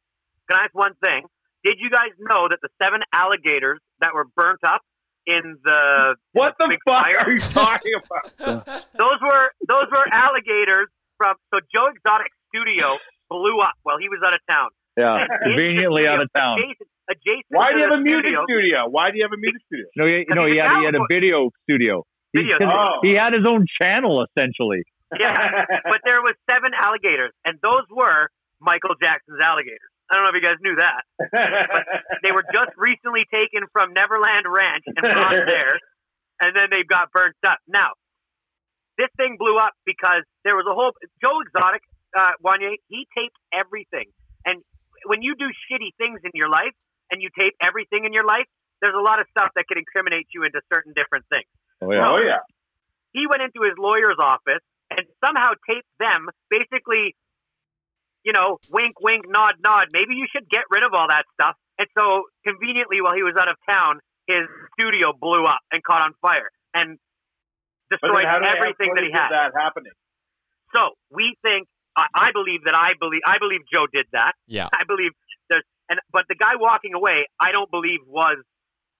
Can 0.49 0.59
I 0.59 0.63
ask 0.63 0.73
one 0.73 0.93
thing? 1.03 1.23
Did 1.65 1.75
you 1.79 1.89
guys 1.89 2.09
know 2.19 2.47
that 2.49 2.59
the 2.61 2.69
seven 2.81 3.01
alligators 3.13 3.79
that 3.99 4.13
were 4.13 4.25
burnt 4.35 4.59
up 4.65 4.81
in 5.27 5.57
the 5.63 6.15
what 6.33 6.55
the 6.59 6.67
big 6.69 6.79
fuck 6.87 7.03
fire? 7.03 7.19
are 7.19 7.31
you 7.31 7.39
talking 7.39 7.93
about? 7.95 8.65
those 8.97 9.19
were 9.21 9.45
those 9.67 9.87
were 9.91 10.05
alligators 10.11 10.87
from 11.17 11.35
so 11.53 11.59
Joe 11.73 11.87
Exotic 11.93 12.31
Studio 12.49 12.97
blew 13.29 13.59
up 13.59 13.73
while 13.83 13.97
he 13.99 14.09
was 14.09 14.19
out 14.25 14.33
of 14.33 14.41
town. 14.49 14.69
Yeah, 14.97 15.23
And 15.23 15.29
conveniently 15.55 16.03
studio, 16.03 16.11
out 16.11 16.21
of 16.21 16.29
town. 16.35 16.57
Adjacent, 16.59 16.89
adjacent 17.09 17.45
Why 17.49 17.69
to 17.69 17.73
do 17.73 17.77
you 17.79 17.83
have 17.87 17.95
the 17.95 18.01
a 18.01 18.01
music 18.03 18.25
studio, 18.25 18.43
studio? 18.43 18.77
Why 18.89 19.09
do 19.11 19.15
you 19.17 19.23
have 19.23 19.31
a 19.31 19.39
music 19.39 19.61
studio? 19.67 19.87
No, 19.95 20.03
he, 20.05 20.25
no, 20.27 20.43
he 20.51 20.57
had 20.59 20.69
he 20.79 20.85
had 20.85 20.95
a 20.95 21.05
video 21.09 21.49
studio. 21.63 22.03
He, 22.33 22.39
Video 22.43 22.57
'cause 22.59 22.67
studio. 22.71 22.99
he 23.03 23.13
had 23.15 23.31
his 23.33 23.45
own 23.47 23.63
channel 23.81 24.23
essentially. 24.25 24.83
Yeah, 25.19 25.35
but 25.83 25.99
there 26.07 26.21
was 26.23 26.33
seven 26.49 26.71
alligators, 26.73 27.31
and 27.43 27.59
those 27.61 27.83
were 27.91 28.27
Michael 28.59 28.95
Jackson's 29.01 29.39
alligators. 29.43 29.90
I 30.11 30.19
don't 30.19 30.27
know 30.27 30.35
if 30.35 30.39
you 30.43 30.43
guys 30.43 30.59
knew 30.59 30.75
that. 30.75 31.01
But 31.15 31.87
They 32.23 32.35
were 32.35 32.43
just 32.51 32.75
recently 32.75 33.23
taken 33.31 33.63
from 33.71 33.95
Neverland 33.95 34.43
Ranch 34.43 34.83
and 34.85 34.99
brought 34.99 35.39
there, 35.47 35.79
and 36.43 36.51
then 36.51 36.67
they 36.67 36.83
got 36.83 37.15
burnt 37.15 37.39
up. 37.47 37.63
Now, 37.67 37.95
this 38.99 39.07
thing 39.15 39.39
blew 39.39 39.55
up 39.55 39.71
because 39.87 40.27
there 40.43 40.59
was 40.59 40.67
a 40.67 40.75
whole 40.75 40.91
Joe 41.23 41.39
Exotic, 41.47 41.81
uh, 42.11 42.35
Wanye. 42.43 42.75
He 42.91 43.07
taped 43.15 43.39
everything, 43.55 44.11
and 44.43 44.59
when 45.07 45.23
you 45.23 45.33
do 45.39 45.47
shitty 45.71 45.95
things 45.97 46.19
in 46.27 46.35
your 46.35 46.49
life 46.49 46.75
and 47.09 47.23
you 47.23 47.29
tape 47.31 47.55
everything 47.63 48.03
in 48.03 48.11
your 48.11 48.27
life, 48.27 48.45
there's 48.83 48.93
a 48.93 49.01
lot 49.01 49.19
of 49.19 49.25
stuff 49.31 49.49
that 49.55 49.65
could 49.65 49.79
incriminate 49.79 50.27
you 50.35 50.43
into 50.43 50.59
certain 50.67 50.91
different 50.91 51.25
things. 51.31 51.49
Oh 51.81 51.89
yeah. 51.89 52.05
oh 52.05 52.19
yeah. 52.19 52.43
he 53.15 53.25
went 53.25 53.41
into 53.41 53.65
his 53.65 53.73
lawyer's 53.79 54.19
office 54.19 54.61
and 54.91 55.07
somehow 55.23 55.55
taped 55.65 55.89
them 55.97 56.29
basically 56.51 57.15
you 58.23 58.33
know 58.33 58.57
wink 58.69 58.99
wink 59.01 59.25
nod 59.27 59.55
nod 59.63 59.87
maybe 59.91 60.15
you 60.15 60.27
should 60.31 60.47
get 60.49 60.63
rid 60.69 60.83
of 60.83 60.91
all 60.93 61.07
that 61.07 61.23
stuff 61.39 61.55
and 61.79 61.87
so 61.97 62.23
conveniently 62.45 63.01
while 63.01 63.13
he 63.15 63.23
was 63.23 63.33
out 63.39 63.49
of 63.49 63.55
town 63.69 63.99
his 64.27 64.45
studio 64.77 65.13
blew 65.19 65.43
up 65.45 65.59
and 65.71 65.83
caught 65.83 66.03
on 66.05 66.13
fire 66.21 66.49
and 66.73 66.97
destroyed 67.89 68.25
how 68.27 68.39
do 68.39 68.45
they 68.45 68.49
have 68.49 68.57
everything 68.61 68.93
that 68.95 69.03
he 69.03 69.11
had 69.11 69.29
that 69.29 69.51
happening? 69.57 69.91
so 70.75 70.91
we 71.11 71.35
think 71.43 71.67
I, 71.97 72.05
I 72.15 72.29
believe 72.31 72.63
that 72.65 72.75
i 72.75 72.93
believe 72.99 73.21
i 73.25 73.37
believe 73.39 73.61
joe 73.73 73.87
did 73.91 74.05
that 74.13 74.33
Yeah. 74.47 74.69
i 74.73 74.83
believe 74.87 75.11
there's 75.49 75.63
and 75.89 75.99
but 76.11 76.25
the 76.29 76.35
guy 76.35 76.55
walking 76.59 76.93
away 76.93 77.27
i 77.39 77.51
don't 77.51 77.69
believe 77.69 77.99
was 78.07 78.37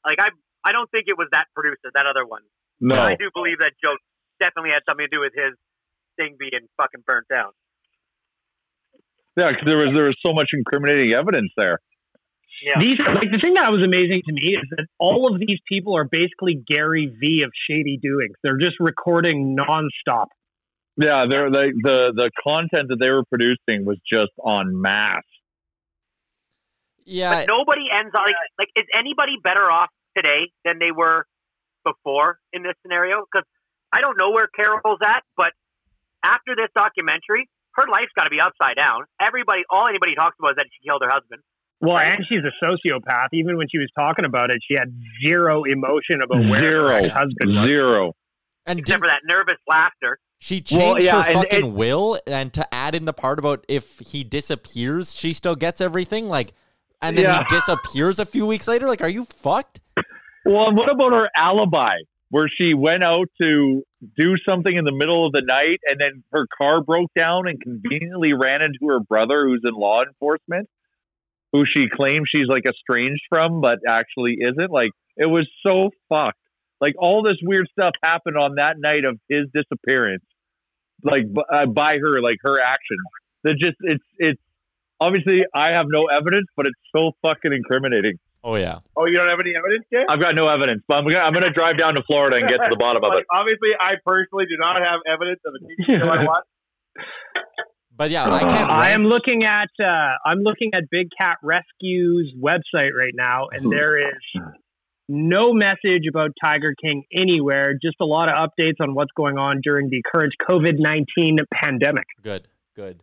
like 0.06 0.18
i 0.20 0.30
i 0.66 0.72
don't 0.74 0.90
think 0.92 1.06
it 1.08 1.18
was 1.18 1.28
that 1.32 1.46
producer 1.56 1.88
that 1.94 2.06
other 2.06 2.26
one 2.26 2.42
No. 2.82 2.96
but 2.96 3.14
I 3.14 3.16
do 3.16 3.30
believe 3.34 3.60
that 3.60 3.74
Joe 3.84 3.96
definitely 4.42 4.72
had 4.74 4.82
something 4.90 5.06
to 5.06 5.14
do 5.16 5.22
with 5.22 5.34
his 5.38 5.54
thing 6.18 6.36
being 6.38 6.66
fucking 6.76 7.04
burnt 7.06 7.28
down. 7.30 7.52
Yeah, 9.38 9.52
because 9.52 9.66
there 9.66 9.78
was 9.78 9.96
there 9.96 10.08
was 10.08 10.18
so 10.26 10.34
much 10.34 10.50
incriminating 10.54 11.14
evidence 11.14 11.52
there. 11.56 11.80
Yeah. 12.62 12.80
These 12.80 13.00
like 13.00 13.32
the 13.32 13.40
thing 13.42 13.56
that 13.56 13.72
was 13.72 13.82
amazing 13.84 14.22
to 14.28 14.34
me 14.34 14.56
is 14.56 14.68
that 14.78 14.86
all 15.00 15.32
of 15.34 15.40
these 15.40 15.60
people 15.68 15.98
are 15.98 16.04
basically 16.04 16.62
Gary 16.68 17.12
V 17.20 17.44
of 17.44 17.52
shady 17.68 17.98
doings. 17.98 18.36
They're 18.44 18.60
just 18.60 18.76
recording 18.80 19.58
nonstop. 19.58 20.28
Yeah, 20.98 21.26
they're 21.30 21.50
like 21.50 21.74
the 21.82 22.14
the 22.14 22.30
content 22.44 22.90
that 22.90 22.98
they 23.00 23.10
were 23.10 23.24
producing 23.26 23.86
was 23.86 23.98
just 24.12 24.32
on 24.44 24.80
mass. 24.80 25.24
Yeah, 27.06 27.34
But 27.34 27.48
nobody 27.48 27.90
ends 27.92 28.14
on 28.14 28.22
like 28.26 28.36
like 28.60 28.70
is 28.76 28.86
anybody 28.94 29.34
better 29.44 29.72
off 29.72 29.90
today 30.16 30.52
than 30.64 30.78
they 30.78 30.92
were 30.92 31.26
before 31.84 32.38
in 32.54 32.62
this 32.64 32.76
scenario? 32.84 33.26
Because 33.26 33.48
I 33.92 34.02
don't 34.02 34.18
know 34.20 34.32
where 34.32 34.48
Carole's 34.48 35.00
at, 35.04 35.24
but 35.36 35.52
after 36.24 36.56
this 36.56 36.70
documentary, 36.76 37.50
her 37.76 37.88
life's 37.92 38.12
got 38.16 38.24
to 38.26 38.30
be 38.30 38.40
upside 38.40 38.76
down. 38.78 39.04
Everybody, 39.22 39.62
all 39.70 39.88
anybody 39.88 40.16
talks 40.16 40.36
about 40.40 40.52
is 40.52 40.56
that 40.58 40.68
she 40.72 40.88
killed 40.88 41.02
her 41.04 41.10
husband. 41.12 41.42
Well, 41.80 41.98
and 41.98 42.24
she's 42.30 42.44
a 42.46 42.54
sociopath. 42.64 43.30
Even 43.34 43.58
when 43.58 43.68
she 43.72 43.80
was 43.80 43.90
talking 43.98 44.26
about 44.26 44.50
it, 44.52 44.58
she 44.68 44.76
had 44.78 44.94
zero 45.26 45.64
emotion 45.64 46.22
about 46.24 46.38
where 46.50 46.60
Zero. 46.60 46.88
her 46.88 47.10
husband 47.10 47.56
was. 47.58 47.66
Zero. 47.68 48.14
and 48.68 48.80
Except 48.80 49.02
did, 49.02 49.04
for 49.04 49.08
that 49.08 49.22
nervous 49.26 49.58
laughter. 49.68 50.20
she 50.40 50.62
changed 50.62 50.84
Well, 50.84 51.02
yeah, 51.04 51.24
her 51.24 51.30
and 51.32 51.40
fucking 51.42 51.66
it- 51.68 51.74
will, 51.74 52.20
and 52.28 52.54
to 52.54 52.72
add 52.74 52.94
in 52.94 53.06
the 53.06 53.14
part 53.14 53.40
about 53.40 53.66
if 53.68 53.98
he 54.00 54.24
disappears, 54.24 55.16
she 55.16 55.34
still 55.34 55.56
gets 55.56 55.82
everything. 55.82 56.28
Like, 56.30 56.54
and 57.02 57.18
then 57.18 57.26
Yeah. 57.26 57.40
he 57.50 57.56
disappears 57.56 58.20
a 58.20 58.28
few 58.28 58.46
weeks 58.46 58.68
later. 58.68 58.86
Like, 58.88 59.02
are 59.02 59.10
you 59.10 59.26
fucked? 59.26 59.80
Well, 60.46 60.72
what 60.74 60.92
about 60.92 61.14
her 61.14 61.30
alibi, 61.36 61.96
where 62.32 62.48
she 62.48 62.74
went 62.74 63.04
out 63.04 63.28
to 63.42 63.84
do 64.18 64.36
something 64.48 64.76
in 64.76 64.86
the 64.86 64.94
middle 64.94 65.26
of 65.28 65.34
the 65.34 65.42
night, 65.46 65.80
and 65.86 66.00
then 66.00 66.24
her 66.32 66.48
car 66.58 66.82
broke 66.82 67.12
down 67.16 67.48
and 67.48 67.62
conveniently 67.62 68.32
ran 68.34 68.62
into 68.62 68.88
her 68.88 69.02
brother, 69.02 69.46
who's 69.46 69.62
in 69.66 69.74
law 69.74 70.02
enforcement, 70.02 70.68
who 71.52 71.66
she 71.66 71.88
claims 71.94 72.24
she's 72.34 72.48
like 72.48 72.64
estranged 72.66 73.22
from, 73.30 73.60
but 73.60 73.80
actually 73.88 74.38
isn't. 74.40 74.72
Like, 74.72 74.92
it 75.18 75.28
was 75.30 75.48
so 75.66 75.90
fucked. 76.08 76.40
Like, 76.80 76.96
all 76.98 77.22
this 77.22 77.38
weird 77.44 77.68
stuff 77.78 77.92
happened 78.02 78.38
on 78.38 78.56
that 78.56 78.76
night 78.80 79.04
of 79.04 79.20
his 79.30 79.48
disappearance, 79.54 80.24
like 81.04 81.24
b- 81.32 81.44
uh, 81.52 81.66
by 81.66 81.98
her, 82.02 82.22
like 82.22 82.38
her 82.44 82.62
actions. 82.62 83.02
That 83.44 83.56
just 83.60 83.76
it's 83.82 84.04
it's 84.20 84.42
obviously 85.02 85.42
I 85.54 85.74
have 85.74 85.88
no 85.90 86.06
evidence, 86.06 86.48
but 86.56 86.66
it's 86.68 86.80
so 86.96 87.12
fucking 87.22 87.52
incriminating. 87.52 88.20
Oh 88.44 88.56
yeah. 88.56 88.80
Oh, 88.98 89.06
you 89.06 89.16
don't 89.18 89.30
have 89.30 89.40
any 89.40 89.54
evidence 89.56 89.86
yet? 89.92 90.06
I've 90.10 90.22
got 90.22 90.34
no 90.36 90.48
evidence, 90.48 90.82
but 90.88 90.98
I'm 90.98 91.06
gonna 91.08 91.24
I'm 91.24 91.34
gonna 91.34 91.54
drive 91.54 91.78
down 91.78 91.96
to 91.96 92.04
Florida 92.04 92.38
and 92.38 92.50
get 92.50 92.58
to 92.58 92.70
the 92.70 92.76
bottom 92.80 93.04
of 93.04 93.14
it. 93.14 93.26
obviously, 93.32 93.70
I 93.80 93.94
personally 94.06 94.46
do 94.50 94.58
not 94.58 94.78
have 94.82 95.00
evidence 95.08 95.40
of 95.46 95.54
a 95.54 95.60
TV 95.62 96.04
show 96.04 96.10
I 96.10 96.26
watched. 96.26 96.48
But 97.96 98.10
yeah, 98.10 98.26
I 98.26 98.40
can't. 98.46 98.72
I 98.72 98.90
am 98.92 99.04
looking 99.06 99.44
at 99.44 99.70
uh, 99.80 99.86
I'm 100.26 100.40
looking 100.40 100.72
at 100.74 100.84
Big 100.90 101.10
Cat 101.20 101.38
Rescue's 101.44 102.34
website 102.42 102.98
right 102.98 103.14
now, 103.14 103.48
and 103.52 103.72
there 103.72 104.00
is 104.00 104.42
no 105.08 105.54
message 105.54 106.08
about 106.10 106.32
Tiger 106.44 106.74
King 106.82 107.04
anywhere. 107.14 107.74
Just 107.80 107.98
a 108.02 108.06
lot 108.06 108.28
of 108.28 108.36
updates 108.50 108.80
on 108.82 108.96
what's 108.96 109.12
going 109.16 109.38
on 109.38 109.60
during 109.62 109.90
the 109.90 110.02
current 110.12 110.34
COVID 110.50 110.80
nineteen 110.80 111.38
pandemic. 111.54 112.06
Good. 112.24 112.48
Good. 112.76 113.02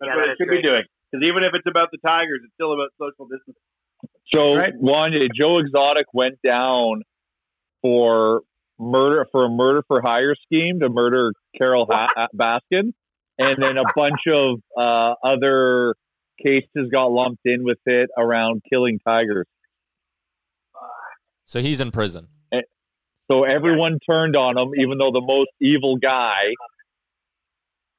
That's 0.00 0.08
Yeah, 0.10 0.16
what 0.16 0.24
that 0.24 0.28
it 0.28 0.32
is 0.32 0.36
should 0.40 0.48
great. 0.48 0.62
be 0.62 0.68
doing. 0.68 0.82
Because 1.10 1.26
even 1.26 1.44
if 1.44 1.52
it's 1.54 1.66
about 1.66 1.88
the 1.90 1.98
Tigers, 2.06 2.40
it's 2.44 2.52
still 2.54 2.72
about 2.74 2.90
social 3.00 3.26
distance. 3.26 3.56
So 4.34 4.54
Right. 4.54 4.74
one, 4.76 5.12
Joe 5.34 5.58
Exotic 5.58 6.06
went 6.12 6.38
down 6.42 7.02
for 7.82 8.42
murder 8.78 9.26
for 9.32 9.44
a 9.44 9.48
murder 9.48 9.82
for 9.86 10.00
hire 10.00 10.34
scheme 10.34 10.80
to 10.80 10.88
murder 10.88 11.32
Carole 11.56 11.86
ha- 11.90 12.28
Baskin, 12.34 12.92
and 13.38 13.62
then 13.62 13.76
a 13.76 13.84
bunch 13.94 14.20
of 14.32 14.60
uh, 14.76 15.14
other 15.22 15.94
cases 16.44 16.90
got 16.90 17.06
lumped 17.06 17.42
in 17.44 17.64
with 17.64 17.78
it 17.86 18.08
around 18.16 18.62
killing 18.70 18.98
tigers. 19.06 19.46
So 21.44 21.60
he's 21.60 21.80
in 21.80 21.90
prison. 21.90 22.28
So 23.30 23.44
everyone 23.44 23.98
turned 24.10 24.34
on 24.34 24.58
him, 24.58 24.72
even 24.76 24.98
though 24.98 25.12
the 25.12 25.20
most 25.20 25.50
evil 25.60 25.96
guy, 25.96 26.54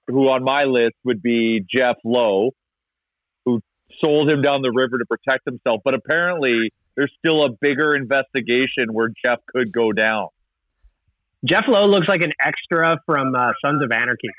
who 0.07 0.27
on 0.29 0.43
my 0.43 0.63
list 0.63 0.95
would 1.05 1.21
be 1.21 1.63
Jeff 1.73 1.95
Lowe, 2.03 2.49
who 2.49 2.51
sold 4.03 4.29
him 4.29 4.41
down 4.41 4.61
the 4.61 4.71
river 4.71 4.97
to 4.97 5.05
protect 5.05 5.45
himself. 5.45 5.81
But 5.83 5.95
apparently, 5.95 6.71
there's 6.95 7.11
still 7.19 7.45
a 7.45 7.49
bigger 7.49 7.95
investigation 7.95 8.91
where 8.91 9.09
Jeff 9.25 9.39
could 9.53 9.71
go 9.71 9.91
down. 9.91 10.27
Jeff 11.45 11.63
Lowe 11.67 11.87
looks 11.87 12.07
like 12.07 12.21
an 12.21 12.33
extra 12.43 12.97
from 13.05 13.33
uh, 13.33 13.51
Sons 13.65 13.83
of 13.83 13.91
Anarchy. 13.91 14.29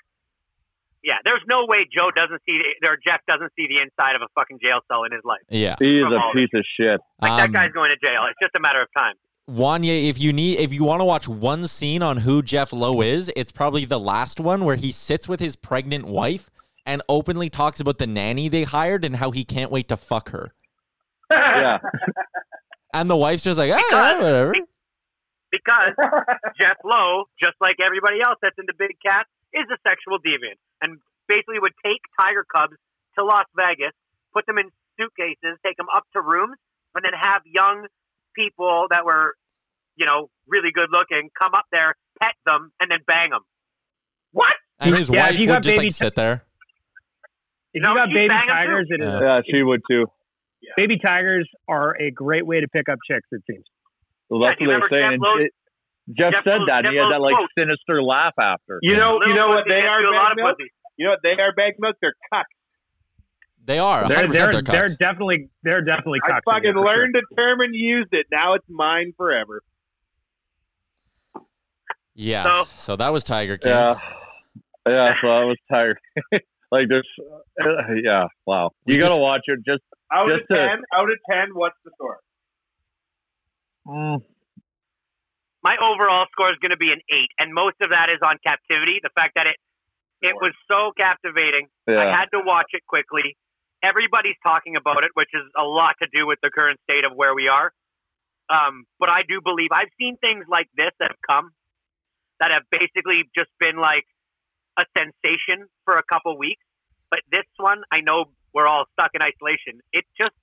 Yeah, 1.03 1.15
there's 1.25 1.43
no 1.49 1.65
way 1.67 1.79
Joe 1.93 2.11
doesn't 2.15 2.41
see 2.47 2.59
the, 2.81 2.89
or 2.89 2.97
Jeff 3.05 3.21
doesn't 3.27 3.53
see 3.57 3.67
the 3.67 3.83
inside 3.83 4.15
of 4.15 4.23
a 4.23 4.29
fucking 4.37 4.61
jail 4.65 4.79
cell 4.87 5.03
in 5.03 5.11
his 5.11 5.23
life. 5.25 5.41
Yeah. 5.49 5.75
He 5.81 5.99
is 5.99 6.05
From 6.05 6.13
a 6.13 6.31
piece 6.33 6.51
of 6.55 6.65
shit. 6.79 7.01
Like 7.21 7.33
Um, 7.33 7.37
that 7.39 7.53
guy's 7.53 7.73
going 7.73 7.91
to 7.91 7.97
jail. 7.97 8.23
It's 8.31 8.39
just 8.41 8.55
a 8.57 8.61
matter 8.61 8.81
of 8.81 8.89
time. 8.97 9.15
Wanya, 9.51 10.09
if 10.09 10.21
you 10.21 10.33
need, 10.33 10.61
if 10.61 10.73
you 10.73 10.85
want 10.85 11.01
to 11.01 11.05
watch 11.05 11.27
one 11.27 11.67
scene 11.67 12.03
on 12.03 12.19
who 12.19 12.41
Jeff 12.41 12.73
Lowe 12.73 13.01
is, 13.01 13.33
it's 13.35 13.51
probably 13.51 13.85
the 13.85 13.99
last 13.99 14.39
one 14.39 14.65
where 14.65 14.77
he 14.77 14.93
sits 14.93 15.29
with 15.29 15.41
his 15.41 15.57
pregnant 15.57 16.07
wife 16.07 16.49
and 16.87 17.03
openly 17.09 17.49
talks 17.49 17.81
about 17.81 17.99
the 17.99 18.07
nanny 18.07 18.49
they 18.49 18.65
hired 18.65 19.05
and 19.05 19.17
how 19.17 19.31
he 19.31 19.45
can't 19.45 19.71
wait 19.71 19.89
to 19.89 19.97
fuck 19.97 20.31
her. 20.31 20.53
Yeah. 21.31 21.79
And 22.95 23.09
the 23.09 23.17
wife's 23.17 23.43
just 23.43 23.59
like, 23.59 23.73
ah, 23.73 23.77
Because- 23.89 24.23
whatever. 24.23 24.55
because 25.51 25.95
Jeff 26.61 26.77
Lowe, 26.85 27.25
just 27.43 27.55
like 27.59 27.77
everybody 27.83 28.21
else 28.23 28.37
that's 28.43 28.59
into 28.59 28.75
big 28.79 28.97
cats, 29.05 29.31
is 29.55 29.65
a 29.73 29.79
sexual 29.89 30.19
deviant 30.19 30.61
and 30.83 30.99
basically 31.27 31.59
would 31.59 31.73
take 31.83 32.01
tiger 32.21 32.45
cubs 32.55 32.77
to 33.19 33.25
Las 33.25 33.47
Vegas, 33.57 33.93
put 34.35 34.45
them 34.45 34.59
in 34.59 34.69
suitcases, 35.01 35.57
take 35.65 35.79
them 35.79 35.87
up 35.95 36.05
to 36.13 36.21
rooms, 36.21 36.57
and 36.95 37.03
then 37.03 37.13
have 37.19 37.41
young 37.47 37.87
people 38.37 38.89
that 38.91 39.07
were, 39.07 39.33
you 39.97 40.05
know, 40.05 40.29
really 40.47 40.71
good 40.71 40.89
looking 40.93 41.31
come 41.41 41.55
up 41.55 41.65
there, 41.73 41.95
pet 42.21 42.35
them, 42.45 42.73
and 42.79 42.91
then 42.91 42.99
bang 43.07 43.31
them. 43.31 43.41
What? 44.33 44.53
And 44.81 44.95
his 44.95 45.09
Yeah, 45.09 45.31
wife 45.31 45.39
would 45.39 45.63
just 45.63 45.77
baby 45.77 45.85
like 45.89 45.93
sit 45.93 46.15
there. 46.15 46.45
If 47.75 47.83
you 47.83 47.95
got 47.95 48.09
baby 48.13 48.29
tigers, 48.29 48.87
it 48.91 49.01
is 49.03 49.07
Yeah. 49.09 49.21
Yeah, 49.21 49.41
she 49.49 49.63
would 49.63 49.81
too. 49.91 50.07
baby 50.77 50.99
tigers 50.99 51.49
are 51.69 51.97
a 52.01 52.11
great 52.11 52.47
way 52.47 52.61
to 52.61 52.69
pick 52.69 52.89
up 52.89 52.99
chicks. 53.11 53.27
It 53.33 53.43
seems. 53.51 53.65
Well, 54.29 54.41
that's 54.41 54.61
Yeah, 54.61 54.67
what 54.79 54.91
they're 54.91 55.01
saying. 55.11 55.21
Jeff 55.23 55.37
it- 55.41 55.53
Jeff, 56.19 56.33
Jeff 56.35 56.45
said 56.45 56.59
Lowe- 56.61 56.67
that, 56.67 56.85
and 56.87 56.95
he 56.95 56.97
had 56.99 57.13
that 57.13 57.21
like 57.21 57.35
quote. 57.37 57.49
sinister 57.57 58.03
laugh 58.03 58.35
after. 58.41 58.79
You 58.83 58.97
know, 58.97 59.21
you 59.25 59.35
know 59.35 59.47
what 59.49 59.65
they 59.69 59.87
are, 59.87 60.01
you 60.01 60.11
bag 60.11 60.33
milk? 60.37 60.57
You 60.99 61.07
know 61.07 61.13
what 61.13 61.21
they 61.23 61.37
are, 61.43 61.53
bag 61.53 61.75
milk? 61.79 61.97
They're 62.03 62.15
cucks. 62.35 62.43
They 63.65 63.79
are. 63.79 64.03
100% 64.05 64.09
They're 64.09 64.27
they're, 64.29 64.53
they're, 64.53 64.63
they're 64.63 64.89
definitely 64.99 65.49
they're 65.63 65.81
definitely. 65.83 66.19
I 66.25 66.29
cocks 66.31 66.43
in 66.47 66.53
fucking 66.53 66.63
there 66.65 66.73
for 66.75 66.89
sure. 66.89 66.97
learned 66.99 67.17
a 67.17 67.35
term 67.41 67.61
and 67.61 67.73
used 67.75 68.09
it. 68.13 68.27
Now 68.33 68.55
it's 68.55 68.65
mine 68.69 69.13
forever. 69.17 69.63
Yeah. 72.15 72.43
So- 72.65 72.69
So, 72.75 72.97
that 72.97 73.13
was 73.13 73.25
Tiger 73.25 73.57
King. 73.57 73.71
Yeah, 73.73 73.99
yeah. 74.89 75.15
So 75.23 75.29
I 75.29 75.45
was 75.45 75.57
tired. 75.73 75.99
like 76.73 76.89
there's, 76.89 77.09
uh, 77.63 77.95
yeah. 78.03 78.27
Wow, 78.47 78.71
We 78.87 78.95
you 78.95 78.99
gotta 79.01 79.13
just- 79.13 79.21
watch 79.21 79.43
it. 79.47 79.61
Just 79.65 79.83
Out 80.13 80.27
Just 80.27 80.43
of 80.43 80.49
to- 80.49 80.55
ten, 80.57 80.79
out 80.93 81.09
of 81.11 81.19
ten, 81.31 81.47
what's 81.55 81.77
the 81.85 81.91
score? 81.95 82.19
mm, 83.87 84.19
My 85.63 85.77
overall 85.81 86.27
score 86.33 86.51
is 86.51 86.59
going 86.61 86.71
to 86.73 86.77
be 86.77 86.91
an 86.93 87.01
eight, 87.15 87.31
and 87.39 87.53
most 87.55 87.77
of 87.81 87.91
that 87.91 88.09
is 88.11 88.19
on 88.23 88.37
captivity. 88.45 88.99
The 89.03 89.11
fact 89.15 89.33
that 89.37 89.47
it 89.47 89.57
it 90.23 90.35
was 90.37 90.53
so 90.71 90.93
captivating. 90.97 91.67
I 91.89 92.07
had 92.15 92.27
to 92.33 92.41
watch 92.47 92.71
it 92.73 92.83
quickly. 92.87 93.37
Everybody's 93.83 94.39
talking 94.47 94.77
about 94.77 95.05
it, 95.05 95.11
which 95.15 95.31
is 95.35 95.43
a 95.59 95.65
lot 95.65 95.97
to 96.01 96.07
do 96.15 96.29
with 96.29 96.39
the 96.43 96.51
current 96.51 96.79
state 96.89 97.05
of 97.05 97.11
where 97.17 97.35
we 97.35 97.49
are. 97.49 97.73
Um, 98.49 98.85
but 99.01 99.11
I 99.11 99.23
do 99.29 99.41
believe 99.43 99.71
I've 99.73 99.91
seen 99.99 100.17
things 100.23 100.45
like 100.49 100.69
this 100.77 100.91
that 101.01 101.11
have 101.11 101.23
come 101.29 101.51
that 102.39 102.53
have 102.53 102.63
basically 102.71 103.25
just 103.37 103.51
been 103.59 103.77
like 103.79 104.05
a 104.79 104.85
sensation 104.97 105.69
for 105.85 105.97
a 105.97 106.03
couple 106.03 106.37
weeks. 106.39 106.63
But 107.11 107.21
this 107.31 107.47
one, 107.59 107.83
I 107.91 108.01
know 108.01 108.33
we're 108.55 108.67
all 108.67 108.85
stuck 108.93 109.11
in 109.15 109.21
isolation. 109.23 109.81
It 109.93 110.05
just 110.19 110.35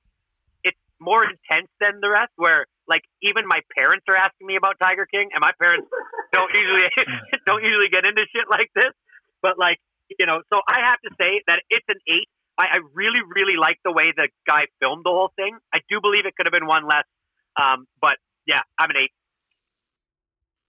it's 0.63 0.77
more 0.99 1.23
intense 1.23 1.69
than 1.81 1.99
the 2.01 2.09
rest. 2.09 2.31
Where 2.35 2.65
like 2.87 3.01
even 3.21 3.45
my 3.47 3.61
parents 3.75 4.05
are 4.07 4.17
asking 4.17 4.47
me 4.47 4.55
about 4.55 4.77
Tiger 4.81 5.05
King, 5.05 5.29
and 5.33 5.41
my 5.41 5.51
parents 5.61 5.87
don't 6.33 6.51
usually 6.53 6.89
don't 7.45 7.63
usually 7.63 7.89
get 7.89 8.05
into 8.05 8.21
shit 8.33 8.45
like 8.49 8.69
this. 8.75 8.93
But 9.41 9.57
like 9.57 9.77
you 10.17 10.25
know, 10.25 10.41
so 10.51 10.61
I 10.67 10.81
have 10.85 10.99
to 11.05 11.11
say 11.21 11.41
that 11.47 11.61
it's 11.69 11.85
an 11.89 12.01
eight. 12.07 12.29
I, 12.57 12.65
I 12.73 12.77
really, 12.93 13.21
really 13.23 13.55
like 13.57 13.77
the 13.85 13.91
way 13.91 14.11
the 14.15 14.27
guy 14.45 14.65
filmed 14.81 15.05
the 15.05 15.13
whole 15.13 15.31
thing. 15.35 15.57
I 15.73 15.79
do 15.89 16.01
believe 16.01 16.25
it 16.25 16.35
could 16.35 16.45
have 16.45 16.53
been 16.53 16.67
one 16.67 16.83
less. 16.85 17.05
Um, 17.55 17.85
but 18.01 18.17
yeah, 18.45 18.61
I'm 18.77 18.89
an 18.89 18.97
eight. 18.97 19.11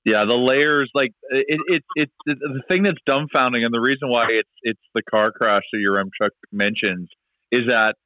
Yeah, 0.05 0.25
the 0.27 0.37
layers, 0.37 0.91
like 0.95 1.13
it, 1.29 1.61
it, 1.69 1.83
it's 1.95 2.13
it's 2.27 2.41
the 2.43 2.63
thing 2.71 2.85
that's 2.85 2.99
dumbfounding, 3.09 3.65
and 3.65 3.73
the 3.73 3.81
reason 3.81 4.09
why 4.09 4.29
it's 4.31 4.49
it's 4.63 4.81
the 4.95 5.03
car 5.03 5.31
crash 5.31 5.63
that 5.73 5.79
your 5.79 6.01
M 6.01 6.11
Chuck 6.21 6.33
mentions 6.51 7.11
is 7.53 7.67
that 7.69 7.97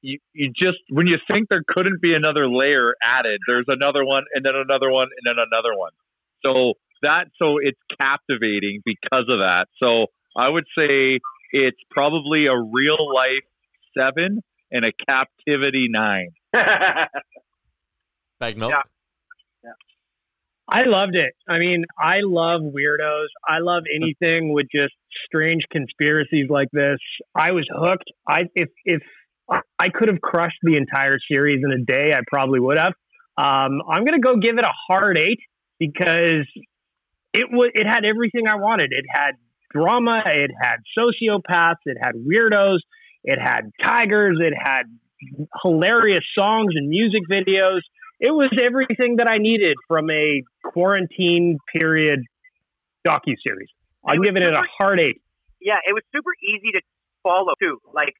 you 0.00 0.18
you 0.32 0.50
just 0.56 0.78
when 0.88 1.06
you 1.06 1.18
think 1.30 1.48
there 1.50 1.62
couldn't 1.66 2.00
be 2.00 2.14
another 2.14 2.48
layer 2.48 2.94
added, 3.02 3.40
there's 3.46 3.66
another 3.68 4.06
one, 4.06 4.24
and 4.32 4.44
then 4.44 4.54
another 4.54 4.90
one, 4.90 5.08
and 5.08 5.26
then 5.26 5.36
another 5.36 5.76
one. 5.76 5.92
So 6.46 6.74
that 7.02 7.26
so 7.38 7.58
it's 7.60 7.80
captivating 8.00 8.80
because 8.84 9.26
of 9.28 9.40
that. 9.40 9.66
So 9.82 10.06
I 10.34 10.48
would 10.48 10.64
say 10.78 11.20
it's 11.52 11.80
probably 11.90 12.46
a 12.46 12.56
real 12.56 13.12
life 13.14 13.44
seven 13.98 14.42
and 14.70 14.84
a 14.86 14.92
captivity 15.08 15.88
nine. 15.90 16.30
Bag 18.40 18.56
milk. 18.56 18.72
Yeah. 18.74 18.82
I 20.68 20.82
loved 20.84 21.14
it. 21.14 21.32
I 21.48 21.58
mean, 21.58 21.84
I 21.98 22.16
love 22.22 22.60
weirdos. 22.62 23.28
I 23.46 23.58
love 23.60 23.84
anything 23.94 24.52
with 24.52 24.66
just 24.74 24.94
strange 25.26 25.62
conspiracies 25.70 26.48
like 26.50 26.68
this. 26.72 26.98
I 27.34 27.52
was 27.52 27.66
hooked. 27.72 28.10
I 28.28 28.42
if 28.54 28.68
if 28.84 29.02
I 29.48 29.90
could 29.94 30.08
have 30.08 30.20
crushed 30.20 30.58
the 30.62 30.76
entire 30.76 31.18
series 31.32 31.62
in 31.64 31.72
a 31.72 31.84
day, 31.84 32.12
I 32.12 32.20
probably 32.26 32.60
would 32.60 32.78
have. 32.78 32.94
Um, 33.38 33.80
I'm 33.88 34.04
gonna 34.04 34.20
go 34.20 34.36
give 34.36 34.58
it 34.58 34.64
a 34.64 34.72
hard 34.88 35.18
eight 35.18 35.38
because 35.78 36.46
it 37.32 37.48
was 37.52 37.70
it 37.74 37.86
had 37.86 38.04
everything 38.04 38.48
I 38.48 38.56
wanted. 38.56 38.88
It 38.90 39.04
had 39.08 39.32
drama. 39.70 40.22
It 40.26 40.50
had 40.60 40.78
sociopaths. 40.98 41.84
It 41.84 41.98
had 42.00 42.14
weirdos. 42.14 42.78
It 43.22 43.38
had 43.40 43.70
tigers. 43.84 44.38
It 44.40 44.54
had 44.56 44.84
hilarious 45.62 46.24
songs 46.36 46.74
and 46.74 46.88
music 46.88 47.22
videos 47.30 47.80
it 48.20 48.30
was 48.30 48.50
everything 48.62 49.16
that 49.16 49.28
I 49.28 49.38
needed 49.38 49.76
from 49.88 50.10
a 50.10 50.42
quarantine 50.64 51.58
period 51.74 52.20
docu 53.06 53.34
series. 53.46 53.68
I'm 54.06 54.22
giving 54.22 54.42
it 54.42 54.52
a 54.52 54.62
hard 54.78 55.00
eight. 55.00 55.20
Yeah, 55.60 55.78
it 55.86 55.92
was 55.92 56.02
super 56.14 56.30
easy 56.42 56.72
to 56.72 56.80
follow 57.22 57.54
too. 57.60 57.78
Like 57.92 58.14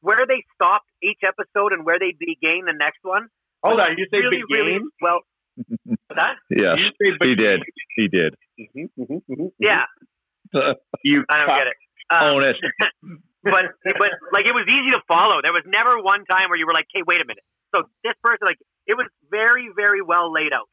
where 0.00 0.26
they 0.26 0.44
stopped 0.54 0.88
each 1.02 1.20
episode 1.26 1.72
and 1.72 1.84
where 1.84 1.98
they 1.98 2.12
began 2.12 2.66
the 2.66 2.76
next 2.76 3.00
one. 3.02 3.28
Oh, 3.62 3.70
Hold 3.70 3.80
on, 3.80 3.96
you 3.96 4.06
say 4.12 4.20
really, 4.20 4.42
began? 4.46 4.66
really 4.66 4.80
well. 5.00 5.20
that 6.10 6.36
Yes, 6.50 6.76
You 6.76 6.90
say 7.00 7.28
he 7.28 7.34
did. 7.34 7.62
He 7.96 8.08
did. 8.08 8.34
Mm-hmm, 8.60 9.02
mm-hmm, 9.02 9.32
mm-hmm, 9.32 9.46
yeah, 9.58 9.84
you 11.04 11.24
I 11.30 11.38
don't 11.38 11.56
get 11.56 11.66
it. 11.66 11.78
Um, 12.10 12.34
Own 12.34 12.44
it. 12.44 12.56
but 13.42 13.64
but 13.82 14.10
like 14.32 14.46
it 14.46 14.54
was 14.54 14.66
easy 14.68 14.90
to 14.92 15.00
follow. 15.08 15.40
There 15.42 15.54
was 15.54 15.64
never 15.66 16.02
one 16.02 16.24
time 16.26 16.50
where 16.50 16.58
you 16.58 16.66
were 16.66 16.74
like, 16.74 16.86
"Hey, 16.92 17.00
wait 17.06 17.20
a 17.20 17.26
minute." 17.26 17.44
So 17.74 17.82
this 18.04 18.14
person, 18.22 18.46
like, 18.46 18.58
it 18.86 18.94
was 18.94 19.06
very 19.30 19.68
very 19.74 20.02
well 20.02 20.32
laid 20.32 20.52
out. 20.52 20.68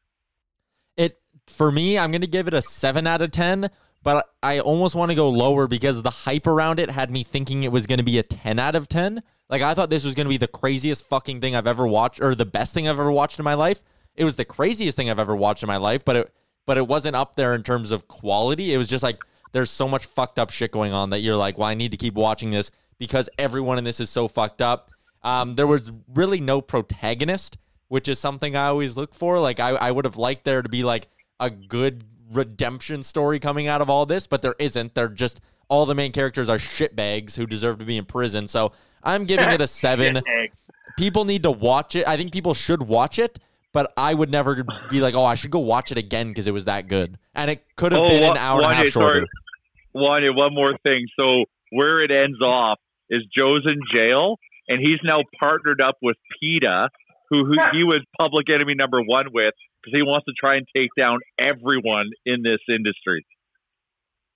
It 0.96 1.18
for 1.46 1.72
me, 1.72 1.98
I'm 1.98 2.12
gonna 2.12 2.26
give 2.26 2.46
it 2.46 2.54
a 2.54 2.62
seven 2.62 3.06
out 3.06 3.22
of 3.22 3.30
ten, 3.30 3.70
but 4.02 4.26
I 4.42 4.60
almost 4.60 4.94
want 4.94 5.10
to 5.10 5.14
go 5.14 5.30
lower 5.30 5.66
because 5.66 6.02
the 6.02 6.10
hype 6.10 6.46
around 6.46 6.78
it 6.78 6.90
had 6.90 7.10
me 7.10 7.24
thinking 7.24 7.62
it 7.62 7.72
was 7.72 7.86
gonna 7.86 8.02
be 8.02 8.18
a 8.18 8.22
ten 8.22 8.58
out 8.58 8.76
of 8.76 8.88
ten. 8.88 9.22
Like 9.48 9.62
I 9.62 9.74
thought 9.74 9.90
this 9.90 10.04
was 10.04 10.14
gonna 10.14 10.28
be 10.28 10.36
the 10.36 10.46
craziest 10.46 11.08
fucking 11.08 11.40
thing 11.40 11.56
I've 11.56 11.66
ever 11.66 11.86
watched, 11.86 12.20
or 12.20 12.34
the 12.34 12.44
best 12.44 12.74
thing 12.74 12.88
I've 12.88 13.00
ever 13.00 13.12
watched 13.12 13.38
in 13.38 13.44
my 13.44 13.54
life. 13.54 13.82
It 14.14 14.24
was 14.24 14.36
the 14.36 14.44
craziest 14.44 14.96
thing 14.96 15.10
I've 15.10 15.18
ever 15.18 15.34
watched 15.34 15.62
in 15.62 15.66
my 15.66 15.78
life, 15.78 16.04
but 16.04 16.16
it 16.16 16.34
but 16.66 16.78
it 16.78 16.86
wasn't 16.86 17.16
up 17.16 17.34
there 17.34 17.54
in 17.54 17.62
terms 17.62 17.90
of 17.90 18.06
quality. 18.06 18.72
It 18.72 18.78
was 18.78 18.88
just 18.88 19.02
like 19.02 19.18
there's 19.52 19.70
so 19.70 19.88
much 19.88 20.06
fucked 20.06 20.38
up 20.38 20.50
shit 20.50 20.70
going 20.70 20.92
on 20.92 21.10
that 21.10 21.20
you're 21.20 21.36
like, 21.36 21.58
well, 21.58 21.68
I 21.68 21.74
need 21.74 21.90
to 21.90 21.96
keep 21.96 22.14
watching 22.14 22.50
this 22.50 22.70
because 22.98 23.28
everyone 23.38 23.78
in 23.78 23.84
this 23.84 24.00
is 24.00 24.10
so 24.10 24.28
fucked 24.28 24.62
up. 24.62 24.91
Um, 25.24 25.54
there 25.54 25.66
was 25.66 25.92
really 26.12 26.40
no 26.40 26.60
protagonist, 26.60 27.56
which 27.88 28.08
is 28.08 28.18
something 28.18 28.56
I 28.56 28.66
always 28.66 28.96
look 28.96 29.14
for. 29.14 29.38
Like 29.38 29.60
I, 29.60 29.70
I 29.70 29.90
would 29.90 30.04
have 30.04 30.16
liked 30.16 30.44
there 30.44 30.62
to 30.62 30.68
be 30.68 30.82
like 30.82 31.08
a 31.40 31.50
good 31.50 32.04
redemption 32.32 33.02
story 33.02 33.38
coming 33.38 33.66
out 33.68 33.80
of 33.82 33.90
all 33.90 34.06
this, 34.06 34.26
but 34.26 34.42
there 34.42 34.54
isn't. 34.58 34.94
They're 34.94 35.08
just 35.08 35.40
all 35.68 35.86
the 35.86 35.94
main 35.94 36.12
characters 36.12 36.48
are 36.48 36.58
shitbags 36.58 37.36
who 37.36 37.46
deserve 37.46 37.78
to 37.78 37.84
be 37.84 37.96
in 37.96 38.04
prison. 38.04 38.48
So 38.48 38.72
I'm 39.02 39.24
giving 39.24 39.50
it 39.50 39.60
a 39.60 39.66
seven. 39.68 40.20
People 40.98 41.24
need 41.24 41.44
to 41.44 41.50
watch 41.50 41.96
it. 41.96 42.06
I 42.06 42.16
think 42.16 42.32
people 42.32 42.52
should 42.54 42.82
watch 42.82 43.18
it, 43.18 43.38
but 43.72 43.92
I 43.96 44.12
would 44.12 44.30
never 44.30 44.64
be 44.90 45.00
like, 45.00 45.14
oh, 45.14 45.24
I 45.24 45.34
should 45.34 45.50
go 45.50 45.60
watch 45.60 45.90
it 45.90 45.98
again 45.98 46.28
because 46.28 46.46
it 46.46 46.52
was 46.52 46.66
that 46.66 46.88
good. 46.88 47.18
And 47.34 47.50
it 47.50 47.64
could 47.76 47.92
have 47.92 48.02
Oh, 48.02 48.08
been 48.08 48.22
an 48.22 48.36
hour 48.36 48.60
and 48.62 48.70
a 48.72 48.74
half 48.74 48.86
Wanya, 48.86 48.92
sorry. 48.92 49.20
shorter. 49.20 49.26
Wanya, 50.30 50.36
one 50.36 50.54
more 50.54 50.72
thing. 50.86 51.06
So 51.18 51.44
where 51.70 52.02
it 52.02 52.10
ends 52.10 52.40
off 52.42 52.78
is 53.08 53.22
Joe's 53.36 53.64
in 53.66 53.78
jail, 53.94 54.38
and 54.68 54.80
he's 54.80 54.98
now 55.04 55.20
partnered 55.40 55.80
up 55.80 55.96
with 56.02 56.16
PETA, 56.40 56.88
who, 57.30 57.44
who 57.44 57.54
he 57.72 57.84
was 57.84 58.00
public 58.20 58.50
enemy 58.50 58.74
number 58.74 59.00
one 59.00 59.26
with, 59.32 59.54
because 59.82 59.96
he 59.96 60.02
wants 60.02 60.26
to 60.26 60.32
try 60.38 60.56
and 60.56 60.66
take 60.76 60.90
down 60.96 61.18
everyone 61.38 62.10
in 62.24 62.42
this 62.42 62.60
industry. 62.68 63.26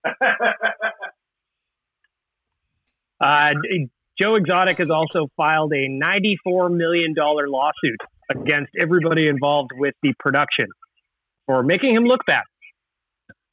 Uh, 3.19 3.51
Joe 4.21 4.35
Exotic 4.37 4.79
has 4.79 4.91
also 4.91 5.29
filed 5.37 5.73
a 5.73 5.89
$94 5.89 6.75
million 6.75 7.15
lawsuit 7.17 8.01
against 8.31 8.73
everybody 8.79 9.29
involved 9.29 9.71
with 9.75 9.95
the 10.03 10.13
production 10.19 10.67
for 11.47 11.63
making 11.63 11.95
him 11.95 12.05
look 12.05 12.21
bad. 12.27 12.43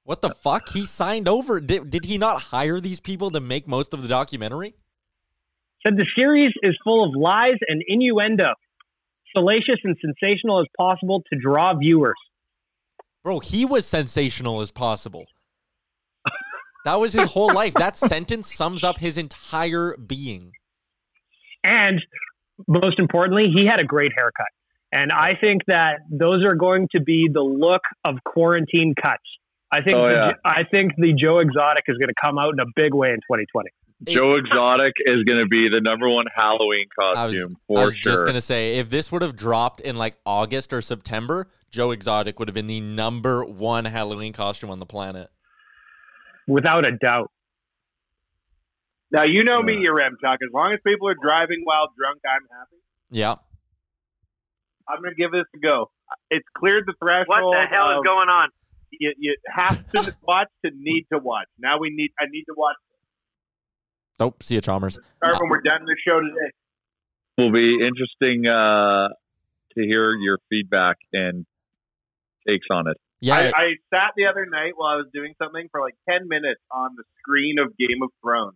What 0.06 0.22
the 0.22 0.32
fuck? 0.32 0.70
He 0.70 0.86
signed 0.86 1.28
over. 1.30 1.62
Did, 1.62 1.90
did 1.90 2.06
he 2.06 2.18
not 2.18 2.42
hire 2.42 2.80
these 2.80 3.00
people 3.00 3.32
to 3.32 3.40
make 3.40 3.68
most 3.68 3.94
of 3.94 4.02
the 4.02 4.08
documentary? 4.08 4.76
Said 5.86 5.98
the 5.98 6.06
series 6.18 6.54
is 6.64 6.78
full 6.84 7.04
of 7.04 7.12
lies 7.16 7.58
and 7.68 7.82
innuendo, 7.88 8.54
salacious 9.36 9.80
and 9.84 9.98
sensational 10.02 10.62
as 10.62 10.68
possible 10.78 11.22
to 11.32 11.40
draw 11.40 11.74
viewers. 11.78 12.16
Bro, 13.24 13.40
he 13.40 13.66
was 13.66 13.86
sensational 13.86 14.62
as 14.62 14.72
possible. 14.72 15.26
That 16.86 16.96
was 16.96 17.14
his 17.14 17.32
whole 17.32 17.54
life. 17.54 17.74
That 17.76 17.98
sentence 17.98 18.54
sums 18.54 18.84
up 18.84 18.98
his 18.98 19.18
entire 19.18 19.96
being. 19.96 20.52
And 21.64 22.02
most 22.68 23.00
importantly, 23.00 23.46
he 23.56 23.66
had 23.66 23.80
a 23.80 23.86
great 23.86 24.12
haircut. 24.18 24.48
And 24.92 25.12
I 25.12 25.34
think 25.42 25.62
that 25.68 26.00
those 26.12 26.44
are 26.44 26.56
going 26.56 26.88
to 26.92 27.02
be 27.02 27.30
the 27.32 27.42
look 27.42 27.82
of 28.06 28.18
quarantine 28.26 28.94
cuts. 29.02 29.24
I 29.72 29.82
think 29.82 29.96
Oh, 29.96 30.08
the, 30.08 30.14
yeah. 30.14 30.32
I 30.46 30.64
think 30.70 30.92
the 30.98 31.14
Joe 31.14 31.40
Exotic 31.40 31.86
is 31.88 31.98
going 31.98 32.10
to 32.10 32.22
come 32.24 32.38
out 32.38 32.54
in 32.54 32.60
a 32.60 32.70
big 32.76 32.94
way 32.94 33.08
in 33.08 33.16
2020. 33.16 33.70
Joe 34.08 34.34
Exotic 34.34 34.94
is 35.06 35.24
going 35.24 35.40
to 35.40 35.48
be 35.48 35.70
the 35.70 35.80
number 35.82 36.10
one 36.10 36.26
Halloween 36.36 36.86
I 37.00 37.26
was, 37.26 37.36
costume 37.36 37.58
I 37.58 37.64
for 37.68 37.86
was 37.86 37.96
sure. 37.96 38.12
just 38.14 38.26
gonna 38.26 38.42
say, 38.42 38.78
if 38.80 38.90
this 38.90 39.12
would 39.12 39.22
have 39.22 39.36
dropped 39.36 39.82
in 39.82 39.96
like 39.96 40.18
August 40.26 40.74
or 40.74 40.82
September, 40.82 41.50
Joe 41.72 41.92
Exotic 41.92 42.40
would 42.40 42.48
have 42.48 42.56
been 42.56 42.68
the 42.68 42.82
number 42.82 43.44
one 43.46 43.86
Halloween 43.86 44.34
costume 44.34 44.70
on 44.70 44.80
the 44.80 44.86
planet. 44.86 45.30
Without 46.48 46.88
a 46.88 46.92
doubt. 46.92 47.32
Now 49.12 49.24
you 49.24 49.44
know 49.44 49.62
me, 49.62 49.78
you 49.80 49.94
Rem 49.94 50.18
Chuck. 50.22 50.40
As 50.44 50.52
long 50.54 50.74
as 50.74 50.80
people 50.86 51.08
are 51.08 51.16
driving 51.16 51.62
while 51.64 51.88
drunk, 51.98 52.20
I'm 52.26 52.48
happy. 52.50 52.78
Yeah. 53.12 53.36
I'm 54.90 55.02
gonna 55.02 55.16
give 55.16 55.32
this 55.32 55.46
a 55.56 55.60
go. 55.60 55.92
It's 56.30 56.48
cleared 56.58 56.84
the 56.88 56.94
threshold. 57.00 57.28
What 57.28 57.62
the 57.62 57.68
hell 57.68 58.00
is 58.00 58.04
going 58.04 58.30
on? 58.30 58.50
You, 58.92 59.14
you 59.18 59.36
have 59.48 59.90
to 59.92 60.16
watch 60.28 60.50
to 60.66 60.72
need 60.76 61.06
to 61.14 61.20
watch. 61.20 61.48
Now 61.58 61.80
we 61.80 61.90
need. 61.90 62.12
I 62.20 62.26
need 62.30 62.44
to 62.46 62.54
watch. 62.58 62.76
Oh, 64.20 64.34
see 64.42 64.56
you, 64.56 64.62
Chalmers. 64.62 64.98
Start 65.18 65.38
when 65.42 65.50
we're 65.50 65.62
done 65.62 65.86
the 65.86 65.96
show 66.08 66.20
today. 66.20 66.52
will 67.38 67.52
be 67.52 67.76
interesting 67.84 68.48
uh, 68.48 69.10
to 69.76 69.82
hear 69.82 70.16
your 70.16 70.40
feedback 70.50 70.98
and 71.12 71.46
takes 72.48 72.68
on 72.72 72.88
it. 72.88 72.98
Yeah, 73.22 73.36
I, 73.36 73.52
I 73.56 73.66
sat 73.96 74.12
the 74.18 74.26
other 74.26 74.46
night 74.46 74.74
while 74.76 74.90
I 74.90 74.96
was 74.98 75.08
doing 75.14 75.34
something 75.42 75.68
for 75.72 75.80
like 75.82 75.96
ten 76.10 76.28
minutes 76.28 76.60
on 76.72 76.92
the 76.98 77.04
screen 77.20 77.56
of 77.58 77.76
Game 77.78 78.04
of 78.04 78.10
Thrones, 78.22 78.56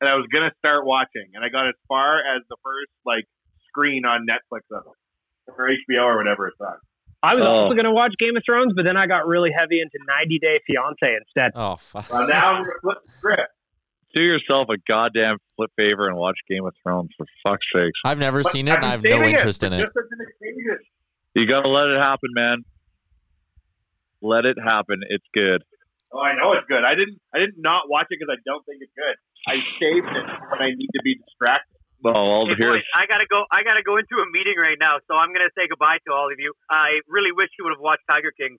and 0.00 0.08
I 0.08 0.14
was 0.14 0.26
gonna 0.32 0.50
start 0.64 0.86
watching, 0.86 1.28
and 1.34 1.44
I 1.44 1.48
got 1.50 1.68
as 1.68 1.74
far 1.86 2.18
as 2.20 2.42
the 2.48 2.56
first 2.64 2.90
like 3.04 3.26
screen 3.68 4.04
on 4.06 4.26
Netflix 4.26 4.62
of 4.74 4.84
it, 4.86 5.52
or 5.58 5.68
HBO 5.68 6.04
or 6.06 6.16
whatever 6.16 6.48
it's 6.48 6.60
on. 6.60 6.76
I 7.22 7.34
was 7.34 7.44
Oh. 7.46 7.50
also 7.52 7.74
going 7.74 7.84
to 7.84 7.90
watch 7.92 8.14
Game 8.18 8.34
of 8.34 8.42
Thrones, 8.48 8.72
but 8.74 8.86
then 8.86 8.96
I 8.96 9.04
got 9.06 9.26
really 9.26 9.50
heavy 9.54 9.82
into 9.82 9.98
90 10.08 10.38
Day 10.38 10.56
Fiance 10.66 11.16
instead. 11.20 11.52
Oh, 11.54 11.76
fuck. 11.76 12.10
Well, 12.10 12.26
now 12.26 12.48
I'm 12.54 12.62
gonna 12.64 12.80
flip 12.80 12.96
the 13.04 13.12
script. 13.18 13.52
Do 14.14 14.24
yourself 14.24 14.66
a 14.70 14.76
goddamn 14.90 15.38
flip 15.56 15.70
favor 15.78 16.04
and 16.08 16.16
watch 16.16 16.36
Game 16.48 16.66
of 16.66 16.74
Thrones 16.82 17.10
for 17.16 17.26
fuck's 17.46 17.66
sakes. 17.74 17.98
I've 18.04 18.18
never 18.18 18.42
But 18.42 18.52
seen 18.52 18.66
it, 18.66 18.74
and 18.74 18.84
I 18.84 18.90
have 18.90 19.02
no 19.04 19.22
interest 19.22 19.62
it 19.62 19.66
in 19.68 19.72
it. 19.74 19.82
Just 19.84 19.96
as 19.96 20.04
an 20.10 20.26
occasion. 20.26 20.78
You 21.34 21.46
got 21.46 21.62
to 21.62 21.70
let 21.70 21.86
it 21.94 21.96
happen, 21.98 22.30
man. 22.34 22.64
Let 24.20 24.44
it 24.46 24.58
happen. 24.58 25.00
It's 25.08 25.24
good. 25.32 25.62
Oh, 26.12 26.18
I 26.18 26.34
know 26.34 26.52
it's 26.58 26.66
good. 26.66 26.82
I 26.84 26.98
didn't. 26.98 27.22
I 27.32 27.38
did 27.38 27.54
not 27.56 27.86
not 27.86 27.88
watch 27.88 28.10
it 28.10 28.18
because 28.18 28.34
I 28.34 28.40
don't 28.44 28.66
think 28.66 28.82
it's 28.82 28.92
good. 28.98 29.14
I 29.46 29.62
saved 29.78 30.10
it 30.10 30.26
when 30.50 30.58
I 30.60 30.74
need 30.74 30.90
to 30.90 31.02
be 31.06 31.14
distracted. 31.22 31.70
Well, 32.02 32.18
all 32.18 32.48
Hey, 32.50 32.56
here. 32.58 32.82
I 32.98 33.06
gotta 33.06 33.30
go. 33.30 33.46
I 33.52 33.62
gotta 33.62 33.84
go 33.86 33.94
into 33.96 34.18
a 34.18 34.26
meeting 34.34 34.58
right 34.58 34.76
now, 34.80 34.98
so 35.06 35.14
I'm 35.14 35.30
gonna 35.32 35.52
say 35.54 35.70
goodbye 35.70 36.02
to 36.08 36.12
all 36.12 36.26
of 36.32 36.36
you. 36.42 36.52
I 36.68 36.98
really 37.06 37.30
wish 37.30 37.48
you 37.56 37.64
would 37.64 37.78
have 37.78 37.84
watched 37.84 38.02
Tiger 38.10 38.32
King, 38.34 38.58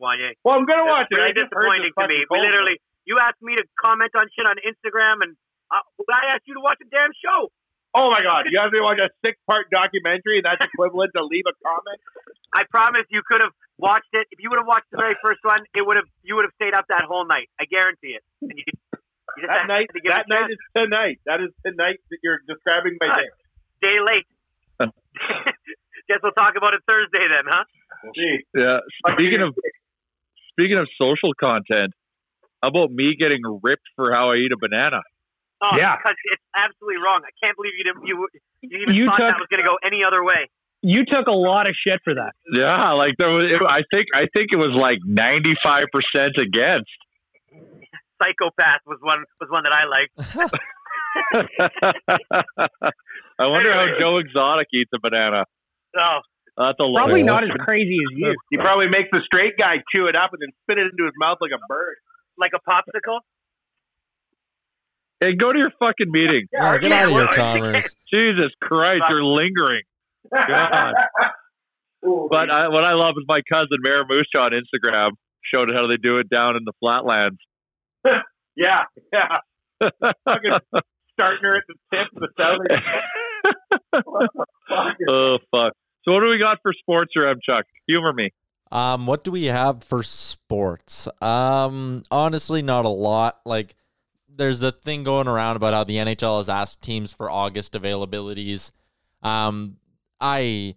Wanye. 0.00 0.32
Well, 0.42 0.56
I'm 0.56 0.64
gonna 0.64 0.88
It's 0.88 0.96
watch 0.96 1.08
it. 1.12 1.18
really 1.20 1.30
I 1.30 1.36
just 1.36 1.52
heard 1.52 1.68
disappointing 1.68 1.92
to 1.92 2.06
me. 2.08 2.18
We 2.24 2.26
cold 2.30 2.40
literally, 2.48 2.76
you 3.08 3.16
asked 3.16 3.40
me 3.40 3.56
to 3.56 3.64
comment 3.80 4.12
on 4.12 4.28
shit 4.36 4.44
on 4.44 4.60
Instagram, 4.60 5.24
and 5.24 5.32
uh, 5.72 5.80
I 6.12 6.36
asked 6.36 6.44
you 6.44 6.54
to 6.54 6.60
watch 6.60 6.76
a 6.84 6.88
damn 6.92 7.16
show. 7.16 7.48
Oh 7.96 8.12
my 8.12 8.20
god! 8.20 8.44
You 8.52 8.60
have 8.60 8.68
to 8.68 8.84
watch 8.84 9.00
a 9.00 9.08
six-part 9.24 9.72
documentary. 9.72 10.44
And 10.44 10.46
that's 10.46 10.60
equivalent 10.60 11.16
to 11.16 11.24
leave 11.24 11.48
a 11.48 11.56
comment. 11.64 11.98
I 12.52 12.68
promise 12.68 13.08
you 13.08 13.24
could 13.24 13.40
have 13.40 13.56
watched 13.80 14.12
it. 14.12 14.28
If 14.30 14.44
you 14.44 14.52
would 14.52 14.60
have 14.60 14.68
watched 14.68 14.92
the 14.92 15.00
very 15.00 15.16
first 15.24 15.40
one, 15.40 15.64
it 15.72 15.80
would 15.80 15.96
have 15.96 16.04
you 16.20 16.36
would 16.36 16.44
have 16.44 16.52
stayed 16.60 16.76
up 16.76 16.84
that 16.92 17.08
whole 17.08 17.24
night. 17.24 17.48
I 17.56 17.64
guarantee 17.64 18.20
it. 18.20 18.24
You, 18.44 18.60
you 19.40 19.48
That 19.48 19.64
night. 19.66 19.88
to 19.88 20.00
That 20.04 20.28
night 20.28 20.52
is 20.52 20.60
tonight. 20.76 21.18
That 21.24 21.40
is 21.40 21.50
tonight 21.64 22.04
that 22.12 22.20
you're 22.20 22.44
describing 22.44 23.00
my 23.00 23.08
day. 23.08 23.28
day 23.88 23.96
late. 24.04 24.28
Guess 26.12 26.20
we'll 26.22 26.36
talk 26.36 26.54
about 26.56 26.76
it 26.76 26.84
Thursday 26.84 27.24
then, 27.24 27.44
huh? 27.48 27.64
We'll 28.04 28.12
see. 28.12 28.44
Yeah. 28.52 28.84
Speaking 29.16 29.40
of 29.40 29.56
speaking 30.52 30.78
of 30.78 30.86
social 31.00 31.32
content, 31.40 31.96
how 32.62 32.68
about 32.68 32.90
me 32.90 33.14
getting 33.14 33.42
ripped 33.62 33.86
for 33.96 34.12
how 34.12 34.30
I 34.30 34.36
eat 34.36 34.52
a 34.52 34.56
banana? 34.58 35.02
Oh, 35.60 35.76
Yeah. 35.76 35.96
because 35.96 36.16
it's 36.32 36.42
absolutely 36.54 37.02
wrong. 37.02 37.22
I 37.26 37.30
can't 37.44 37.56
believe 37.56 37.72
you 37.76 37.84
didn't. 37.84 38.06
You, 38.06 38.28
you 38.62 38.78
even 38.82 38.94
You 38.94 39.06
thought 39.06 39.18
took- 39.18 39.28
that 39.30 39.38
was 39.38 39.48
going 39.50 39.62
to 39.62 39.68
go 39.68 39.76
any 39.84 40.04
other 40.04 40.24
way. 40.24 40.48
You 40.80 41.04
took 41.04 41.26
a 41.26 41.34
lot 41.34 41.68
of 41.68 41.74
shit 41.74 42.00
for 42.04 42.14
that. 42.14 42.32
Yeah, 42.54 42.92
like 42.92 43.16
there 43.18 43.32
was. 43.32 43.50
It, 43.52 43.60
I 43.66 43.82
think 43.92 44.06
I 44.14 44.28
think 44.32 44.52
it 44.52 44.58
was 44.58 44.70
like 44.80 44.98
ninety 45.04 45.54
five 45.64 45.86
percent 45.92 46.36
against. 46.38 46.86
Psychopath 48.22 48.82
was 48.86 48.98
one 49.02 49.24
was 49.40 49.50
one 49.50 49.64
that 49.64 49.72
I 49.74 49.86
liked. 49.90 50.14
I 53.38 53.46
wonder 53.46 53.72
how 53.72 53.86
Joe 54.00 54.16
Exotic 54.18 54.68
eats 54.72 54.90
a 54.94 54.98
banana. 55.00 55.44
Oh, 55.98 56.18
That's 56.56 56.78
a 56.80 56.84
lot. 56.84 57.04
Probably 57.06 57.22
not 57.22 57.44
as 57.44 57.50
crazy 57.66 57.96
as 57.98 58.16
you. 58.16 58.34
He 58.50 58.56
probably 58.58 58.88
makes 58.88 59.08
the 59.12 59.20
straight 59.24 59.54
guy 59.58 59.76
chew 59.94 60.06
it 60.06 60.16
up 60.16 60.30
and 60.32 60.40
then 60.42 60.50
spit 60.62 60.78
it 60.78 60.90
into 60.92 61.04
his 61.04 61.12
mouth 61.18 61.38
like 61.40 61.52
a 61.52 61.60
bird. 61.68 61.96
Like 62.38 62.52
a 62.54 62.70
popsicle. 62.70 63.20
Hey, 65.20 65.34
go 65.34 65.52
to 65.52 65.58
your 65.58 65.72
fucking 65.80 66.10
meeting. 66.10 66.46
Yeah, 66.52 66.78
get 66.78 66.90
yeah, 66.90 66.96
out 66.96 67.04
of 67.04 67.10
here, 67.10 67.18
well, 67.18 67.28
Chalmers. 67.32 67.96
Jesus 68.12 68.52
Christ, 68.62 69.02
you're 69.10 69.24
lingering. 69.24 69.82
God. 70.32 70.94
But 72.00 72.48
I, 72.48 72.68
what 72.68 72.84
I 72.84 72.92
love 72.92 73.14
is 73.18 73.24
my 73.26 73.40
cousin 73.52 73.78
Maramusha 73.84 74.40
on 74.40 74.52
Instagram 74.52 75.10
showed 75.52 75.72
how 75.74 75.88
they 75.88 75.96
do 76.00 76.18
it 76.18 76.30
down 76.30 76.54
in 76.56 76.62
the 76.64 76.72
flatlands. 76.80 77.38
Yeah, 78.56 78.82
yeah. 79.12 79.36
Fucking 79.80 80.52
starting 81.12 81.38
her 81.42 81.56
at 81.58 81.62
the 81.68 81.74
tip 81.92 82.08
of 82.16 82.22
the 82.22 82.28
south. 82.36 82.58
oh 85.08 85.38
fuck! 85.52 85.74
So 86.02 86.12
what 86.12 86.22
do 86.22 86.28
we 86.28 86.38
got 86.40 86.58
for 86.62 86.72
sports 86.72 87.12
or 87.16 87.28
M 87.28 87.38
Chuck? 87.48 87.64
Humor 87.86 88.12
me. 88.12 88.30
Um, 88.70 89.06
what 89.06 89.24
do 89.24 89.30
we 89.30 89.44
have 89.46 89.82
for 89.82 90.02
sports? 90.02 91.08
Um, 91.22 92.02
honestly, 92.10 92.62
not 92.62 92.84
a 92.84 92.90
lot. 92.90 93.40
Like, 93.44 93.74
there's 94.28 94.62
a 94.62 94.72
thing 94.72 95.04
going 95.04 95.26
around 95.26 95.56
about 95.56 95.74
how 95.74 95.84
the 95.84 95.96
NHL 95.96 96.38
has 96.38 96.48
asked 96.48 96.82
teams 96.82 97.12
for 97.12 97.30
August 97.30 97.72
availabilities. 97.72 98.70
Um, 99.22 99.76
I, 100.20 100.76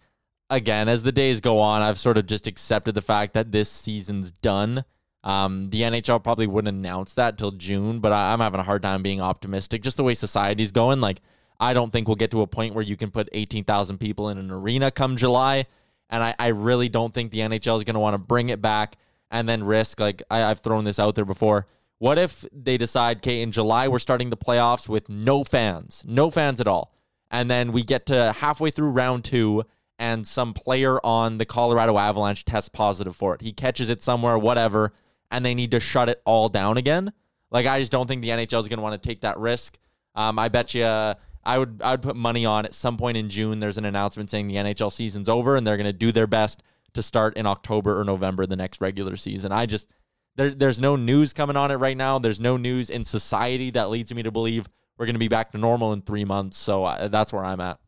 again, 0.50 0.90
as 0.90 1.04
the 1.04 1.12
days 1.12 1.42
go 1.42 1.60
on, 1.60 1.82
I've 1.82 2.00
sort 2.00 2.18
of 2.18 2.26
just 2.26 2.48
accepted 2.48 2.96
the 2.96 3.02
fact 3.02 3.34
that 3.34 3.52
this 3.52 3.70
season's 3.70 4.32
done. 4.32 4.84
Um, 5.24 5.66
the 5.66 5.82
NHL 5.82 6.24
probably 6.24 6.48
wouldn't 6.48 6.76
announce 6.76 7.14
that 7.14 7.38
till 7.38 7.52
June, 7.52 8.00
but 8.00 8.12
I, 8.12 8.34
I'm 8.34 8.40
having 8.40 8.60
a 8.60 8.64
hard 8.64 8.82
time 8.82 9.04
being 9.04 9.22
optimistic. 9.22 9.84
Just 9.84 9.98
the 9.98 10.04
way 10.04 10.16
society's 10.16 10.72
going, 10.72 11.00
like, 11.00 11.22
I 11.60 11.74
don't 11.74 11.92
think 11.92 12.08
we'll 12.08 12.16
get 12.16 12.32
to 12.32 12.42
a 12.42 12.48
point 12.48 12.74
where 12.74 12.84
you 12.84 12.98
can 12.98 13.12
put 13.12 13.30
18,000 13.32 14.00
people 14.00 14.30
in 14.30 14.40
an 14.40 14.50
arena 14.50 14.90
come 14.90 15.16
July. 15.16 15.68
And 16.12 16.24
I, 16.24 16.36
I 16.38 16.48
really 16.50 16.90
don't 16.90 17.14
think 17.14 17.32
the 17.32 17.40
NHL 17.40 17.78
is 17.78 17.84
going 17.84 17.96
to 17.96 18.00
want 18.00 18.14
to 18.14 18.20
bring 18.20 18.50
it 18.50 18.62
back 18.62 18.98
and 19.32 19.48
then 19.48 19.64
risk, 19.64 20.00
like 20.00 20.22
I, 20.30 20.44
I've 20.44 20.60
thrown 20.60 20.84
this 20.84 21.00
out 21.00 21.16
there 21.16 21.26
before. 21.26 21.66
What 21.98 22.18
if 22.18 22.46
they 22.52 22.78
decide, 22.78 23.18
okay, 23.18 23.42
in 23.42 23.52
July, 23.52 23.88
we're 23.88 24.00
starting 24.00 24.30
the 24.30 24.38
playoffs 24.38 24.90
with 24.90 25.08
no 25.08 25.44
fans, 25.44 26.04
no 26.06 26.30
fans 26.30 26.60
at 26.60 26.68
all. 26.68 26.94
And 27.30 27.50
then 27.50 27.72
we 27.72 27.84
get 27.84 28.08
to 28.08 28.34
halfway 28.34 28.72
through 28.72 28.90
round 28.90 29.24
two 29.24 29.64
and 29.98 30.28
some 30.28 30.54
player 30.54 31.00
on 31.06 31.38
the 31.38 31.46
Colorado 31.46 31.98
Avalanche 31.98 32.44
tests 32.44 32.70
positive 32.70 33.16
for 33.16 33.36
it. 33.36 33.42
He 33.42 33.54
catches 33.54 33.88
it 33.88 34.04
somewhere, 34.04 34.38
whatever, 34.38 34.94
and 35.30 35.46
they 35.46 35.54
need 35.54 35.72
to 35.72 35.80
shut 35.80 36.10
it 36.10 36.22
all 36.26 36.50
down 36.50 36.78
again. 36.78 37.14
Like, 37.52 37.68
I 37.68 37.80
just 37.80 37.92
don't 37.92 38.08
think 38.08 38.22
the 38.22 38.30
NHL 38.30 38.60
is 38.60 38.68
going 38.68 38.78
to 38.78 38.84
want 38.84 39.02
to 39.02 39.08
take 39.10 39.22
that 39.22 39.38
risk. 39.38 39.78
Um, 40.16 40.40
I 40.40 40.50
bet 40.50 40.74
you 40.74 41.14
I 41.44 41.58
would 41.58 41.82
I 41.84 41.92
would 41.92 42.02
put 42.02 42.16
money 42.16 42.46
on 42.46 42.66
at 42.66 42.74
some 42.74 42.98
point 42.98 43.18
in 43.18 43.30
June. 43.30 43.60
There's 43.60 43.78
an 43.78 43.86
announcement 43.86 44.30
saying 44.30 44.48
the 44.48 44.56
NHL 44.56 44.92
season's 44.92 45.28
over 45.28 45.56
and 45.56 45.66
they're 45.66 45.78
going 45.78 45.86
to 45.86 45.94
do 45.94 46.12
their 46.12 46.28
best 46.28 46.62
to 46.94 47.02
start 47.02 47.36
in 47.38 47.46
October 47.46 48.00
or 48.00 48.04
November 48.04 48.46
the 48.46 48.56
next 48.56 48.82
regular 48.82 49.16
season. 49.16 49.52
I 49.52 49.66
just 49.66 49.88
there 50.36 50.52
there's 50.52 50.80
no 50.80 50.96
news 50.96 51.34
coming 51.34 51.56
on 51.56 51.72
it 51.72 51.76
right 51.76 51.98
now. 51.98 52.20
There's 52.20 52.40
no 52.40 52.58
news 52.58 52.90
in 52.90 53.06
society 53.06 53.72
that 53.72 53.90
leads 53.90 54.14
me 54.14 54.24
to 54.24 54.32
believe 54.32 54.68
we're 54.98 55.06
going 55.06 55.16
to 55.16 55.20
be 55.20 55.28
back 55.28 55.52
to 55.54 55.58
normal 55.58 55.94
in 55.94 56.02
three 56.02 56.26
months. 56.26 56.58
So 56.58 56.84
uh, 56.84 57.08
that's 57.08 57.34
where 57.34 57.44
I'm 57.44 57.60
at. 57.60 57.80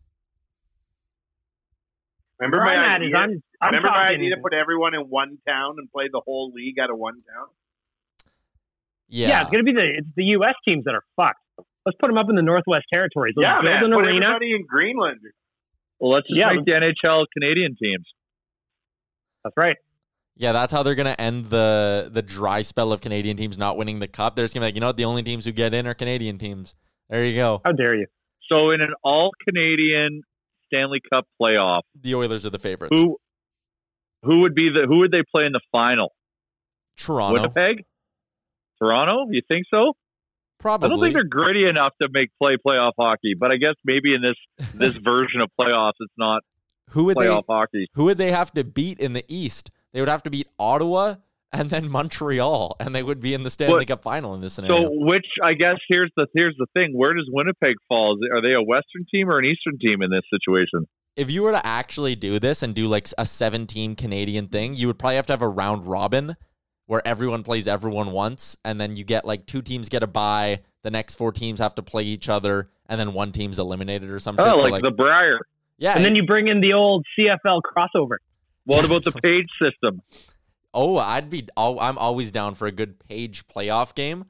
Remember 2.40 2.58
Where 2.58 2.76
my 2.76 2.84
I'm 2.84 2.92
at 2.92 3.02
is 3.04 3.08
idea? 3.08 3.18
I'm, 3.18 3.44
I'm 3.62 3.68
Remember 3.70 3.90
my 3.90 4.08
idea 4.08 4.36
to 4.36 4.42
put 4.42 4.54
everyone 4.54 4.96
in 4.96 5.02
one 5.02 5.38
town 5.48 5.76
and 5.78 5.92
play 5.92 6.10
the 6.12 6.22
whole 6.26 6.52
league 6.54 6.80
out 6.80 6.90
of 6.90 6.98
one 6.98 7.16
town? 7.16 7.48
Yeah, 9.08 9.28
Yeah, 9.28 9.42
it's 9.42 9.52
gonna 9.52 9.64
be 9.64 9.74
the 9.74 9.88
it's 9.98 10.08
the 10.16 10.24
U.S. 10.24 10.56
teams 10.68 10.86
that 10.86 10.96
are 10.96 11.04
fucked. 11.16 11.43
Let's 11.86 11.98
put 12.02 12.08
them 12.10 12.18
up 12.18 12.28
in 12.30 12.36
the 12.36 12.42
Northwest 12.42 12.86
Territories. 12.94 13.34
Let's 13.36 13.48
yeah, 13.48 13.56
build 13.80 13.92
man. 13.92 13.92
an 13.92 13.92
Put 14.00 14.08
arena. 14.08 14.26
everybody 14.28 14.52
in 14.56 14.66
Greenland. 14.68 15.20
Well, 16.00 16.12
let's 16.12 16.28
just 16.28 16.40
Yeah. 16.40 16.54
make 16.54 16.66
the 16.66 16.74
NHL 16.76 17.26
Canadian 17.34 17.76
teams. 17.82 18.06
That's 19.44 19.56
right. 19.58 19.76
Yeah, 20.36 20.52
that's 20.54 20.72
how 20.74 20.82
they're 20.84 20.96
gonna 20.96 21.16
end 21.20 21.48
the 21.48 22.10
the 22.12 22.22
dry 22.22 22.62
spell 22.64 22.92
of 22.92 23.02
Canadian 23.02 23.38
teams 23.38 23.58
not 23.58 23.78
winning 23.78 24.00
the 24.00 24.08
cup. 24.08 24.36
They're 24.36 24.46
just 24.46 24.54
gonna 24.56 24.64
be 24.64 24.68
like, 24.68 24.76
you 24.76 24.82
know 24.82 24.88
what, 24.88 24.98
the 24.98 25.06
only 25.06 25.22
teams 25.24 25.46
who 25.46 25.52
get 25.52 25.74
in 25.74 25.86
are 25.86 25.94
Canadian 25.94 26.38
teams. 26.38 26.74
There 27.10 27.24
you 27.24 27.36
go. 27.36 27.62
How 27.64 27.72
dare 27.74 27.96
you? 27.96 28.08
So 28.52 28.72
in 28.72 28.82
an 28.82 28.94
all 29.04 29.32
Canadian 29.48 30.22
Stanley 30.66 31.02
Cup 31.14 31.26
playoff, 31.42 31.82
The 32.02 32.16
Oilers 32.16 32.46
are 32.46 32.50
the 32.50 32.60
favorites. 32.60 33.00
who 33.00 33.18
who 34.24 34.40
would 34.40 34.56
be 34.56 34.70
the 34.74 34.88
who 34.88 35.00
would 35.00 35.12
they 35.12 35.22
play 35.36 35.46
in 35.46 35.52
the 35.52 35.62
final? 35.72 36.14
Toronto, 36.98 37.34
Winnipeg, 37.42 37.84
Toronto. 38.82 39.26
You 39.30 39.42
think 39.50 39.66
so? 39.74 39.94
Probably. 40.64 40.88
I 40.88 40.90
don't 40.90 41.00
think 41.00 41.14
they're 41.14 41.24
gritty 41.24 41.68
enough 41.68 41.94
to 42.02 42.10
make 42.12 42.30
play 42.42 42.56
playoff 42.66 42.94
hockey. 43.00 43.36
But 43.40 43.54
I 43.54 43.58
guess 43.58 43.76
maybe 43.86 44.16
in 44.16 44.22
this 44.24 44.68
this 44.74 44.94
version 45.04 45.42
of 45.42 45.50
playoffs, 45.60 45.94
it's 46.00 46.14
not 46.18 46.42
who 46.90 47.04
would 47.06 47.18
playoff 47.18 47.44
they 47.48 47.54
hockey. 47.54 47.88
who 47.94 48.06
would 48.06 48.18
they 48.18 48.32
have 48.32 48.52
to 48.54 48.64
beat 48.64 49.00
in 49.00 49.14
the 49.14 49.24
East? 49.28 49.70
They 49.92 50.00
would 50.00 50.10
have 50.10 50.24
to 50.24 50.32
beat 50.32 50.48
Ottawa 50.58 51.16
and 51.52 51.70
then 51.70 51.88
Montreal, 51.88 52.76
and 52.80 52.96
they 52.96 53.04
would 53.04 53.20
be 53.20 53.36
in 53.36 53.44
the 53.44 53.52
Stanley 53.52 53.76
What- 53.76 53.88
Cup 53.88 54.02
final 54.02 54.34
in 54.34 54.42
this 54.42 54.54
scenario. 54.54 54.86
So 54.86 54.90
which 54.92 55.28
I 55.44 55.54
guess 55.54 55.76
here's 55.88 56.12
the 56.18 56.26
here's 56.34 56.56
the 56.58 56.66
thing. 56.74 56.94
Where 56.96 57.14
does 57.14 57.30
Winnipeg 57.32 57.76
fall? 57.88 58.18
Are 58.34 58.42
they 58.42 58.54
a 58.54 58.62
Western 58.64 59.06
team 59.14 59.30
or 59.30 59.38
an 59.38 59.46
Eastern 59.46 59.78
team 59.80 60.02
in 60.02 60.10
this 60.10 60.24
situation? 60.32 60.88
if 61.16 61.30
you 61.30 61.44
were 61.44 61.52
to 61.52 61.64
actually 61.64 62.16
do 62.16 62.40
this 62.40 62.64
and 62.64 62.74
do 62.74 62.88
like 62.88 63.08
a 63.20 63.26
seven 63.26 63.68
team 63.68 63.96
Canadian 63.96 64.48
thing, 64.48 64.76
you 64.76 64.88
would 64.88 64.98
probably 64.98 65.16
have 65.18 65.28
to 65.28 65.34
have 65.34 65.44
a 65.44 65.48
round 65.48 65.86
robin 65.86 66.36
where 66.86 67.02
everyone 67.08 67.44
plays 67.44 67.68
everyone 67.68 68.12
once, 68.12 68.58
and 68.66 68.80
then 68.80 68.96
you 68.96 69.04
get 69.04 69.26
like 69.26 69.46
two 69.46 69.62
teams 69.62 69.90
get 69.90 70.04
a 70.04 70.08
bye, 70.08 70.60
the 70.84 70.92
next 70.92 71.16
four 71.16 71.32
teams 71.32 71.60
have 71.60 71.76
to 71.76 71.84
play 71.84 72.04
each 72.04 72.28
other, 72.30 72.70
and 72.90 73.00
then 73.00 73.14
one 73.14 73.32
team's 73.32 73.58
eliminated 73.60 74.10
or 74.10 74.20
something. 74.20 74.46
Oh, 74.46 74.58
So, 74.58 74.68
like, 74.68 74.84
the 74.84 74.92
Brier. 74.92 75.40
yeah. 75.78 75.94
And 75.96 76.04
then 76.04 76.16
you 76.16 76.24
bring 76.26 76.48
in 76.50 76.60
the 76.62 76.74
old 76.74 77.06
CFL 77.18 77.62
crossover. 77.62 78.18
What 78.66 78.84
about 78.86 79.04
the 79.04 79.12
page 79.24 79.48
system? 79.62 80.02
oh, 80.74 80.98
I'd 80.98 81.30
be. 81.30 81.48
al- 81.56 81.80
I'm 81.80 81.98
always 81.98 82.32
down 82.32 82.56
for 82.56 82.68
a 82.68 82.72
good 82.72 83.00
page 83.08 83.48
playoff 83.48 83.94
game. 83.96 84.26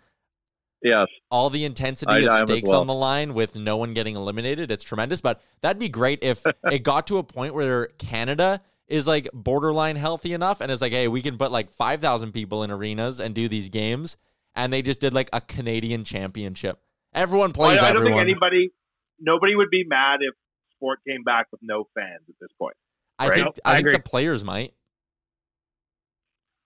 Yes. 0.86 1.08
all 1.32 1.50
the 1.50 1.64
intensity 1.64 2.12
I- 2.12 2.20
of 2.20 2.28
I 2.30 2.40
stakes 2.42 2.70
well. 2.70 2.82
on 2.82 2.88
the 2.88 2.94
line 2.94 3.34
with 3.34 3.56
no 3.56 3.78
one 3.78 3.94
getting 3.94 4.18
eliminated. 4.18 4.70
It's 4.70 4.84
tremendous, 4.84 5.22
but 5.22 5.42
that'd 5.62 5.80
be 5.80 5.88
great 5.88 6.20
if 6.22 6.44
it 6.72 6.80
got 6.84 7.08
to 7.08 7.18
a 7.20 7.24
point 7.24 7.54
where 7.54 7.86
Canada 8.00 8.60
is 8.88 9.08
like 9.08 9.30
borderline 9.34 9.96
healthy 9.96 10.34
enough 10.34 10.62
and 10.62 10.72
it's 10.72 10.82
like, 10.82 10.92
hey, 10.92 11.08
we 11.08 11.22
can 11.22 11.38
put 11.38 11.52
like 11.52 11.70
5,000 11.72 12.32
people 12.32 12.64
in 12.64 12.72
arenas 12.72 13.20
and 13.20 13.34
do 13.34 13.48
these 13.48 13.70
games. 13.70 14.18
And 14.56 14.72
they 14.72 14.82
just 14.82 15.00
did 15.00 15.14
like 15.14 15.30
a 15.34 15.42
Canadian 15.42 16.04
championship. 16.04 16.80
Everyone 17.14 17.54
plays 17.54 17.80
I, 17.80 17.90
I 17.90 17.94
don't 17.94 17.98
everyone. 18.02 18.26
think 18.26 18.30
anybody, 18.44 18.72
nobody 19.20 19.56
would 19.56 19.70
be 19.70 19.84
mad 19.88 20.18
if 20.22 20.36
sport 20.76 21.00
came 21.08 21.24
back 21.24 21.48
with 21.52 21.62
no 21.64 21.88
fans 21.96 22.22
at 22.30 22.36
this 22.40 22.50
point. 22.60 22.76
I 23.18 23.30
think, 23.34 23.48
I, 23.64 23.72
I 23.72 23.76
think 23.76 23.88
agree. 23.88 23.98
the 23.98 24.04
players 24.04 24.44
might. 24.44 24.74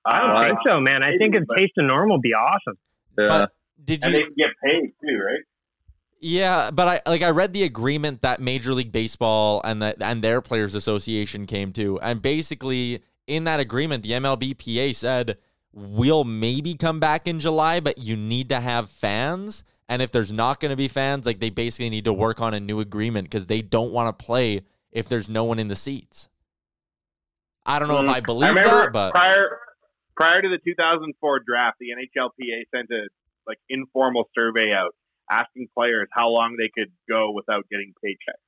I 0.05 0.19
don't 0.19 0.35
Uh, 0.37 0.41
think 0.41 0.57
so, 0.65 0.79
man. 0.79 1.03
I 1.03 1.17
think 1.17 1.35
a 1.35 1.39
taste 1.57 1.73
of 1.77 1.85
normal 1.85 2.17
would 2.17 2.21
be 2.21 2.33
awesome. 2.33 2.77
Yeah. 3.17 3.27
But 3.27 3.51
did 3.83 4.03
And 4.03 4.13
you? 4.13 4.19
they 4.19 4.23
can 4.25 4.33
get 4.37 4.49
paid 4.63 4.93
too, 5.01 5.17
right? 5.17 5.43
Yeah, 6.19 6.71
but 6.71 6.87
I 6.87 7.09
like 7.09 7.21
I 7.21 7.29
read 7.29 7.53
the 7.53 7.63
agreement 7.63 8.21
that 8.21 8.41
Major 8.41 8.73
League 8.73 8.91
Baseball 8.91 9.61
and 9.63 9.81
that 9.81 10.01
and 10.01 10.23
their 10.23 10.41
players 10.41 10.73
association 10.73 11.45
came 11.45 11.71
to. 11.73 11.99
And 11.99 12.21
basically 12.21 13.03
in 13.27 13.43
that 13.43 13.59
agreement, 13.59 14.03
the 14.03 14.11
MLBPA 14.11 14.95
said 14.95 15.37
we'll 15.73 16.23
maybe 16.23 16.73
come 16.73 16.99
back 16.99 17.27
in 17.27 17.39
July, 17.39 17.79
but 17.79 17.99
you 17.99 18.15
need 18.15 18.49
to 18.49 18.59
have 18.59 18.89
fans. 18.89 19.63
And 19.87 20.01
if 20.01 20.11
there's 20.11 20.31
not 20.31 20.59
going 20.59 20.71
to 20.71 20.75
be 20.75 20.87
fans, 20.87 21.25
like 21.25 21.39
they 21.39 21.51
basically 21.51 21.89
need 21.89 22.05
to 22.05 22.13
work 22.13 22.41
on 22.41 22.53
a 22.53 22.59
new 22.59 22.79
agreement 22.79 23.29
because 23.29 23.45
they 23.45 23.61
don't 23.61 23.91
want 23.91 24.17
to 24.17 24.25
play 24.25 24.61
if 24.91 25.07
there's 25.07 25.29
no 25.29 25.43
one 25.43 25.59
in 25.59 25.67
the 25.67 25.75
seats. 25.75 26.29
I 27.65 27.79
don't 27.79 27.89
know 27.89 28.01
if 28.01 28.07
Mm. 28.07 28.13
I 28.13 28.19
believe 28.21 28.49
remember 28.49 28.83
that, 28.83 28.93
but 28.93 29.13
prior 29.13 29.59
prior 30.15 30.41
to 30.41 30.49
the 30.49 30.57
2004 30.65 31.41
draft, 31.47 31.77
the 31.79 31.87
NHLPA 31.91 32.63
sent 32.73 32.89
a 32.89 33.07
like 33.45 33.59
informal 33.69 34.29
survey 34.33 34.73
out 34.73 34.95
asking 35.29 35.67
players 35.75 36.07
how 36.11 36.29
long 36.29 36.55
they 36.57 36.69
could 36.73 36.91
go 37.09 37.31
without 37.31 37.65
getting 37.69 37.93
paychecks. 38.03 38.43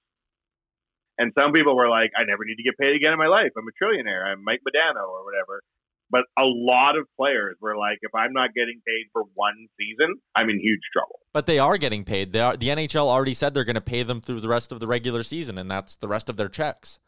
And 1.17 1.33
some 1.37 1.51
people 1.51 1.75
were 1.75 1.89
like, 1.89 2.11
"I 2.17 2.23
never 2.23 2.45
need 2.45 2.55
to 2.55 2.63
get 2.63 2.77
paid 2.77 2.95
again 2.95 3.11
in 3.11 3.19
my 3.19 3.27
life. 3.27 3.51
I'm 3.57 3.67
a 3.67 3.75
trillionaire. 3.83 4.23
I'm 4.25 4.43
Mike 4.43 4.61
Modano 4.67 5.07
or 5.07 5.25
whatever." 5.25 5.61
But 6.09 6.23
a 6.39 6.45
lot 6.45 6.97
of 6.97 7.05
players 7.17 7.57
were 7.61 7.77
like, 7.77 7.99
"If 8.01 8.15
I'm 8.15 8.33
not 8.33 8.53
getting 8.55 8.81
paid 8.87 9.07
for 9.11 9.23
one 9.35 9.67
season, 9.77 10.15
I'm 10.35 10.49
in 10.49 10.59
huge 10.59 10.81
trouble." 10.93 11.19
but 11.33 11.45
they 11.45 11.59
are 11.59 11.77
getting 11.77 12.03
paid. 12.03 12.31
They 12.31 12.39
are 12.39 12.57
the 12.57 12.69
NHL 12.69 13.07
already 13.07 13.33
said 13.33 13.53
they're 13.53 13.63
going 13.63 13.75
to 13.75 13.81
pay 13.81 14.03
them 14.03 14.21
through 14.21 14.41
the 14.41 14.47
rest 14.47 14.71
of 14.71 14.79
the 14.79 14.87
regular 14.87 15.23
season, 15.23 15.57
and 15.57 15.69
that's 15.69 15.95
the 15.95 16.07
rest 16.07 16.29
of 16.29 16.37
their 16.37 16.49
checks. 16.49 16.99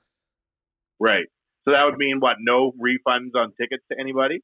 Right. 1.00 1.26
So 1.68 1.74
that 1.74 1.84
would 1.86 1.98
mean 1.98 2.20
what? 2.20 2.38
No 2.40 2.72
refunds 2.72 3.36
on 3.36 3.54
tickets 3.60 3.84
to 3.92 4.00
anybody. 4.00 4.42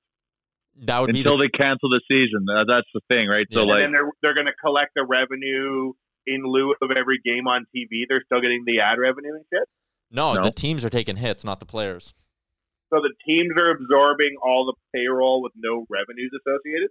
That 0.86 1.00
would 1.00 1.10
until 1.16 1.38
be 1.38 1.44
they 1.48 1.58
cancel 1.58 1.90
the 1.90 2.02
season. 2.12 2.46
That's 2.46 2.88
the 2.94 3.02
thing, 3.10 3.28
right? 3.28 3.48
So 3.52 3.62
and 3.62 3.70
like, 3.70 3.82
then 3.82 3.92
they're 3.92 4.12
they're 4.22 4.36
going 4.36 4.46
to 4.48 4.56
collect 4.64 4.92
the 4.96 5.04
revenue 5.06 5.94
in 6.26 6.44
lieu 6.44 6.74
of 6.82 6.92
every 6.98 7.20
game 7.24 7.48
on 7.48 7.66
TV. 7.76 8.04
They're 8.08 8.24
still 8.26 8.42
getting 8.42 8.64
the 8.66 8.80
ad 8.82 9.00
revenue 9.00 9.34
and 9.34 9.46
shit. 9.52 9.68
no, 10.12 10.34
No. 10.34 10.44
the 10.44 10.52
teams 10.52 10.84
are 10.86 10.90
taking 10.90 11.16
hits, 11.16 11.44
not 11.44 11.60
the 11.60 11.66
players. 11.66 12.14
So 12.94 13.02
the 13.02 13.14
teams 13.26 13.52
are 13.58 13.72
absorbing 13.72 14.36
all 14.42 14.66
the 14.66 14.74
payroll 14.98 15.42
with 15.42 15.52
no 15.58 15.86
revenues 15.90 16.32
associated. 16.40 16.90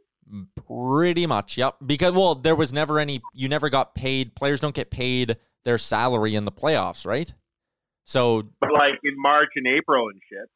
Pretty 0.66 1.26
much, 1.26 1.57
yep. 1.57 1.76
Because 1.84 2.12
well, 2.12 2.34
there 2.34 2.57
was 2.57 2.72
never 2.72 2.99
any. 2.99 3.22
You 3.32 3.49
never 3.49 3.70
got 3.70 3.95
paid. 3.95 4.34
Players 4.34 4.61
don't 4.61 4.74
get 4.74 4.91
paid 4.91 5.37
their 5.64 5.78
salary 5.78 6.34
in 6.34 6.45
the 6.45 6.53
playoffs, 6.53 7.07
right? 7.07 7.32
So 8.05 8.43
But 8.61 8.72
like 8.72 8.95
in 9.05 9.14
March 9.16 9.51
and 9.57 9.66
April 9.66 10.09
and 10.09 10.20
shit. 10.30 10.49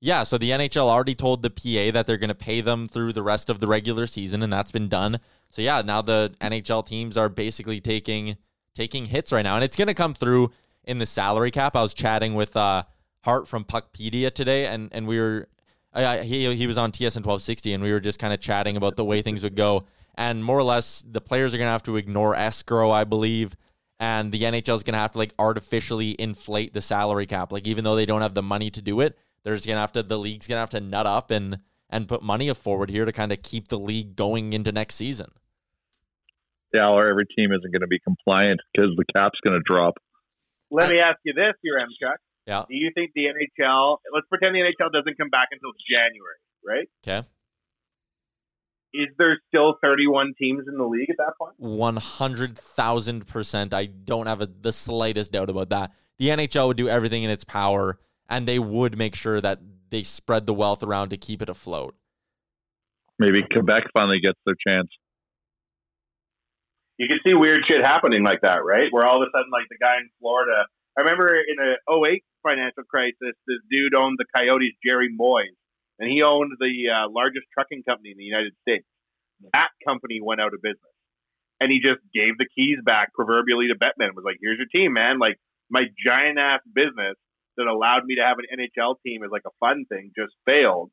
Yeah, 0.00 0.22
so 0.22 0.36
the 0.36 0.50
NHL 0.50 0.88
already 0.88 1.14
told 1.14 1.42
the 1.42 1.50
PA 1.50 1.92
that 1.92 2.06
they're 2.06 2.18
going 2.18 2.28
to 2.28 2.34
pay 2.34 2.60
them 2.60 2.86
through 2.86 3.12
the 3.12 3.22
rest 3.22 3.48
of 3.48 3.60
the 3.60 3.66
regular 3.66 4.06
season, 4.06 4.42
and 4.42 4.52
that's 4.52 4.70
been 4.70 4.88
done. 4.88 5.20
So 5.50 5.62
yeah, 5.62 5.82
now 5.82 6.02
the 6.02 6.34
NHL 6.40 6.86
teams 6.86 7.16
are 7.16 7.28
basically 7.28 7.80
taking 7.80 8.36
taking 8.74 9.06
hits 9.06 9.32
right 9.32 9.42
now, 9.42 9.54
and 9.54 9.64
it's 9.64 9.76
going 9.76 9.88
to 9.88 9.94
come 9.94 10.12
through 10.12 10.52
in 10.84 10.98
the 10.98 11.06
salary 11.06 11.50
cap. 11.50 11.74
I 11.74 11.82
was 11.82 11.94
chatting 11.94 12.34
with 12.34 12.56
uh, 12.56 12.82
Hart 13.24 13.48
from 13.48 13.64
Puckpedia 13.64 14.32
today, 14.32 14.66
and 14.66 14.90
and 14.92 15.06
we 15.06 15.18
were 15.18 15.48
I, 15.94 16.04
I, 16.04 16.22
he 16.22 16.54
he 16.54 16.66
was 16.66 16.76
on 16.76 16.92
TSN 16.92 17.24
1260, 17.24 17.72
and 17.72 17.82
we 17.82 17.90
were 17.90 18.00
just 18.00 18.18
kind 18.18 18.34
of 18.34 18.40
chatting 18.40 18.76
about 18.76 18.96
the 18.96 19.04
way 19.04 19.22
things 19.22 19.42
would 19.42 19.56
go, 19.56 19.86
and 20.14 20.44
more 20.44 20.58
or 20.58 20.62
less 20.62 21.02
the 21.08 21.22
players 21.22 21.54
are 21.54 21.58
going 21.58 21.68
to 21.68 21.72
have 21.72 21.82
to 21.84 21.96
ignore 21.96 22.36
escrow, 22.36 22.90
I 22.90 23.04
believe. 23.04 23.56
And 23.98 24.30
the 24.30 24.42
NHL 24.42 24.74
is 24.74 24.82
going 24.82 24.92
to 24.92 24.98
have 24.98 25.12
to 25.12 25.18
like 25.18 25.32
artificially 25.38 26.14
inflate 26.18 26.74
the 26.74 26.82
salary 26.82 27.24
cap, 27.24 27.50
like 27.50 27.66
even 27.66 27.82
though 27.82 27.96
they 27.96 28.04
don't 28.04 28.20
have 28.20 28.34
the 28.34 28.42
money 28.42 28.70
to 28.72 28.82
do 28.82 29.00
it, 29.00 29.16
there's 29.46 29.64
going 29.64 29.76
to 29.76 29.80
have 29.80 29.92
to 29.92 30.02
the 30.02 30.18
league's 30.18 30.48
going 30.48 30.56
to 30.56 30.60
have 30.60 30.70
to 30.70 30.80
nut 30.80 31.06
up 31.06 31.30
and 31.30 31.60
and 31.88 32.08
put 32.08 32.20
money 32.20 32.52
forward 32.52 32.90
here 32.90 33.04
to 33.04 33.12
kind 33.12 33.30
of 33.30 33.40
keep 33.42 33.68
the 33.68 33.78
league 33.78 34.16
going 34.16 34.52
into 34.52 34.72
next 34.72 34.96
season. 34.96 35.30
yeah, 36.74 36.88
or 36.88 37.06
every 37.08 37.26
team 37.36 37.52
isn't 37.52 37.70
going 37.72 37.80
to 37.80 37.86
be 37.86 38.00
compliant 38.00 38.60
because 38.74 38.90
the 38.96 39.04
cap's 39.14 39.38
going 39.46 39.58
to 39.58 39.62
drop. 39.64 39.94
Let 40.72 40.90
me 40.90 40.98
ask 40.98 41.18
you 41.24 41.32
this, 41.32 41.54
your 41.62 41.78
M 41.78 41.88
Chuck. 42.02 42.18
Yeah. 42.46 42.64
Do 42.68 42.74
you 42.74 42.90
think 42.92 43.12
the 43.14 43.26
NHL? 43.26 43.98
Let's 44.12 44.26
pretend 44.28 44.54
the 44.56 44.60
NHL 44.60 44.92
doesn't 44.92 45.16
come 45.16 45.30
back 45.30 45.48
until 45.52 45.70
January, 45.88 46.40
right? 46.66 46.88
Okay. 47.06 47.26
Is 48.94 49.08
there 49.18 49.38
still 49.54 49.74
31 49.82 50.34
teams 50.40 50.64
in 50.66 50.78
the 50.78 50.84
league 50.84 51.10
at 51.10 51.16
that 51.18 51.34
point? 51.38 51.54
One 51.58 51.96
hundred 51.96 52.56
thousand 52.58 53.26
percent. 53.26 53.74
I 53.74 53.86
don't 53.86 54.26
have 54.26 54.40
a, 54.40 54.46
the 54.46 54.72
slightest 54.72 55.32
doubt 55.32 55.50
about 55.50 55.68
that. 55.70 55.92
The 56.18 56.28
NHL 56.28 56.68
would 56.68 56.76
do 56.78 56.88
everything 56.88 57.22
in 57.22 57.30
its 57.30 57.44
power, 57.44 57.98
and 58.28 58.46
they 58.46 58.58
would 58.58 58.98
make 58.98 59.14
sure 59.14 59.40
that 59.40 59.60
they 59.90 60.02
spread 60.02 60.46
the 60.46 60.54
wealth 60.54 60.82
around 60.82 61.10
to 61.10 61.16
keep 61.16 61.42
it 61.42 61.48
afloat. 61.48 61.94
Maybe 63.18 63.42
Quebec 63.50 63.84
finally 63.94 64.20
gets 64.20 64.38
their 64.44 64.56
chance. 64.66 64.88
You 66.98 67.08
can 67.08 67.18
see 67.26 67.34
weird 67.34 67.60
shit 67.68 67.84
happening 67.84 68.24
like 68.24 68.40
that, 68.42 68.64
right? 68.64 68.88
Where 68.90 69.04
all 69.04 69.22
of 69.22 69.28
a 69.28 69.30
sudden, 69.32 69.50
like 69.52 69.68
the 69.70 69.78
guy 69.80 69.96
in 70.00 70.08
Florida. 70.20 70.64
I 70.96 71.02
remember 71.02 71.28
in 71.28 71.56
a 71.60 71.76
08 71.92 72.24
financial 72.42 72.84
crisis, 72.88 73.36
this 73.46 73.60
dude 73.70 73.94
owned 73.94 74.16
the 74.18 74.24
Coyotes, 74.36 74.72
Jerry 74.86 75.12
Moyes, 75.12 75.52
and 75.98 76.10
he 76.10 76.22
owned 76.22 76.52
the 76.58 76.72
uh, 76.88 77.08
largest 77.12 77.46
trucking 77.52 77.84
company 77.84 78.12
in 78.12 78.18
the 78.18 78.24
United 78.24 78.52
States. 78.62 78.86
That 79.52 79.68
company 79.86 80.20
went 80.24 80.40
out 80.40 80.54
of 80.54 80.62
business, 80.62 80.96
and 81.60 81.70
he 81.70 81.84
just 81.84 82.00
gave 82.14 82.38
the 82.40 82.48
keys 82.48 82.80
back 82.82 83.12
proverbially 83.12 83.68
to 83.68 83.76
Bettman. 83.76 84.16
Was 84.16 84.24
like, 84.24 84.40
"Here's 84.40 84.56
your 84.56 84.72
team, 84.72 84.94
man. 84.94 85.18
Like 85.18 85.36
my 85.68 85.84
giant 86.00 86.38
ass 86.38 86.60
business 86.72 87.20
that 87.56 87.66
allowed 87.66 88.04
me 88.04 88.16
to 88.16 88.22
have 88.24 88.36
an 88.38 88.46
NHL 88.58 88.96
team 89.04 89.22
as 89.24 89.30
like 89.30 89.42
a 89.46 89.54
fun 89.60 89.84
thing 89.88 90.10
just 90.16 90.32
failed." 90.48 90.90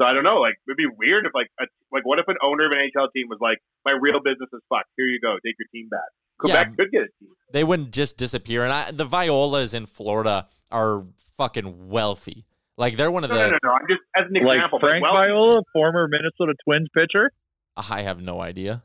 So 0.00 0.06
I 0.06 0.12
don't 0.12 0.24
know. 0.24 0.40
Like 0.40 0.54
it'd 0.66 0.76
be 0.76 0.88
weird 0.96 1.26
if 1.26 1.32
like 1.34 1.48
a, 1.60 1.64
like 1.92 2.04
what 2.06 2.18
if 2.20 2.26
an 2.28 2.36
owner 2.42 2.64
of 2.66 2.72
an 2.72 2.78
NHL 2.78 3.08
team 3.14 3.26
was 3.28 3.38
like, 3.40 3.58
"My 3.84 3.92
real 4.00 4.20
business 4.24 4.48
is 4.52 4.60
fucked. 4.68 4.88
Here 4.96 5.06
you 5.06 5.20
go. 5.20 5.34
Take 5.44 5.56
your 5.58 5.68
team 5.74 5.88
back." 5.90 6.08
Quebec 6.38 6.68
Yeah. 6.68 6.74
could 6.78 6.90
get 6.90 7.02
a 7.02 7.08
team. 7.20 7.28
They 7.52 7.64
wouldn't 7.64 7.90
just 7.92 8.16
disappear. 8.16 8.64
And 8.64 8.72
I, 8.72 8.90
the 8.92 9.04
Violas 9.04 9.74
in 9.74 9.84
Florida 9.86 10.48
are 10.70 11.04
fucking 11.36 11.88
wealthy. 11.90 12.46
Like 12.78 12.96
they're 12.96 13.10
one 13.10 13.24
of 13.24 13.30
No, 13.30 13.36
the. 13.36 13.42
no, 13.42 13.50
no, 13.50 13.58
no. 13.64 13.70
I'm 13.72 13.86
just 13.88 14.00
as 14.16 14.24
an 14.32 14.42
Like 14.42 14.56
example. 14.56 14.78
but 14.80 14.88
Frank 14.90 15.04
well- 15.04 15.22
Viola, 15.22 15.62
former 15.74 16.08
Minnesota 16.08 16.54
Twins 16.64 16.88
pitcher. 16.96 17.30
I 17.76 18.00
have 18.02 18.22
no 18.22 18.40
idea. 18.40 18.80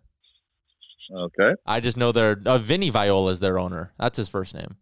Okay. 1.15 1.53
I 1.65 1.79
just 1.79 1.95
know 1.97 2.11
they're 2.11 2.41
uh, 2.45 2.57
Vinny 2.57 2.89
Viola 2.89 3.31
is 3.31 3.39
their 3.39 3.59
owner. 3.59 3.93
That's 3.97 4.17
his 4.17 4.27
first 4.27 4.53
name. 4.55 4.75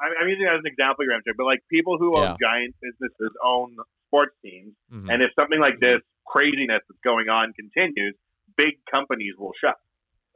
I'm, 0.00 0.28
using 0.28 0.44
that 0.46 0.54
as 0.54 0.60
an 0.64 0.66
example, 0.72 1.04
Ramsey, 1.08 1.30
but 1.36 1.44
like 1.44 1.60
people 1.70 1.98
who 1.98 2.16
own 2.16 2.36
giant 2.42 2.74
businesses 2.82 3.30
own 3.44 3.76
sports 4.08 4.34
teams, 4.44 4.72
Mhm. 4.92 5.12
and 5.12 5.22
if 5.22 5.30
something 5.38 5.60
like 5.60 5.80
this 5.80 6.00
craziness 6.26 6.80
that's 6.88 7.00
going 7.04 7.28
on 7.28 7.52
continues, 7.52 8.14
big 8.56 8.74
companies 8.92 9.34
will 9.38 9.52
shut. 9.60 9.76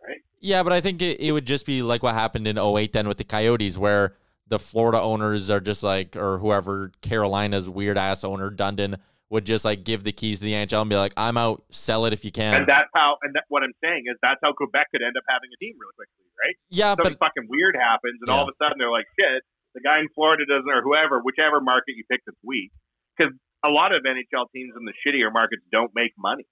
Right? 0.07 0.19
Yeah, 0.41 0.63
but 0.63 0.73
I 0.73 0.81
think 0.81 1.03
it, 1.03 1.21
it 1.21 1.33
would 1.33 1.47
just 1.47 1.67
be 1.67 1.83
like 1.83 2.03
what 2.03 2.15
happened 2.15 2.47
in 2.47 2.57
08 2.59 2.93
then 2.93 3.09
with 3.09 3.19
the 3.19 3.25
Coyotes, 3.25 3.77
where 3.77 4.15
the 4.47 4.59
Florida 4.59 5.01
owners 5.01 5.51
are 5.51 5.61
just 5.61 5.83
like, 5.83 6.17
or 6.17 6.39
whoever, 6.39 6.93
Carolina's 7.03 7.69
weird 7.69 7.99
ass 7.99 8.25
owner, 8.25 8.51
Dundon, 8.51 8.99
would 9.31 9.45
just 9.45 9.65
like 9.65 9.85
give 9.85 10.05
the 10.05 10.13
keys 10.13 10.39
to 10.41 10.45
the 10.45 10.53
NHL 10.53 10.81
and 10.81 10.91
be 10.91 10.97
like, 10.97 11.13
I'm 11.17 11.37
out, 11.37 11.63
sell 11.71 12.07
it 12.07 12.13
if 12.13 12.25
you 12.25 12.33
can. 12.33 12.55
And 12.55 12.67
that's 12.67 12.89
how. 12.97 13.17
And 13.23 13.35
that, 13.37 13.45
what 13.49 13.63
I'm 13.63 13.77
saying 13.85 14.05
is 14.09 14.17
that's 14.23 14.41
how 14.43 14.53
Quebec 14.53 14.89
could 14.91 15.03
end 15.05 15.17
up 15.17 15.25
having 15.29 15.51
a 15.53 15.59
team 15.61 15.77
really 15.77 15.93
quickly, 15.97 16.25
right? 16.41 16.57
Yeah, 16.71 16.97
something 16.97 17.21
fucking 17.21 17.47
weird 17.49 17.77
happens, 17.77 18.19
and 18.21 18.31
all 18.31 18.49
of 18.49 18.51
a 18.53 18.57
sudden 18.57 18.81
they're 18.81 18.93
like, 18.93 19.07
"Shit, 19.21 19.45
the 19.75 19.85
guy 19.85 20.01
in 20.01 20.09
Florida 20.15 20.49
doesn't, 20.49 20.71
or 20.71 20.81
whoever, 20.81 21.21
whichever 21.21 21.61
market 21.61 21.93
you 21.97 22.05
pick 22.11 22.25
this 22.25 22.39
week." 22.43 22.73
Because 23.17 23.35
a 23.65 23.71
lot 23.71 23.93
of 23.93 24.03
NHL 24.03 24.49
teams 24.55 24.73
in 24.79 24.89
the 24.89 24.97
shittier 25.05 25.33
markets 25.33 25.63
don't 25.69 25.93
make 25.95 26.17
money, 26.17 26.49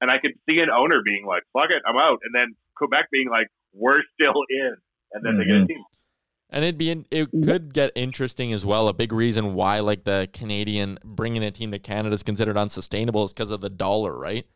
and 0.00 0.10
I 0.10 0.16
could 0.16 0.32
see 0.48 0.60
an 0.64 0.72
owner 0.72 1.04
being 1.04 1.28
like, 1.28 1.44
"Fuck 1.52 1.68
it, 1.68 1.84
I'm 1.84 2.00
out," 2.00 2.24
and 2.24 2.32
then 2.32 2.56
Quebec 2.80 3.12
being 3.12 3.28
like, 3.28 3.52
"We're 3.76 4.00
still 4.16 4.40
in," 4.48 4.72
and 5.12 5.20
then 5.20 5.36
they 5.36 5.44
get 5.44 5.52
a 5.52 5.68
mm-hmm. 5.68 5.76
team. 5.76 5.84
And 6.52 6.64
it'd 6.64 6.78
be 6.78 6.90
in, 6.90 7.06
it 7.10 7.28
mm-hmm. 7.28 7.42
could 7.42 7.72
get 7.72 7.92
interesting 7.94 8.52
as 8.52 8.66
well. 8.66 8.88
A 8.88 8.92
big 8.92 9.12
reason 9.12 9.54
why 9.54 9.80
like 9.80 10.04
the 10.04 10.28
Canadian 10.32 10.98
bringing 11.04 11.44
a 11.44 11.50
team 11.50 11.70
to 11.70 11.78
Canada 11.78 12.14
is 12.14 12.22
considered 12.22 12.56
unsustainable 12.56 13.24
is 13.24 13.32
because 13.32 13.50
of 13.50 13.60
the 13.60 13.70
dollar, 13.70 14.16
right? 14.18 14.46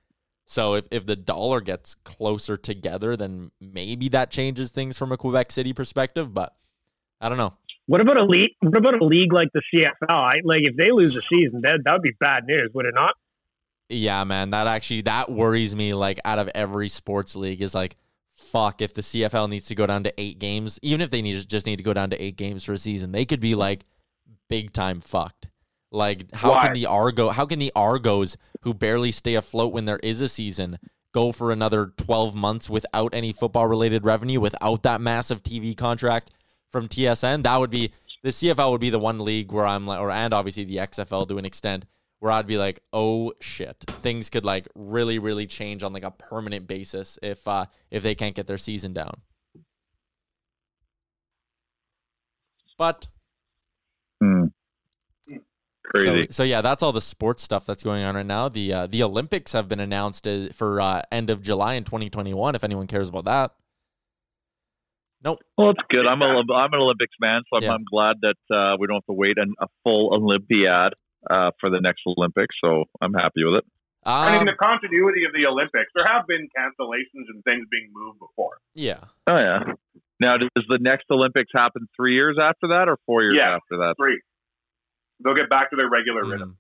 So 0.46 0.74
if, 0.74 0.86
if 0.90 1.06
the 1.06 1.16
dollar 1.16 1.60
gets 1.60 1.94
closer 1.94 2.56
together, 2.56 3.16
then 3.16 3.50
maybe 3.60 4.08
that 4.10 4.30
changes 4.30 4.70
things 4.70 4.98
from 4.98 5.12
a 5.12 5.16
Quebec 5.16 5.52
City 5.52 5.72
perspective. 5.72 6.34
But 6.34 6.54
I 7.20 7.28
don't 7.28 7.38
know. 7.38 7.54
What 7.86 8.00
about 8.00 8.16
a 8.16 8.24
league? 8.24 8.52
What 8.60 8.76
about 8.76 9.00
a 9.00 9.04
league 9.04 9.32
like 9.32 9.48
the 9.52 9.62
CFL? 9.72 9.90
I, 10.08 10.32
like 10.42 10.62
if 10.62 10.76
they 10.76 10.90
lose 10.90 11.14
a 11.16 11.22
season, 11.22 11.60
that 11.62 11.80
that 11.84 11.92
would 11.92 12.02
be 12.02 12.12
bad 12.18 12.44
news, 12.46 12.70
would 12.74 12.86
it 12.86 12.94
not? 12.94 13.14
Yeah, 13.88 14.24
man, 14.24 14.50
that 14.50 14.66
actually 14.66 15.02
that 15.02 15.30
worries 15.30 15.76
me. 15.76 15.92
Like 15.94 16.18
out 16.24 16.38
of 16.38 16.50
every 16.54 16.88
sports 16.88 17.36
league, 17.36 17.60
is 17.60 17.74
like, 17.74 17.96
fuck, 18.44 18.80
if 18.80 18.94
the 18.94 19.02
CFL 19.02 19.48
needs 19.48 19.66
to 19.66 19.74
go 19.74 19.86
down 19.86 20.04
to 20.04 20.20
eight 20.20 20.38
games, 20.38 20.78
even 20.82 21.00
if 21.00 21.10
they 21.10 21.22
need 21.22 21.48
just 21.48 21.66
need 21.66 21.76
to 21.76 21.82
go 21.82 21.94
down 21.94 22.10
to 22.10 22.22
eight 22.22 22.36
games 22.36 22.64
for 22.64 22.72
a 22.72 22.78
season, 22.78 23.12
they 23.12 23.24
could 23.24 23.40
be 23.40 23.54
like 23.54 23.84
big 24.48 24.72
time 24.72 25.00
fucked. 25.00 25.48
Like 25.90 26.32
how 26.34 26.52
Why? 26.52 26.66
can 26.66 26.74
the 26.74 26.86
Argo 26.86 27.30
how 27.30 27.46
can 27.46 27.58
the 27.58 27.72
Argos 27.74 28.36
who 28.62 28.74
barely 28.74 29.12
stay 29.12 29.34
afloat 29.34 29.72
when 29.72 29.84
there 29.84 30.00
is 30.02 30.20
a 30.20 30.28
season 30.28 30.78
go 31.12 31.30
for 31.30 31.52
another 31.52 31.92
12 31.96 32.34
months 32.34 32.68
without 32.68 33.14
any 33.14 33.32
football 33.32 33.68
related 33.68 34.04
revenue 34.04 34.40
without 34.40 34.82
that 34.82 35.00
massive 35.00 35.42
TV 35.42 35.76
contract 35.76 36.30
from 36.72 36.88
TSN? 36.88 37.44
That 37.44 37.58
would 37.58 37.70
be 37.70 37.92
the 38.22 38.30
CFL 38.30 38.72
would 38.72 38.80
be 38.80 38.90
the 38.90 38.98
one 38.98 39.20
league 39.20 39.52
where 39.52 39.66
I'm 39.66 39.86
like 39.86 40.00
or 40.00 40.10
and 40.10 40.34
obviously 40.34 40.64
the 40.64 40.78
XFL 40.78 41.28
to 41.28 41.38
an 41.38 41.44
extent 41.44 41.84
where 42.24 42.32
I'd 42.32 42.46
be 42.46 42.56
like, 42.56 42.80
"Oh 42.90 43.34
shit. 43.42 43.76
Things 44.00 44.30
could 44.30 44.46
like 44.46 44.66
really 44.74 45.18
really 45.18 45.46
change 45.46 45.82
on 45.82 45.92
like 45.92 46.04
a 46.04 46.10
permanent 46.10 46.66
basis 46.66 47.18
if 47.22 47.46
uh 47.46 47.66
if 47.90 48.02
they 48.02 48.14
can't 48.14 48.34
get 48.34 48.46
their 48.46 48.56
season 48.56 48.94
down." 48.94 49.20
But. 52.78 53.08
So, 55.94 56.00
Crazy. 56.00 56.28
so 56.30 56.42
yeah, 56.44 56.62
that's 56.62 56.82
all 56.82 56.92
the 56.92 57.02
sports 57.02 57.42
stuff 57.42 57.66
that's 57.66 57.82
going 57.82 58.02
on 58.04 58.14
right 58.16 58.24
now. 58.24 58.48
The 58.48 58.72
uh, 58.72 58.86
the 58.86 59.02
Olympics 59.02 59.52
have 59.52 59.68
been 59.68 59.80
announced 59.80 60.26
uh, 60.26 60.48
for 60.54 60.80
uh, 60.80 61.02
end 61.12 61.28
of 61.28 61.42
July 61.42 61.74
in 61.74 61.84
2021. 61.84 62.54
If 62.54 62.64
anyone 62.64 62.86
cares 62.86 63.10
about 63.10 63.26
that. 63.26 63.50
Nope. 65.22 65.40
Well, 65.58 65.70
it's 65.70 65.82
good. 65.90 66.06
I'm 66.06 66.22
a 66.22 66.24
I'm 66.24 66.72
an 66.72 66.80
Olympics 66.80 67.14
man, 67.20 67.42
so 67.52 67.58
I'm, 67.58 67.62
Yeah. 67.64 67.72
I'm 67.72 67.84
glad 67.84 68.16
that 68.22 68.36
uh, 68.50 68.76
we 68.80 68.86
don't 68.86 68.96
have 68.96 69.06
to 69.06 69.12
wait 69.12 69.36
an, 69.36 69.54
a 69.60 69.66
full 69.84 70.14
Olympiad 70.14 70.94
uh, 71.30 71.50
for 71.60 71.70
the 71.70 71.80
next 71.80 72.02
Olympics. 72.06 72.54
So 72.64 72.84
I'm 73.00 73.14
happy 73.14 73.44
with 73.44 73.58
it. 73.58 73.64
I 74.06 74.28
Um, 74.28 74.38
mean, 74.38 74.46
the 74.46 74.52
continuity 74.62 75.24
of 75.24 75.32
the 75.32 75.46
Olympics. 75.46 75.90
There 75.94 76.04
have 76.06 76.26
been 76.26 76.46
cancellations 76.56 77.24
and 77.32 77.42
things 77.44 77.66
being 77.70 77.88
moved 77.94 78.18
before. 78.18 78.58
Yeah. 78.74 79.00
Oh 79.26 79.36
yeah. 79.38 79.60
Now, 80.20 80.36
does 80.36 80.50
the 80.68 80.78
next 80.80 81.06
Olympics 81.10 81.50
happen 81.56 81.88
three 81.96 82.14
years 82.14 82.36
after 82.40 82.68
that, 82.68 82.88
or 82.88 82.98
four 83.06 83.22
years 83.22 83.36
Yeah. 83.38 83.56
after 83.56 83.78
that? 83.78 83.94
Three. 84.00 84.20
They'll 85.24 85.34
get 85.34 85.48
back 85.48 85.70
to 85.70 85.76
their 85.76 85.88
Mm. 85.88 85.92
regular 85.92 86.24
rhythm. 86.24 86.58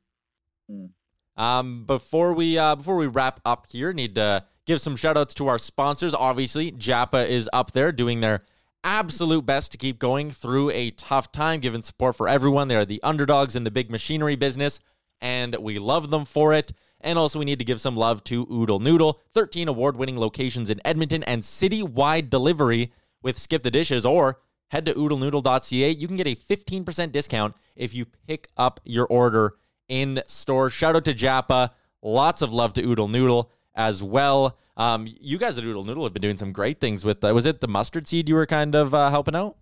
Um, 1.36 1.84
before 1.84 2.32
we 2.32 2.56
uh, 2.58 2.76
before 2.76 2.96
we 2.96 3.06
wrap 3.06 3.40
up 3.44 3.66
here, 3.70 3.92
need 3.92 4.14
to 4.14 4.44
give 4.66 4.80
some 4.80 4.96
shout 4.96 5.16
outs 5.16 5.34
to 5.34 5.48
our 5.48 5.58
sponsors. 5.58 6.14
Obviously, 6.14 6.72
Japa 6.72 7.28
is 7.28 7.50
up 7.52 7.72
there 7.72 7.90
doing 7.92 8.20
their 8.20 8.44
absolute 8.84 9.44
best 9.44 9.72
to 9.72 9.78
keep 9.78 9.98
going 9.98 10.30
through 10.30 10.70
a 10.70 10.90
tough 10.92 11.32
time, 11.32 11.60
giving 11.60 11.82
support 11.82 12.14
for 12.14 12.28
everyone. 12.28 12.68
They 12.68 12.76
are 12.76 12.84
the 12.84 13.02
underdogs 13.02 13.56
in 13.56 13.64
the 13.64 13.70
big 13.70 13.90
machinery 13.90 14.36
business, 14.36 14.78
and 15.20 15.56
we 15.56 15.78
love 15.78 16.10
them 16.10 16.24
for 16.24 16.52
it. 16.54 16.72
And 17.00 17.18
also, 17.18 17.38
we 17.38 17.44
need 17.44 17.58
to 17.58 17.64
give 17.64 17.80
some 17.80 17.96
love 17.96 18.22
to 18.24 18.46
Oodle 18.50 18.78
Noodle, 18.78 19.20
13 19.32 19.68
award 19.68 19.96
winning 19.96 20.18
locations 20.18 20.70
in 20.70 20.80
Edmonton 20.84 21.22
and 21.24 21.42
citywide 21.42 22.30
delivery 22.30 22.92
with 23.22 23.38
Skip 23.38 23.62
the 23.62 23.70
Dishes. 23.70 24.06
Or 24.06 24.38
head 24.68 24.86
to 24.86 24.94
oodlenoodle.ca. 24.94 25.90
You 25.90 26.06
can 26.06 26.16
get 26.16 26.26
a 26.26 26.34
15% 26.34 27.12
discount 27.12 27.54
if 27.76 27.94
you 27.94 28.06
pick 28.26 28.48
up 28.56 28.80
your 28.84 29.06
order 29.06 29.54
in 29.88 30.22
store. 30.26 30.70
Shout 30.70 30.96
out 30.96 31.04
to 31.04 31.14
Japa. 31.14 31.70
Lots 32.02 32.42
of 32.42 32.52
love 32.52 32.72
to 32.74 32.82
Oodle 32.82 33.08
Noodle 33.08 33.50
as 33.74 34.02
well. 34.02 34.58
Um, 34.76 35.06
you 35.20 35.38
guys 35.38 35.56
at 35.56 35.64
Oodle 35.64 35.84
Noodle 35.84 36.04
have 36.04 36.12
been 36.12 36.22
doing 36.22 36.38
some 36.38 36.52
great 36.52 36.80
things 36.80 37.04
with. 37.04 37.22
Uh, 37.22 37.32
was 37.32 37.46
it 37.46 37.60
the 37.60 37.68
mustard 37.68 38.06
seed 38.06 38.28
you 38.28 38.34
were 38.34 38.46
kind 38.46 38.74
of 38.74 38.92
uh, 38.92 39.10
helping 39.10 39.36
out? 39.36 39.56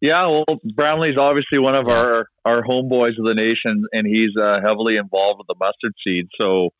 Yeah, 0.00 0.26
well, 0.26 0.44
Brownlee's 0.78 1.18
obviously 1.18 1.58
one 1.58 1.74
of 1.74 1.88
our 1.88 2.26
our 2.44 2.62
homeboys 2.62 3.18
of 3.18 3.24
the 3.24 3.34
nation, 3.34 3.84
and 3.92 4.06
he's 4.06 4.30
uh, 4.40 4.60
heavily 4.62 4.96
involved 4.96 5.38
with 5.38 5.46
the 5.48 5.56
mustard 5.58 5.94
seed. 6.06 6.26
So 6.40 6.70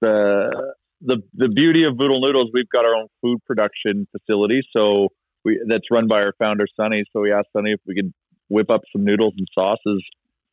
the 0.00 0.74
the 1.00 1.22
the 1.34 1.48
beauty 1.48 1.84
of 1.84 1.94
Oodle 1.94 2.20
Noodles, 2.20 2.50
we've 2.52 2.68
got 2.68 2.84
our 2.84 2.94
own 2.94 3.06
food 3.22 3.38
production 3.46 4.06
facility, 4.10 4.60
so 4.76 5.08
we 5.44 5.64
that's 5.68 5.84
run 5.90 6.08
by 6.08 6.22
our 6.22 6.32
founder 6.38 6.66
Sonny. 6.78 7.04
So 7.12 7.20
we 7.20 7.32
asked 7.32 7.48
Sonny 7.56 7.72
if 7.72 7.80
we 7.86 7.94
could 7.94 8.12
whip 8.48 8.70
up 8.70 8.82
some 8.92 9.04
noodles 9.04 9.34
and 9.38 9.46
sauces 9.54 10.04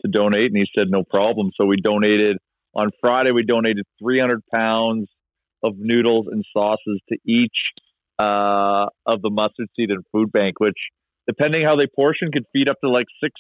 to 0.05 0.11
donate, 0.11 0.51
and 0.51 0.57
he 0.57 0.65
said 0.77 0.87
no 0.89 1.03
problem. 1.03 1.51
So 1.59 1.65
we 1.65 1.77
donated 1.77 2.37
on 2.75 2.91
Friday. 3.01 3.31
We 3.31 3.43
donated 3.43 3.85
300 4.01 4.41
pounds 4.53 5.09
of 5.63 5.75
noodles 5.77 6.27
and 6.31 6.43
sauces 6.53 6.99
to 7.09 7.17
each 7.25 7.57
uh, 8.19 8.87
of 9.05 9.21
the 9.21 9.29
mustard 9.29 9.67
seed 9.75 9.89
and 9.89 10.03
food 10.11 10.31
bank, 10.31 10.59
which 10.59 10.77
depending 11.27 11.63
how 11.63 11.75
they 11.75 11.87
portion, 11.87 12.31
could 12.31 12.45
feed 12.53 12.69
up 12.69 12.77
to 12.83 12.89
like 12.89 13.07
six, 13.23 13.33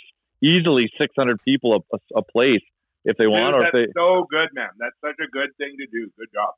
easily 0.43 0.89
600 0.99 1.37
people 1.43 1.73
a, 1.73 1.95
a, 1.95 2.19
a 2.19 2.23
place 2.23 2.61
if 3.05 3.17
they 3.17 3.25
Dude, 3.25 3.33
want. 3.33 3.55
Or 3.55 3.65
if 3.65 3.73
that's 3.73 3.87
they, 3.87 3.93
so 3.95 4.25
good, 4.29 4.49
man. 4.53 4.69
That's 4.79 4.95
such 5.01 5.19
a 5.23 5.29
good 5.29 5.49
thing 5.57 5.75
to 5.77 5.85
do. 5.87 6.09
Good 6.17 6.29
job. 6.33 6.53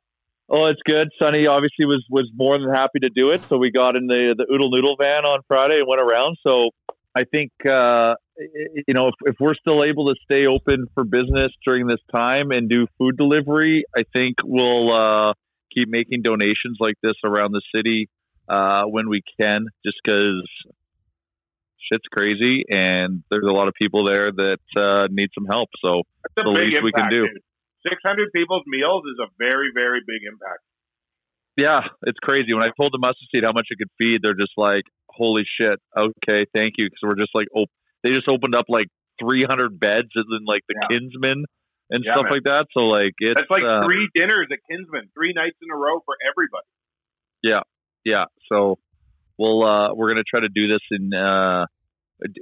oh, 0.49 0.68
it's 0.68 0.82
good. 0.86 1.09
Sonny 1.22 1.47
obviously 1.47 1.86
was 1.86 2.05
was 2.09 2.30
more 2.36 2.57
than 2.57 2.70
happy 2.70 2.99
to 3.01 3.09
do 3.09 3.30
it, 3.30 3.41
so 3.49 3.57
we 3.57 3.72
got 3.72 3.95
in 3.95 4.07
the 4.07 4.36
the 4.38 4.45
Oodle 4.53 4.72
Noodle 4.72 4.95
van 4.97 5.26
on 5.26 5.39
Friday 5.47 5.80
and 5.80 5.88
went 5.88 6.01
around. 6.01 6.38
So 6.45 6.70
I 7.16 7.24
think 7.24 7.51
uh, 7.66 8.16
you 8.88 8.93
know 8.93 9.07
if, 9.07 9.16
if 9.26 9.36
we're 9.39 9.55
still 9.55 9.84
able 9.84 10.07
to 10.07 10.16
stay 10.24 10.45
open 10.45 10.88
for 10.93 11.03
business 11.03 11.51
during 11.66 11.88
this 11.88 12.01
time 12.14 12.51
and 12.51 12.70
do 12.70 12.88
food 12.97 13.18
delivery, 13.18 13.86
I 13.95 14.03
think 14.14 14.36
we'll 14.43 14.93
uh, 14.93 15.34
keep 15.74 15.90
making 15.90 16.22
donations 16.22 16.78
like 16.80 16.96
this 17.02 17.16
around 17.24 17.52
the 17.52 17.62
city 17.76 18.10
uh, 18.48 18.84
when 18.84 19.10
we 19.10 19.22
can, 19.40 19.66
just 19.86 19.98
because 20.04 20.48
shit's 21.92 22.08
crazy 22.12 22.64
and 22.70 23.24
there's 23.30 23.46
a 23.48 23.52
lot 23.52 23.68
of 23.68 23.74
people 23.80 24.06
there 24.06 24.32
that 24.32 24.64
uh, 24.78 25.08
need 25.12 25.30
some 25.34 25.46
help. 25.46 25.70
So 25.84 26.04
That's 26.36 26.46
the 26.46 26.52
least 26.52 26.78
impact. 26.78 26.84
we 26.84 26.92
can 26.92 27.10
do. 27.10 27.28
dude. 27.28 27.44
600 27.90 28.32
people's 28.32 28.64
meals 28.68 29.04
is 29.12 29.20
a 29.20 29.28
very, 29.38 29.72
very 29.74 30.00
big 30.06 30.24
impact. 30.26 30.64
Yeah, 31.58 31.82
it's 32.08 32.18
crazy. 32.20 32.54
When 32.54 32.64
I 32.64 32.72
told 32.80 32.90
the 32.92 32.98
mustard 32.98 33.28
seed 33.30 33.44
how 33.46 33.52
much 33.52 33.68
it 33.70 33.78
could 33.78 33.92
feed, 34.02 34.22
they're 34.24 34.34
just 34.34 34.58
like, 34.58 34.82
"Holy 35.10 35.44
shit! 35.46 35.78
Okay, 35.96 36.46
thank 36.56 36.74
you." 36.78 36.86
Because 36.86 37.04
we're 37.04 37.20
just 37.22 37.36
like, 37.36 37.46
oh, 37.56 37.66
they 38.02 38.10
just 38.10 38.28
opened 38.28 38.56
up 38.56 38.66
like 38.70 38.88
300 39.22 39.80
beds 39.80 40.10
and 40.16 40.26
then 40.32 40.46
like 40.48 40.64
the 40.68 40.74
Kinsman 40.90 41.46
and 41.94 42.04
Yeah, 42.04 42.14
stuff 42.14 42.24
man. 42.26 42.34
like 42.34 42.44
that. 42.44 42.66
So 42.74 42.82
like, 42.82 43.14
it's 43.20 43.39
That's 43.39 43.50
like 43.50 43.64
uh, 43.64 43.84
three 43.86 44.10
dinners 44.14 44.48
at 44.52 44.60
Kinsman, 44.70 45.10
three 45.14 45.32
nights 45.34 45.56
in 45.62 45.70
a 45.72 45.78
row 45.78 46.02
for 46.06 46.16
everybody. 46.30 46.68
Yeah, 47.41 47.62
yeah. 48.04 48.26
So 48.52 48.80
we'll 49.38 49.64
uh, 49.64 49.94
we're 49.94 50.10
gonna 50.10 50.24
try 50.28 50.41
to 50.41 50.50
do 50.50 50.68
this 50.68 50.82
in 50.91 51.14
uh, 51.14 51.66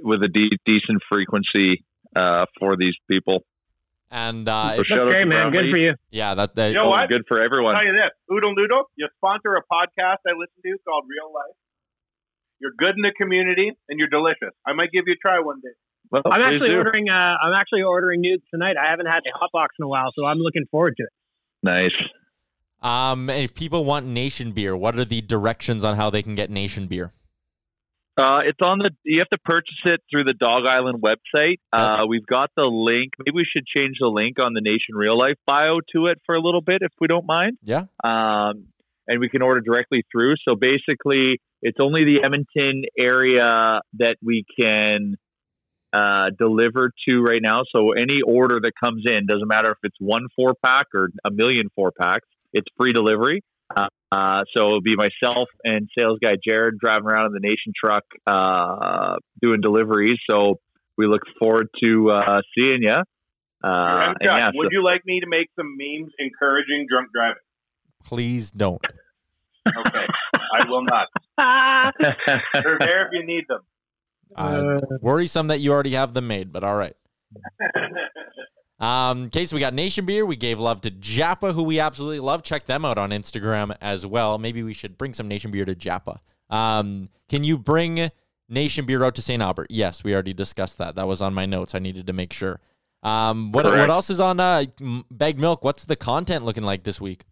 with 0.02 0.22
a 0.24 0.28
de- 0.28 0.58
decent 0.66 1.02
frequency 1.12 1.84
uh, 2.16 2.46
for 2.58 2.76
these 2.76 2.94
people. 3.10 3.44
And 4.10 4.46
uh, 4.48 4.74
So 4.76 4.80
if- 4.82 4.86
shout 4.88 4.98
out 5.00 5.10
to 5.12 5.26
Brownlee. 5.26 5.92
Yeah, 6.10 6.34
that, 6.34 6.54
that 6.56 6.68
You 6.68 6.74
know 6.74 6.88
what? 6.88 7.08
Good 7.08 7.22
for 7.28 7.40
everyone. 7.40 7.74
I'll 7.74 7.80
tell 7.82 7.88
you 7.94 7.96
this, 7.96 8.10
Oodle 8.30 8.54
Noodle, 8.54 8.84
you 8.96 9.08
sponsor 9.16 9.54
a 9.56 9.62
podcast 9.62 10.20
I 10.28 10.32
listen 10.36 10.60
to 10.64 10.76
called 10.86 11.04
Real 11.08 11.32
Life. 11.32 11.56
You're 12.60 12.72
good 12.76 12.94
in 12.96 13.02
the 13.02 13.12
community 13.12 13.72
and 13.88 13.98
you're 13.98 14.08
delicious. 14.12 14.52
I 14.66 14.72
might 14.74 14.92
give 14.92 15.04
you 15.06 15.14
a 15.14 15.16
try 15.16 15.40
one 15.40 15.60
day. 15.62 15.72
Well, 16.12 16.22
I'm 16.26 16.42
actually 16.42 16.68
do. 16.68 16.76
ordering. 16.76 17.08
Uh, 17.08 17.16
I'm 17.16 17.54
actually 17.54 17.82
ordering 17.82 18.20
nudes 18.20 18.42
tonight. 18.50 18.76
I 18.76 18.90
haven't 18.90 19.06
had 19.06 19.20
a 19.20 19.36
hot 19.36 19.50
box 19.52 19.74
in 19.78 19.84
a 19.84 19.88
while, 19.88 20.10
so 20.14 20.26
I'm 20.26 20.38
looking 20.38 20.66
forward 20.70 20.94
to 20.98 21.04
it. 21.04 21.12
Nice. 21.62 21.90
um, 22.82 23.30
if 23.30 23.54
people 23.54 23.86
want 23.86 24.06
Nation 24.06 24.52
beer, 24.52 24.76
what 24.76 24.98
are 24.98 25.06
the 25.06 25.22
directions 25.22 25.84
on 25.84 25.96
how 25.96 26.10
they 26.10 26.22
can 26.22 26.34
get 26.34 26.50
Nation 26.50 26.86
beer? 26.86 27.12
Uh, 28.18 28.40
it's 28.44 28.58
on 28.62 28.78
the. 28.78 28.90
You 29.04 29.20
have 29.20 29.30
to 29.30 29.38
purchase 29.38 29.80
it 29.86 30.02
through 30.10 30.24
the 30.24 30.34
Dog 30.34 30.66
Island 30.66 31.02
website. 31.02 31.60
Uh, 31.72 32.04
we've 32.06 32.26
got 32.26 32.50
the 32.54 32.68
link. 32.68 33.12
Maybe 33.18 33.34
we 33.34 33.46
should 33.50 33.66
change 33.66 33.96
the 33.98 34.08
link 34.08 34.36
on 34.38 34.52
the 34.52 34.60
Nation 34.60 34.94
Real 34.94 35.18
Life 35.18 35.38
bio 35.46 35.80
to 35.94 36.06
it 36.06 36.18
for 36.26 36.34
a 36.34 36.40
little 36.40 36.60
bit, 36.60 36.82
if 36.82 36.92
we 37.00 37.06
don't 37.06 37.24
mind. 37.24 37.56
Yeah. 37.62 37.84
Um, 38.04 38.66
and 39.08 39.18
we 39.18 39.30
can 39.30 39.40
order 39.40 39.60
directly 39.60 40.04
through. 40.12 40.34
So 40.46 40.56
basically, 40.56 41.40
it's 41.62 41.78
only 41.80 42.04
the 42.04 42.22
Edmonton 42.22 42.82
area 42.98 43.80
that 43.94 44.16
we 44.22 44.44
can 44.60 45.16
uh, 45.92 46.30
deliver 46.38 46.90
to 47.08 47.22
right 47.22 47.40
now. 47.42 47.62
So 47.74 47.92
any 47.92 48.20
order 48.22 48.58
that 48.62 48.72
comes 48.82 49.04
in 49.06 49.26
doesn't 49.26 49.48
matter 49.48 49.72
if 49.72 49.78
it's 49.82 49.96
one 49.98 50.26
four 50.36 50.54
pack 50.64 50.86
or 50.94 51.08
a 51.24 51.30
million 51.30 51.68
four 51.74 51.92
packs. 51.92 52.26
It's 52.52 52.66
free 52.78 52.92
delivery. 52.92 53.42
Uh, 53.74 53.86
uh, 54.10 54.42
so 54.54 54.66
it'll 54.66 54.80
be 54.82 54.96
myself 54.96 55.48
and 55.64 55.88
sales 55.96 56.18
guy 56.22 56.34
Jared 56.46 56.78
driving 56.78 57.06
around 57.08 57.26
in 57.26 57.32
the 57.32 57.40
Nation 57.40 57.72
truck 57.74 58.04
uh, 58.26 59.16
doing 59.40 59.60
deliveries. 59.62 60.18
So 60.30 60.60
we 60.98 61.06
look 61.06 61.22
forward 61.38 61.68
to 61.82 62.10
uh, 62.10 62.40
seeing 62.56 62.82
you. 62.82 62.90
Uh, 62.90 63.02
And 63.64 64.08
and 64.08 64.16
yeah, 64.22 64.50
would 64.54 64.66
so- 64.66 64.70
you 64.72 64.84
like 64.84 65.02
me 65.06 65.20
to 65.20 65.26
make 65.26 65.48
some 65.56 65.76
memes 65.78 66.12
encouraging 66.18 66.86
drunk 66.90 67.08
driving? 67.14 67.36
Please 68.04 68.50
don't. 68.50 68.84
Okay, 69.68 70.06
I 70.56 70.68
will 70.68 70.82
not. 70.82 71.06
They're 71.98 72.78
there 72.80 73.06
if 73.06 73.12
you 73.12 73.24
need 73.24 73.44
them. 73.48 73.60
Uh, 74.36 74.80
worrisome 75.00 75.48
that 75.48 75.60
you 75.60 75.72
already 75.72 75.92
have 75.92 76.14
them 76.14 76.26
made, 76.26 76.52
but 76.52 76.64
all 76.64 76.76
right. 76.76 76.96
Um, 78.82 79.26
okay, 79.26 79.44
so 79.44 79.54
we 79.54 79.60
got 79.60 79.74
Nation 79.74 80.04
Beer. 80.04 80.26
We 80.26 80.34
gave 80.34 80.58
love 80.58 80.80
to 80.80 80.90
Japa, 80.90 81.54
who 81.54 81.62
we 81.62 81.78
absolutely 81.78 82.18
love. 82.18 82.42
Check 82.42 82.66
them 82.66 82.84
out 82.84 82.98
on 82.98 83.10
Instagram 83.10 83.76
as 83.80 84.04
well. 84.04 84.38
Maybe 84.38 84.64
we 84.64 84.74
should 84.74 84.98
bring 84.98 85.14
some 85.14 85.28
Nation 85.28 85.52
Beer 85.52 85.64
to 85.64 85.76
Japa. 85.76 86.18
Um, 86.50 87.08
can 87.28 87.44
you 87.44 87.58
bring 87.58 88.10
Nation 88.48 88.84
Beer 88.84 89.04
out 89.04 89.14
to 89.14 89.22
St. 89.22 89.40
Albert? 89.40 89.68
Yes, 89.70 90.02
we 90.02 90.12
already 90.12 90.34
discussed 90.34 90.78
that. 90.78 90.96
That 90.96 91.06
was 91.06 91.22
on 91.22 91.32
my 91.32 91.46
notes. 91.46 91.76
I 91.76 91.78
needed 91.78 92.08
to 92.08 92.12
make 92.12 92.32
sure. 92.32 92.58
Um, 93.04 93.52
what, 93.52 93.64
what 93.64 93.88
else 93.88 94.10
is 94.10 94.18
on 94.18 94.40
uh, 94.40 94.64
Bag 95.12 95.38
Milk? 95.38 95.62
What's 95.62 95.84
the 95.84 95.96
content 95.96 96.44
looking 96.44 96.64
like 96.64 96.82
this 96.82 97.00
week? 97.00 97.22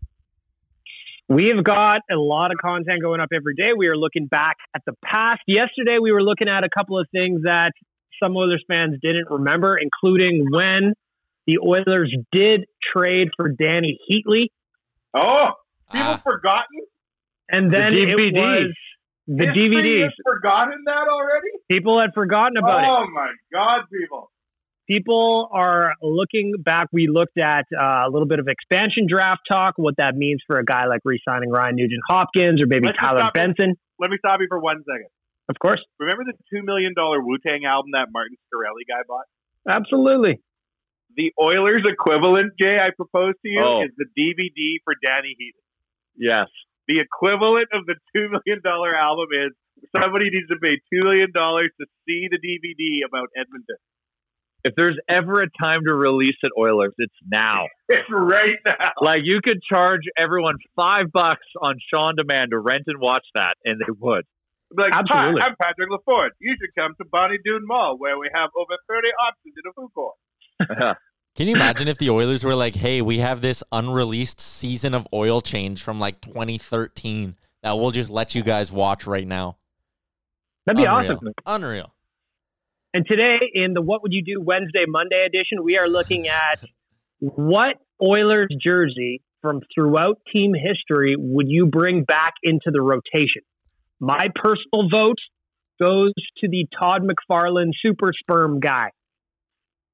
We've 1.31 1.63
got 1.63 2.01
a 2.11 2.17
lot 2.17 2.51
of 2.51 2.59
content 2.59 3.01
going 3.03 3.21
up 3.21 3.29
every 3.33 3.55
day. 3.55 3.71
We 3.77 3.87
are 3.87 3.97
looking 3.97 4.27
back 4.27 4.57
at 4.75 4.83
the 4.85 4.95
past. 5.05 5.39
Yesterday, 5.47 5.99
we 6.03 6.11
were 6.11 6.25
looking 6.25 6.49
at 6.49 6.65
a 6.65 6.69
couple 6.77 6.99
of 6.99 7.07
things 7.13 7.43
that 7.45 7.71
some 8.21 8.37
Oilers 8.37 8.65
fans 8.67 8.97
didn't 9.01 9.29
remember, 9.31 9.79
including 9.81 10.45
when 10.51 10.93
the 11.47 11.59
Oilers 11.59 12.13
did 12.33 12.65
trade 12.93 13.29
for 13.37 13.49
Danny 13.49 13.97
Heatley. 14.11 14.49
Oh, 15.15 15.51
people 15.93 16.07
Ah. 16.09 16.21
forgotten? 16.25 16.81
And 17.53 17.71
The 17.73 17.79
then 17.79 17.95
it 17.95 18.09
DVD. 18.17 18.41
was 18.41 18.75
the 19.29 19.47
History 19.47 19.69
DVDs. 19.71 20.11
forgotten 20.25 20.83
that 20.87 21.07
already? 21.09 21.49
People 21.71 22.01
had 22.01 22.11
forgotten 22.13 22.57
about 22.57 22.83
it. 22.83 22.89
oh 22.91 23.07
my 23.15 23.31
God, 23.53 23.83
people! 23.93 24.33
People 24.91 25.49
are 25.53 25.93
looking 26.03 26.55
back. 26.59 26.89
We 26.93 27.07
looked 27.07 27.39
at 27.39 27.65
uh, 27.73 28.07
a 28.07 28.11
little 28.11 28.27
bit 28.27 28.41
of 28.41 28.49
expansion 28.49 29.07
draft 29.09 29.43
talk, 29.49 29.75
what 29.77 29.95
that 29.99 30.17
means 30.17 30.41
for 30.49 30.59
a 30.59 30.65
guy 30.65 30.87
like 30.87 31.01
re-signing 31.05 31.49
Ryan 31.51 31.77
Nugent 31.77 32.01
Hopkins 32.09 32.61
or 32.61 32.67
maybe 32.67 32.87
Let's 32.87 32.99
Tyler 32.99 33.21
stop 33.21 33.33
it. 33.37 33.39
Benson. 33.39 33.75
Let 34.01 34.11
me 34.11 34.17
stop 34.19 34.41
you 34.41 34.47
for 34.49 34.59
one 34.59 34.83
second. 34.83 35.07
Of 35.49 35.59
course, 35.63 35.79
Remember 36.01 36.25
the 36.27 36.35
two 36.51 36.65
million 36.67 36.95
dollar 36.97 37.23
Wu 37.23 37.39
Tang 37.39 37.63
album 37.65 37.91
that 37.95 38.09
Martin 38.11 38.37
Shkreli 38.51 38.83
guy 38.91 39.03
bought? 39.07 39.27
absolutely. 39.69 40.41
The 41.17 41.33
Oilers 41.41 41.83
equivalent, 41.87 42.55
Jay, 42.61 42.79
I 42.79 42.91
propose 42.97 43.35
to 43.43 43.49
you, 43.49 43.61
Oh. 43.63 43.83
is 43.83 43.91
the 43.99 44.07
DVD 44.19 44.79
for 44.85 44.95
Danny 45.05 45.37
Heatley. 45.39 45.63
yes. 46.17 46.47
The 46.89 46.99
equivalent 46.99 47.69
of 47.73 47.87
the 47.87 47.95
two 48.15 48.27
million 48.31 48.59
dollar 48.65 48.95
album 48.97 49.27
is 49.31 49.53
somebody 49.95 50.31
needs 50.31 50.49
to 50.51 50.57
pay 50.59 50.83
two 50.91 51.05
million 51.07 51.31
dollars 51.33 51.71
to 51.81 51.87
see 52.07 52.27
the 52.31 52.39
DVD 52.43 53.07
about 53.07 53.29
Edmonton. 53.39 53.79
If 54.65 54.75
there's 54.77 54.99
ever 55.09 55.41
a 55.41 55.49
time 55.63 55.81
to 55.87 55.95
release 55.95 56.37
it, 56.43 56.53
Oilers, 56.59 56.93
it's 56.99 57.15
now. 57.31 57.67
It's 57.93 58.09
right 58.09 58.55
now. 58.65 58.93
Like 59.01 59.23
you 59.25 59.41
could 59.43 59.61
charge 59.63 60.03
everyone 60.17 60.55
five 60.77 61.07
bucks 61.13 61.47
on 61.61 61.75
Sean 61.93 62.15
Demand 62.15 62.53
to 62.53 62.59
rent 62.61 62.85
and 62.87 63.01
watch 63.01 63.25
that, 63.35 63.55
and 63.65 63.81
they 63.81 63.93
would. 63.99 64.25
Like, 64.77 64.93
Absolutely. 64.95 65.41
hi, 65.41 65.49
I'm 65.49 65.57
Patrick 65.61 65.89
LaForge. 65.91 66.31
You 66.41 66.55
should 66.61 66.71
come 66.79 66.93
to 66.99 67.05
Bonnie 67.11 67.39
Doon 67.45 67.63
Mall 67.67 67.97
where 67.99 68.17
we 68.17 68.31
have 68.33 68.51
over 68.57 68.75
30 68.89 69.09
options 69.27 69.55
in 69.57 69.69
a 69.69 69.73
food 69.75 69.91
court. 69.93 70.97
Can 71.37 71.49
you 71.49 71.57
imagine 71.57 71.89
if 71.89 71.99
the 71.99 72.11
Oilers 72.11 72.45
were 72.45 72.55
like, 72.55 72.77
hey, 72.77 73.03
we 73.03 73.19
have 73.19 73.41
this 73.41 73.65
unreleased 73.73 74.41
season 74.41 74.95
of 74.95 75.09
oil 75.13 75.41
change 75.41 75.83
from 75.83 75.99
like 75.99 76.21
2013 76.21 77.35
that 77.63 77.73
we'll 77.77 77.91
just 77.91 78.11
let 78.11 78.35
you 78.37 78.43
guys 78.43 78.71
watch 78.71 79.07
right 79.07 79.27
now? 79.27 79.57
That'd 80.67 80.77
be 80.77 80.85
Unreal. 80.85 81.13
awesome. 81.15 81.33
Unreal. 81.47 81.93
And 82.93 83.07
today, 83.09 83.39
in 83.55 83.73
the 83.73 83.81
What 83.81 84.03
Would 84.03 84.13
You 84.13 84.23
Do 84.23 84.41
Wednesday, 84.41 84.85
Monday 84.89 85.25
edition, 85.25 85.63
we 85.63 85.79
are 85.79 85.89
looking 85.89 86.27
at 86.27 86.61
what 87.21 87.77
Oilers 88.03 88.49
jersey 88.61 89.23
from 89.43 89.61
throughout 89.73 90.19
team 90.33 90.55
history 90.55 91.15
would 91.17 91.47
you 91.49 91.67
bring 91.67 92.03
back 92.03 92.35
into 92.43 92.71
the 92.73 92.83
rotation? 92.83 93.43
My 94.01 94.29
personal 94.35 94.89
vote 94.91 95.19
goes 95.81 96.13
to 96.39 96.49
the 96.49 96.67
Todd 96.79 97.03
McFarlane 97.03 97.71
super 97.81 98.11
sperm 98.19 98.59
guy. 98.59 98.91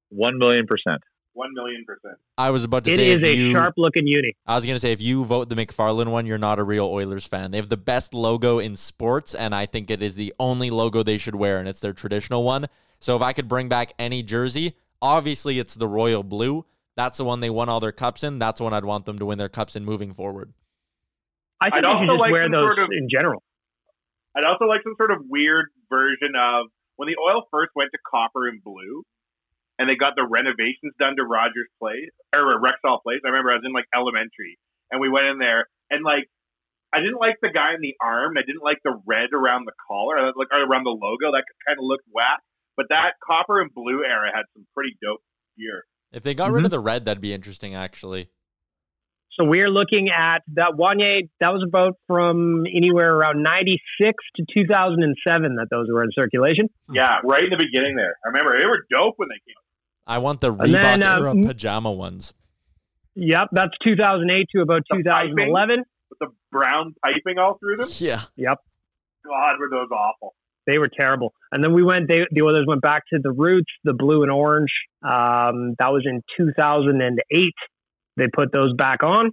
One 0.09 0.39
million 0.39 0.65
percent. 0.65 1.01
One 1.33 1.49
million 1.53 1.85
percent. 1.85 2.17
I 2.35 2.49
was 2.49 2.63
about 2.63 2.85
to 2.85 2.91
It 2.91 2.95
say 2.95 3.11
is 3.11 3.21
if 3.21 3.27
a 3.27 3.35
you, 3.35 3.53
sharp 3.53 3.75
looking 3.77 4.07
uni. 4.07 4.35
I 4.47 4.55
was 4.55 4.65
gonna 4.65 4.79
say 4.79 4.91
if 4.91 5.01
you 5.01 5.23
vote 5.23 5.49
the 5.49 5.55
McFarlane 5.55 6.07
one, 6.07 6.25
you're 6.25 6.39
not 6.39 6.57
a 6.57 6.63
real 6.63 6.85
Oilers 6.85 7.27
fan. 7.27 7.51
They 7.51 7.57
have 7.57 7.69
the 7.69 7.77
best 7.77 8.15
logo 8.15 8.57
in 8.57 8.75
sports, 8.75 9.35
and 9.35 9.53
I 9.53 9.67
think 9.67 9.91
it 9.91 10.01
is 10.01 10.15
the 10.15 10.33
only 10.39 10.71
logo 10.71 11.03
they 11.03 11.19
should 11.19 11.35
wear, 11.35 11.59
and 11.59 11.67
it's 11.67 11.79
their 11.79 11.93
traditional 11.93 12.43
one. 12.43 12.65
So 12.99 13.15
if 13.15 13.21
I 13.21 13.33
could 13.33 13.47
bring 13.47 13.69
back 13.69 13.93
any 13.99 14.23
jersey, 14.23 14.75
obviously 15.01 15.59
it's 15.59 15.75
the 15.75 15.87
royal 15.87 16.23
blue. 16.23 16.65
That's 16.95 17.17
the 17.17 17.25
one 17.25 17.39
they 17.41 17.49
won 17.49 17.69
all 17.69 17.79
their 17.79 17.91
cups 17.91 18.23
in. 18.23 18.39
That's 18.39 18.57
the 18.57 18.63
one 18.63 18.73
I'd 18.73 18.85
want 18.85 19.05
them 19.05 19.19
to 19.19 19.25
win 19.25 19.37
their 19.37 19.49
cups 19.49 19.75
in 19.75 19.85
moving 19.85 20.13
forward. 20.13 20.53
I 21.61 21.69
think 21.69 21.85
I'd 21.85 21.89
you 21.89 21.91
should 21.91 22.09
also 22.09 22.13
just 22.17 22.21
like 22.21 22.31
wear 22.31 22.43
some 22.45 22.51
those 22.51 22.69
sort 22.73 22.79
of- 22.79 22.89
in 22.91 23.07
general. 23.09 23.43
I'd 24.35 24.45
also 24.45 24.65
like 24.65 24.81
some 24.83 24.93
sort 24.97 25.11
of 25.11 25.25
weird 25.29 25.67
version 25.89 26.33
of 26.37 26.67
when 26.97 27.07
the 27.07 27.17
oil 27.17 27.47
first 27.49 27.71
went 27.75 27.89
to 27.93 27.99
copper 28.05 28.47
and 28.47 28.63
blue, 28.63 29.03
and 29.79 29.89
they 29.89 29.95
got 29.95 30.13
the 30.15 30.25
renovations 30.25 30.93
done 30.99 31.15
to 31.17 31.25
Rogers 31.25 31.69
Place 31.81 32.13
or 32.35 32.61
Rexall 32.61 33.01
Place. 33.01 33.21
I 33.25 33.29
remember 33.29 33.51
I 33.51 33.55
was 33.55 33.65
in 33.65 33.73
like 33.73 33.85
elementary, 33.95 34.57
and 34.91 35.01
we 35.01 35.09
went 35.09 35.25
in 35.25 35.37
there, 35.39 35.65
and 35.89 36.03
like 36.03 36.29
I 36.93 36.99
didn't 36.99 37.19
like 37.19 37.37
the 37.41 37.49
guy 37.49 37.73
in 37.73 37.81
the 37.81 37.95
arm. 38.01 38.37
I 38.37 38.45
didn't 38.45 38.63
like 38.63 38.77
the 38.83 38.93
red 39.05 39.33
around 39.33 39.65
the 39.65 39.73
collar, 39.89 40.17
uh, 40.17 40.31
like 40.37 40.49
around 40.53 40.85
the 40.85 40.93
logo. 40.93 41.33
That 41.33 41.43
kind 41.65 41.77
of 41.77 41.85
looked 41.85 42.05
whack. 42.13 42.41
But 42.77 42.87
that 42.89 43.13
copper 43.27 43.59
and 43.59 43.73
blue 43.73 44.03
era 44.05 44.29
had 44.33 44.43
some 44.53 44.65
pretty 44.75 44.95
dope 45.01 45.21
gear. 45.57 45.83
If 46.11 46.23
they 46.23 46.33
got 46.35 46.51
rid 46.51 46.63
of 46.63 46.71
the 46.71 46.79
red, 46.79 47.05
that'd 47.05 47.19
be 47.21 47.33
interesting, 47.33 47.75
actually. 47.75 48.29
So 49.33 49.43
we're 49.45 49.69
looking 49.69 50.09
at 50.09 50.39
that 50.53 50.73
Wanye. 50.79 51.29
That 51.41 51.53
was 51.53 51.63
about 51.67 51.93
from 52.07 52.65
anywhere 52.65 53.13
around 53.15 53.43
'96 53.43 54.13
to 54.37 54.45
2007 54.51 55.55
that 55.57 55.67
those 55.69 55.87
were 55.91 56.03
in 56.03 56.09
circulation. 56.13 56.69
Yeah, 56.91 57.17
right 57.23 57.43
in 57.43 57.49
the 57.49 57.57
beginning 57.57 57.95
there. 57.95 58.15
I 58.25 58.29
remember 58.29 58.57
they 58.59 58.65
were 58.65 58.85
dope 58.89 59.15
when 59.17 59.29
they 59.29 59.35
came. 59.45 59.55
I 60.07 60.19
want 60.19 60.39
the 60.41 60.53
Reebok 60.53 60.71
then, 60.71 61.03
uh, 61.03 61.17
era 61.19 61.31
m- 61.31 61.43
pajama 61.43 61.91
ones. 61.91 62.33
Yep, 63.15 63.49
that's 63.51 63.73
2008 63.85 64.47
to 64.55 64.61
about 64.61 64.83
2011. 64.93 65.83
with 66.09 66.19
the 66.19 66.27
brown 66.51 66.95
piping 67.03 67.37
all 67.37 67.57
through 67.59 67.77
them. 67.77 67.87
Yeah. 67.97 68.21
Yep, 68.37 68.57
God, 69.25 69.59
were 69.59 69.69
those 69.69 69.89
awful. 69.91 70.33
They 70.67 70.77
were 70.77 70.89
terrible. 70.99 71.33
And 71.51 71.63
then 71.63 71.73
we 71.73 71.83
went. 71.83 72.07
They, 72.07 72.19
the 72.29 72.41
Oilers 72.43 72.65
went 72.67 72.81
back 72.81 73.03
to 73.13 73.19
the 73.21 73.31
roots, 73.31 73.71
the 73.83 73.93
blue 73.93 74.21
and 74.21 74.31
orange. 74.31 74.71
Um, 75.01 75.75
that 75.79 75.91
was 75.91 76.05
in 76.05 76.21
2008. 76.37 77.53
They 78.17 78.25
put 78.35 78.51
those 78.51 78.73
back 78.73 79.01
on, 79.01 79.31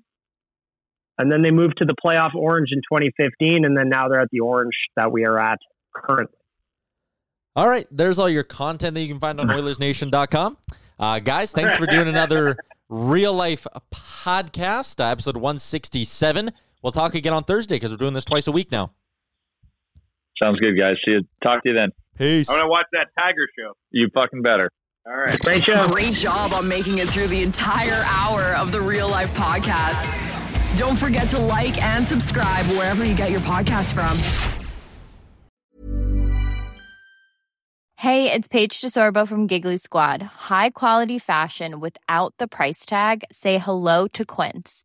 and 1.18 1.30
then 1.30 1.42
they 1.42 1.50
moved 1.50 1.78
to 1.78 1.84
the 1.84 1.94
playoff 1.94 2.34
orange 2.34 2.68
in 2.70 2.78
2015, 2.78 3.64
and 3.64 3.76
then 3.76 3.88
now 3.88 4.08
they're 4.08 4.20
at 4.20 4.28
the 4.30 4.40
orange 4.40 4.74
that 4.96 5.10
we 5.10 5.26
are 5.26 5.38
at 5.38 5.58
currently. 5.94 6.36
All 7.56 7.68
right, 7.68 7.86
there's 7.90 8.18
all 8.18 8.28
your 8.28 8.42
content 8.42 8.94
that 8.94 9.00
you 9.00 9.08
can 9.08 9.20
find 9.20 9.40
on 9.40 9.48
OilersNation.com. 9.48 10.56
Uh, 10.98 11.18
guys, 11.20 11.52
thanks 11.52 11.76
for 11.76 11.86
doing 11.86 12.08
another 12.08 12.56
real 12.88 13.32
life 13.32 13.66
podcast, 13.92 15.00
uh, 15.00 15.08
episode 15.08 15.36
167. 15.36 16.52
We'll 16.82 16.92
talk 16.92 17.14
again 17.14 17.32
on 17.32 17.44
Thursday 17.44 17.76
because 17.76 17.90
we're 17.90 17.96
doing 17.96 18.14
this 18.14 18.24
twice 18.24 18.46
a 18.46 18.52
week 18.52 18.70
now. 18.70 18.92
Sounds 20.42 20.58
good, 20.60 20.78
guys. 20.78 20.94
See 21.06 21.14
you. 21.14 21.22
Talk 21.42 21.62
to 21.62 21.70
you 21.70 21.76
then. 21.76 21.90
Peace. 22.18 22.48
I'm 22.48 22.58
gonna 22.58 22.70
watch 22.70 22.86
that 22.92 23.08
Tiger 23.18 23.46
show. 23.58 23.72
You 23.90 24.08
fucking 24.14 24.42
better. 24.42 24.70
All 25.06 25.14
right. 25.16 25.38
Great 25.40 25.62
show. 25.62 25.86
Great 25.88 26.14
job 26.14 26.54
on 26.54 26.66
making 26.66 26.98
it 26.98 27.08
through 27.08 27.26
the 27.26 27.42
entire 27.42 28.02
hour 28.06 28.54
of 28.56 28.72
the 28.72 28.80
Real 28.80 29.08
Life 29.08 29.34
Podcast. 29.36 30.78
Don't 30.78 30.96
forget 30.96 31.28
to 31.30 31.38
like 31.38 31.80
and 31.82 32.06
subscribe 32.06 32.66
wherever 32.66 33.04
you 33.04 33.14
get 33.14 33.30
your 33.30 33.40
podcast 33.40 33.92
from. 33.92 34.16
Hey, 37.96 38.30
it's 38.30 38.48
Paige 38.48 38.80
DeSorbo 38.80 39.26
from 39.26 39.46
Giggly 39.46 39.78
Squad. 39.78 40.20
High 40.22 40.70
quality 40.70 41.18
fashion 41.18 41.80
without 41.80 42.34
the 42.38 42.46
price 42.46 42.84
tag. 42.84 43.24
Say 43.30 43.58
hello 43.58 44.08
to 44.08 44.24
Quince. 44.26 44.84